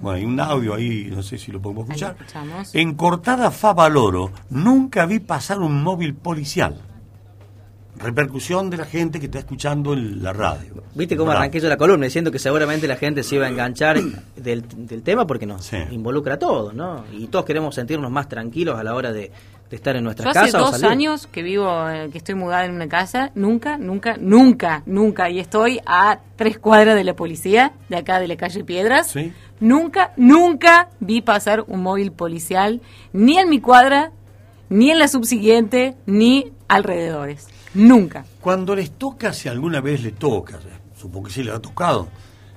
Bueno, 0.01 0.17
hay 0.17 0.23
un 0.23 0.39
audio 0.39 0.73
ahí, 0.73 1.09
no 1.11 1.21
sé 1.21 1.38
si 1.38 1.51
lo 1.51 1.61
podemos 1.61 1.83
escuchar. 1.83 2.15
escuchamos. 2.17 2.73
En 2.73 2.95
Cortada 2.95 3.51
Favaloro 3.51 4.31
nunca 4.49 5.05
vi 5.05 5.19
pasar 5.19 5.59
un 5.59 5.83
móvil 5.83 6.15
policial. 6.15 6.79
repercusión 7.97 8.69
de 8.69 8.77
la 8.77 8.85
gente 8.85 9.19
que 9.19 9.25
está 9.25 9.39
escuchando 9.39 9.91
en 9.93 10.23
la 10.23 10.31
radio. 10.31 10.83
¿Viste 10.95 11.17
cómo 11.17 11.31
arranqué 11.31 11.59
yo 11.59 11.67
la 11.67 11.77
columna 11.77 12.05
diciendo 12.05 12.31
que 12.31 12.39
seguramente 12.39 12.88
la 12.88 12.95
gente 12.95 13.21
se 13.21 13.35
iba 13.35 13.47
a 13.47 13.49
enganchar 13.49 13.99
del, 14.38 14.63
tema 15.03 15.27
porque 15.27 15.45
nos 15.45 15.69
involucra 15.91 16.35
a 16.35 16.39
todos, 16.39 16.73
¿no? 16.73 17.03
Y 17.11 17.27
todos 17.27 17.43
queremos 17.43 17.75
sentirnos 17.75 18.09
más 18.11 18.29
tranquilos 18.29 18.79
a 18.79 18.83
la 18.83 18.95
hora 18.95 19.11
de, 19.11 19.31
estar 19.76 19.95
en 19.95 20.03
nuestra 20.03 20.32
casa. 20.32 20.41
Hace 20.45 20.57
dos 20.57 20.84
años 20.84 21.28
que 21.28 21.43
vivo, 21.43 21.89
eh, 21.89 22.09
que 22.11 22.18
estoy 22.18 22.36
mudada 22.36 22.65
en 22.65 22.72
una 22.72 22.88
casa, 22.88 23.32
nunca, 23.36 23.78
nunca, 23.78 24.18
nunca, 24.20 24.84
nunca, 24.86 25.30
y 25.30 25.39
estoy 25.39 25.80
a 25.86 26.20
tres 26.36 26.57
cuadras 26.57 26.95
de 26.95 27.03
la 27.03 27.15
policía, 27.15 27.74
de 27.89 27.97
acá 27.97 28.20
de 28.20 28.28
la 28.28 28.38
calle 28.38 28.63
Piedras. 28.63 29.13
Nunca, 29.59 30.13
nunca 30.18 30.89
vi 30.99 31.22
pasar 31.22 31.65
un 31.68 31.82
móvil 31.82 32.11
policial, 32.11 32.82
ni 33.11 33.38
en 33.38 33.49
mi 33.49 33.59
cuadra, 33.59 34.11
ni 34.70 34.91
en 34.91 34.99
la 34.99 35.07
subsiguiente, 35.07 35.95
ni 36.05 36.51
alrededores. 36.68 37.47
Nunca. 37.74 38.26
Cuando 38.41 38.76
les 38.76 38.91
toca, 38.91 39.34
si 39.34 39.49
alguna 39.49 39.82
vez 39.82 40.01
les 40.03 40.15
toca, 40.15 40.59
supongo 40.95 41.28
que 41.28 41.34
sí 41.34 41.43
les 41.43 41.53
ha 41.53 41.61
tocado, 41.61 42.07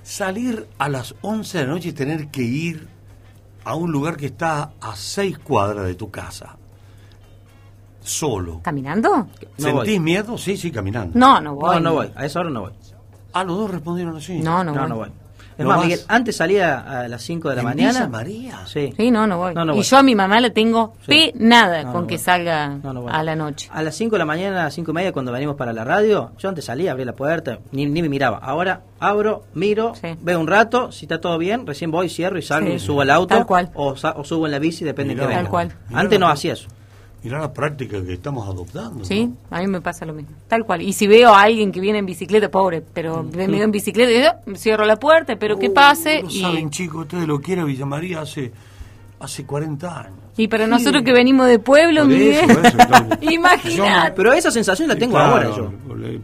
salir 0.03 0.67
a 0.77 0.89
las 0.89 1.15
11 1.21 1.57
de 1.57 1.65
la 1.65 1.71
noche 1.71 1.89
y 1.89 1.93
tener 1.93 2.27
que 2.29 2.41
ir 2.41 2.87
a 3.63 3.75
un 3.75 3.91
lugar 3.91 4.17
que 4.17 4.27
está 4.27 4.73
a 4.81 4.95
seis 4.95 5.37
cuadras 5.37 5.85
de 5.85 5.95
tu 5.95 6.09
casa. 6.09 6.57
Solo. 8.01 8.61
¿Caminando? 8.63 9.27
¿Sentís 9.57 10.01
miedo? 10.01 10.37
Sí, 10.37 10.57
sí, 10.57 10.71
caminando. 10.71 11.17
No, 11.17 11.39
no 11.39 11.55
voy. 11.55 11.75
No, 11.75 11.81
no 11.81 11.93
voy. 11.93 12.11
A 12.15 12.25
esa 12.25 12.39
hora 12.39 12.49
no 12.49 12.61
voy. 12.61 12.71
Ah, 13.33 13.43
los 13.43 13.57
dos 13.57 13.71
respondieron 13.71 14.15
así. 14.17 14.39
No, 14.39 14.63
no, 14.63 14.73
no, 14.73 14.87
no 14.87 14.95
voy. 14.95 15.09
Es 15.57 15.65
más, 15.65 15.83
Miguel, 15.83 15.99
antes 16.07 16.37
salía 16.37 16.79
a 16.79 17.07
las 17.07 17.21
5 17.21 17.49
de 17.49 17.55
la 17.55 17.63
mañana. 17.63 18.07
María? 18.07 18.65
Sí. 18.65 18.93
Sí, 18.97 19.11
no, 19.11 19.27
no 19.27 19.37
voy. 19.37 19.53
y 19.75 19.81
yo 19.83 19.97
a 19.97 20.03
mi 20.03 20.15
mamá 20.15 20.39
le 20.39 20.49
tengo 20.49 20.95
sí. 21.07 21.31
nada 21.35 21.91
con 21.91 22.07
que 22.07 22.17
salga 22.17 22.79
a 23.09 23.23
la 23.23 23.35
noche. 23.35 23.69
A 23.71 23.83
las 23.83 23.95
5 23.95 24.15
de 24.15 24.19
la 24.19 24.25
mañana, 24.25 24.61
a 24.61 24.63
las 24.65 24.73
5 24.73 24.91
y 24.91 24.93
media, 24.93 25.11
cuando 25.11 25.31
venimos 25.31 25.55
para 25.55 25.73
la 25.73 25.83
radio, 25.83 26.31
yo 26.37 26.49
antes 26.49 26.65
salía, 26.65 26.91
abría 26.91 27.05
la 27.05 27.13
puerta, 27.13 27.59
ni, 27.71 27.85
ni 27.85 28.01
me 28.01 28.09
miraba. 28.09 28.37
Ahora 28.37 28.81
abro, 28.99 29.43
miro, 29.53 29.93
veo 30.21 30.39
un 30.39 30.47
rato, 30.47 30.91
si 30.91 31.05
está 31.05 31.19
todo 31.19 31.37
bien, 31.37 31.67
recién 31.67 31.91
voy, 31.91 32.09
cierro 32.09 32.37
y 32.37 32.41
salgo 32.41 32.69
y 32.69 32.79
subo 32.79 33.01
al 33.01 33.09
auto. 33.09 33.35
Tal 33.35 33.45
cual. 33.45 33.69
O, 33.75 33.95
subo 33.95 34.45
en 34.45 34.51
la 34.51 34.59
bici, 34.59 34.83
depende 34.83 35.15
de 35.15 35.27
qué 35.27 35.33
Tal 35.33 35.49
cual. 35.49 35.73
Antes 35.93 36.19
no 36.19 36.27
hacía 36.27 36.53
eso. 36.53 36.67
Mirá 37.23 37.39
la 37.39 37.53
práctica 37.53 38.03
que 38.03 38.13
estamos 38.13 38.47
adoptando. 38.47 39.05
Sí, 39.05 39.29
a 39.51 39.59
mí 39.59 39.67
me 39.67 39.79
pasa 39.79 40.05
lo 40.05 40.13
mismo. 40.13 40.31
Tal 40.47 40.65
cual. 40.65 40.81
Y 40.81 40.93
si 40.93 41.05
veo 41.05 41.29
a 41.29 41.43
alguien 41.43 41.71
que 41.71 41.79
viene 41.79 41.99
en 41.99 42.05
bicicleta, 42.05 42.49
pobre, 42.49 42.81
pero 42.81 43.23
me 43.23 43.47
veo 43.47 43.63
en 43.63 43.71
bicicleta, 43.71 44.39
yo 44.45 44.55
cierro 44.55 44.85
la 44.85 44.95
puerta, 44.95 45.35
pero 45.35 45.59
que 45.59 45.69
uh, 45.69 45.73
pase. 45.73 46.23
No 46.23 46.29
y... 46.29 46.41
saben, 46.41 46.69
chicos, 46.71 47.01
ustedes 47.01 47.27
lo 47.27 47.39
quieren 47.39 47.67
Villa 47.67 47.85
María 47.85 48.21
hace, 48.21 48.51
hace 49.19 49.45
40 49.45 49.99
años. 49.99 50.15
Y 50.35 50.47
para 50.47 50.65
nosotros 50.65 51.03
que 51.03 51.13
venimos 51.13 51.47
de 51.47 51.59
pueblo, 51.59 52.05
Miguel, 52.05 52.49
imagínate. 53.21 54.13
Pero 54.15 54.33
esa 54.33 54.49
sensación 54.49 54.87
la 54.87 54.95
tengo 54.95 55.19
ahora 55.19 55.55
yo. 55.55 55.71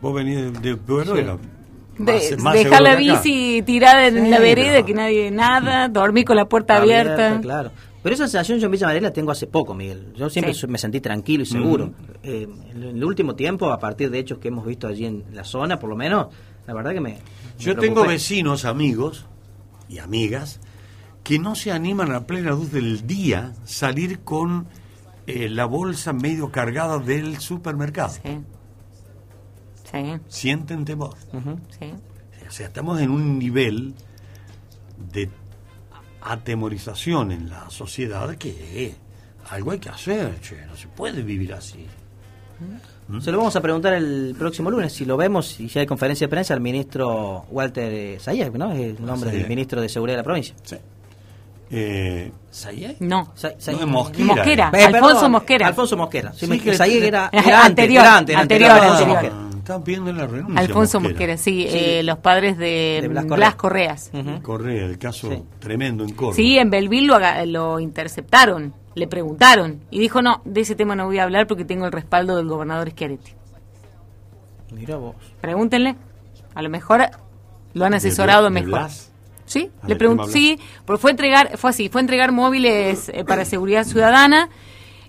Vos 0.01 0.15
venís 0.15 0.59
de 0.61 0.75
pueblo 0.77 1.37
dejar 1.97 2.81
la 2.81 2.95
bici 2.95 3.63
tirada 3.65 4.07
en 4.07 4.29
la 4.29 4.39
vereda, 4.39 4.83
que 4.83 4.93
nadie 4.93 5.31
nada, 5.31 5.87
dormir 5.87 6.25
con 6.25 6.35
la 6.35 6.45
puerta 6.45 6.77
abierta. 6.77 7.39
Claro. 7.41 7.71
Pero 8.07 8.15
esa 8.15 8.23
sensación 8.29 8.59
yo 8.59 8.67
en 8.67 8.71
Villa 8.71 8.87
María 8.87 9.01
la 9.01 9.11
tengo 9.11 9.31
hace 9.31 9.47
poco, 9.47 9.73
Miguel. 9.73 10.13
Yo 10.15 10.29
siempre 10.29 10.53
me 10.69 10.77
sentí 10.77 11.01
tranquilo 11.01 11.43
y 11.43 11.45
seguro. 11.45 11.91
Eh, 12.23 12.47
en 12.71 12.81
el 12.81 13.03
último 13.03 13.35
tiempo, 13.35 13.69
a 13.69 13.79
partir 13.79 14.09
de 14.09 14.17
hechos 14.17 14.37
que 14.37 14.47
hemos 14.47 14.65
visto 14.65 14.87
allí 14.87 15.05
en 15.05 15.25
la 15.33 15.43
zona, 15.43 15.77
por 15.77 15.89
lo 15.89 15.97
menos, 15.97 16.27
la 16.65 16.73
verdad 16.73 16.93
que 16.93 17.01
me... 17.01 17.17
Yo 17.59 17.75
tengo 17.75 18.07
vecinos, 18.07 18.63
amigos 18.63 19.25
y 19.89 19.97
amigas 19.97 20.61
que 21.21 21.37
no 21.37 21.53
se 21.53 21.73
animan 21.73 22.13
a 22.13 22.25
plena 22.25 22.51
luz 22.51 22.71
del 22.71 23.05
día 23.05 23.53
salir 23.65 24.19
con 24.19 24.67
eh, 25.25 25.49
la 25.49 25.65
bolsa 25.65 26.13
medio 26.13 26.49
cargada 26.49 26.99
del 26.99 27.39
supermercado. 27.41 28.11
Sí. 28.11 28.39
Sí. 29.91 30.13
Sienten 30.29 30.85
temor. 30.85 31.17
sí. 31.77 31.91
O 32.47 32.51
sea, 32.51 32.67
estamos 32.67 33.01
en 33.01 33.11
un 33.11 33.37
nivel 33.37 33.95
de 35.11 35.29
atemorización 36.31 37.31
en 37.31 37.49
la 37.49 37.69
sociedad 37.69 38.35
que 38.35 38.95
algo 39.49 39.71
hay 39.71 39.79
que 39.79 39.89
hacer, 39.89 40.39
che, 40.41 40.65
no 40.65 40.75
se 40.75 40.87
puede 40.87 41.21
vivir 41.21 41.53
así. 41.53 41.85
¿Mm? 43.07 43.21
Se 43.21 43.31
lo 43.31 43.37
vamos 43.37 43.55
a 43.55 43.61
preguntar 43.61 43.93
el 43.93 44.35
próximo 44.37 44.69
lunes, 44.69 44.91
si 44.91 45.05
lo 45.05 45.15
vemos 45.15 45.59
y 45.59 45.69
si 45.69 45.79
hay 45.79 45.85
conferencia 45.85 46.27
de 46.27 46.29
prensa, 46.29 46.53
al 46.53 46.59
ministro 46.59 47.45
Walter 47.49 48.19
Sayek, 48.19 48.53
¿no? 48.53 48.73
Es 48.73 48.79
el 48.79 49.05
nombre 49.05 49.31
del 49.31 49.47
ministro 49.47 49.79
de 49.79 49.87
Seguridad 49.87 50.15
de 50.15 50.21
la 50.21 50.23
provincia. 50.23 50.55
Sí. 50.63 50.75
Eh, 51.69 52.31
No, 52.99 53.33
Mosquera. 53.85 54.71
Eh, 54.73 54.83
Alfonso 54.83 55.29
Mosquera. 55.29 55.67
Alfonso 55.67 55.97
Mosquera. 55.97 56.33
Sí, 56.33 56.47
era, 57.01 57.29
anterior, 57.63 58.05
anterior, 58.05 58.41
anterior, 58.41 59.46
están 59.67 59.83
pidiendo 59.83 60.13
la 60.13 60.25
renuncia. 60.25 60.61
Alfonso 60.61 61.01
Mosquera, 61.01 61.35
sí, 61.35 61.65
Eh, 61.67 62.01
los 62.03 62.19
padres 62.19 62.57
de, 62.57 63.05
Blas, 63.09 63.55
Correas. 63.55 64.11
Correa, 64.41 64.85
el 64.85 64.97
caso 64.97 65.45
tremendo 65.59 66.05
en 66.05 66.13
Córdoba. 66.13 66.35
Sí, 66.35 66.57
en 66.57 66.69
Belville 66.69 67.07
lo, 67.07 67.19
lo 67.45 67.79
interceptaron, 67.81 68.73
le 68.95 69.07
preguntaron 69.07 69.81
y 69.91 69.99
dijo, 69.99 70.21
no, 70.21 70.41
de 70.45 70.61
ese 70.61 70.75
tema 70.75 70.95
no 70.95 71.05
voy 71.05 71.19
a 71.19 71.23
hablar 71.23 71.47
porque 71.47 71.65
tengo 71.65 71.85
el 71.85 71.91
respaldo 71.91 72.37
del 72.37 72.47
gobernador 72.47 72.89
Schiaretti. 72.91 73.33
Mira 74.71 74.95
vos. 74.95 75.15
Pregúntenle, 75.41 75.97
a 76.55 76.61
lo 76.61 76.69
mejor 76.69 77.05
lo 77.73 77.85
han 77.85 77.93
asesorado 77.93 78.49
mejor. 78.49 78.87
Sí, 79.45 79.69
le 79.85 79.95
pregunté, 79.97 80.31
sí, 80.31 80.59
porque 80.85 81.01
fue 81.01 81.11
entregar, 81.11 81.57
fue 81.57 81.69
así, 81.71 81.89
fue 81.89 82.01
entregar 82.01 82.31
móviles 82.31 83.09
eh, 83.09 83.25
para 83.25 83.43
seguridad 83.45 83.83
ciudadana 83.83 84.49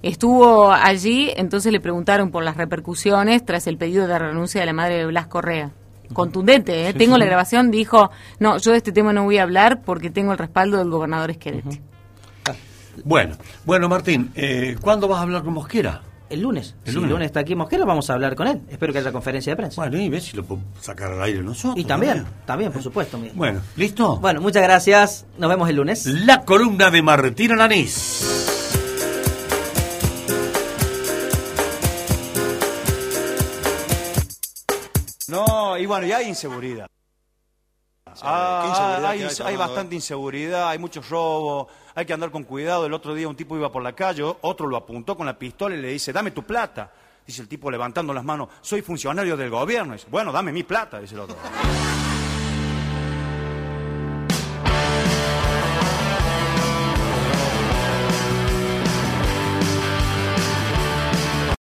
Estuvo 0.03 0.71
allí, 0.73 1.33
entonces 1.37 1.73
le 1.73 1.81
preguntaron 1.81 2.31
por 2.31 2.45
las 2.45 2.57
repercusiones 2.57 3.45
tras 3.45 3.67
el 3.67 3.77
pedido 3.77 4.07
de 4.07 4.19
renuncia 4.19 4.61
de 4.61 4.67
la 4.67 4.73
madre 4.73 4.99
de 4.99 5.07
Blas 5.07 5.27
Correa. 5.27 5.73
Contundente, 6.13 6.89
¿eh? 6.89 6.95
tengo 6.95 7.19
la 7.19 7.27
grabación, 7.27 7.71
dijo, 7.71 8.11
no, 8.39 8.57
yo 8.59 8.71
de 8.71 8.79
este 8.79 8.93
tema 8.93 9.13
no 9.13 9.25
voy 9.25 9.39
a 9.39 9.43
hablar 9.43 9.83
porque 9.83 10.09
tengo 10.09 10.33
el 10.33 10.39
respaldo 10.39 10.79
del 10.79 10.89
gobernador 10.89 11.31
Esquerete. 11.31 11.83
Bueno, 13.05 13.37
bueno 13.65 13.89
Martín, 13.89 14.33
eh, 14.35 14.77
¿cuándo 14.81 15.07
vas 15.07 15.19
a 15.19 15.23
hablar 15.23 15.43
con 15.43 15.53
Mosquera? 15.53 16.03
El 16.31 16.41
lunes. 16.41 16.75
El 16.85 16.95
lunes. 16.95 17.27
está 17.27 17.41
aquí 17.41 17.55
Mosquera, 17.55 17.85
vamos 17.85 18.11
a 18.11 18.15
hablar 18.15 18.35
con 18.35 18.49
él. 18.49 18.61
Espero 18.69 18.93
que 18.93 18.99
haya 18.99 19.13
conferencia 19.13 19.53
de 19.53 19.57
prensa. 19.57 19.81
Bueno, 19.81 19.99
y 19.99 20.09
ves 20.09 20.25
si 20.25 20.37
lo 20.37 20.45
puedo 20.45 20.61
sacar 20.81 21.13
al 21.13 21.23
aire 21.23 21.43
nosotros. 21.43 21.79
Y 21.79 21.85
también, 21.87 22.25
también, 22.45 22.71
por 22.71 22.83
supuesto. 22.83 23.19
Bueno, 23.35 23.61
¿listo? 23.77 24.19
Bueno, 24.19 24.41
muchas 24.41 24.63
gracias. 24.63 25.27
Nos 25.39 25.49
vemos 25.49 25.69
el 25.71 25.77
lunes. 25.77 26.05
La 26.07 26.43
columna 26.43 26.91
de 26.91 27.03
Martín 27.03 27.53
Alanís. 27.53 28.58
No, 35.29 35.77
y 35.77 35.87
bueno, 35.87 36.07
y 36.07 36.13
hay 36.13 36.29
inseguridad. 36.29 36.89
Ah, 38.23 39.13
hay, 39.45 39.57
bastante 39.57 39.95
inseguridad, 39.95 40.71
hay 40.71 40.79
mucho 40.79 41.03
robo, 41.03 41.69
hay 41.95 42.07
que 42.07 42.13
andar 42.13 42.31
con 42.31 42.45
cuidado. 42.45 42.87
El 42.87 42.93
otro 42.93 43.15
día 43.15 43.29
un 43.29 43.37
tipo 43.37 43.57
iba 43.57 43.71
por 43.71 43.83
la 43.83 43.93
calle, 43.93 44.23
otro 44.41 44.67
lo 44.67 44.77
apuntó 44.77 45.17
con 45.17 45.27
la 45.27 45.39
pistola 45.39 45.77
y 45.77 45.81
le 45.81 45.89
dice, 45.89 46.13
dame 46.13 46.31
tu 46.31 46.43
plata. 46.43 46.93
Dice 47.27 47.43
el 47.43 47.49
tipo 47.49 47.71
levantando 47.71 48.15
las 48.15 48.25
manos, 48.25 48.49
soy 48.63 48.81
funcionario 48.81 49.37
del 49.37 49.51
gobierno. 49.51 49.93
Dice, 49.93 50.07
bueno, 50.11 50.33
dame 50.33 50.51
mi 50.51 50.63
plata, 50.63 50.99
dice 50.99 51.15
el 51.15 51.21
otro. 51.21 51.37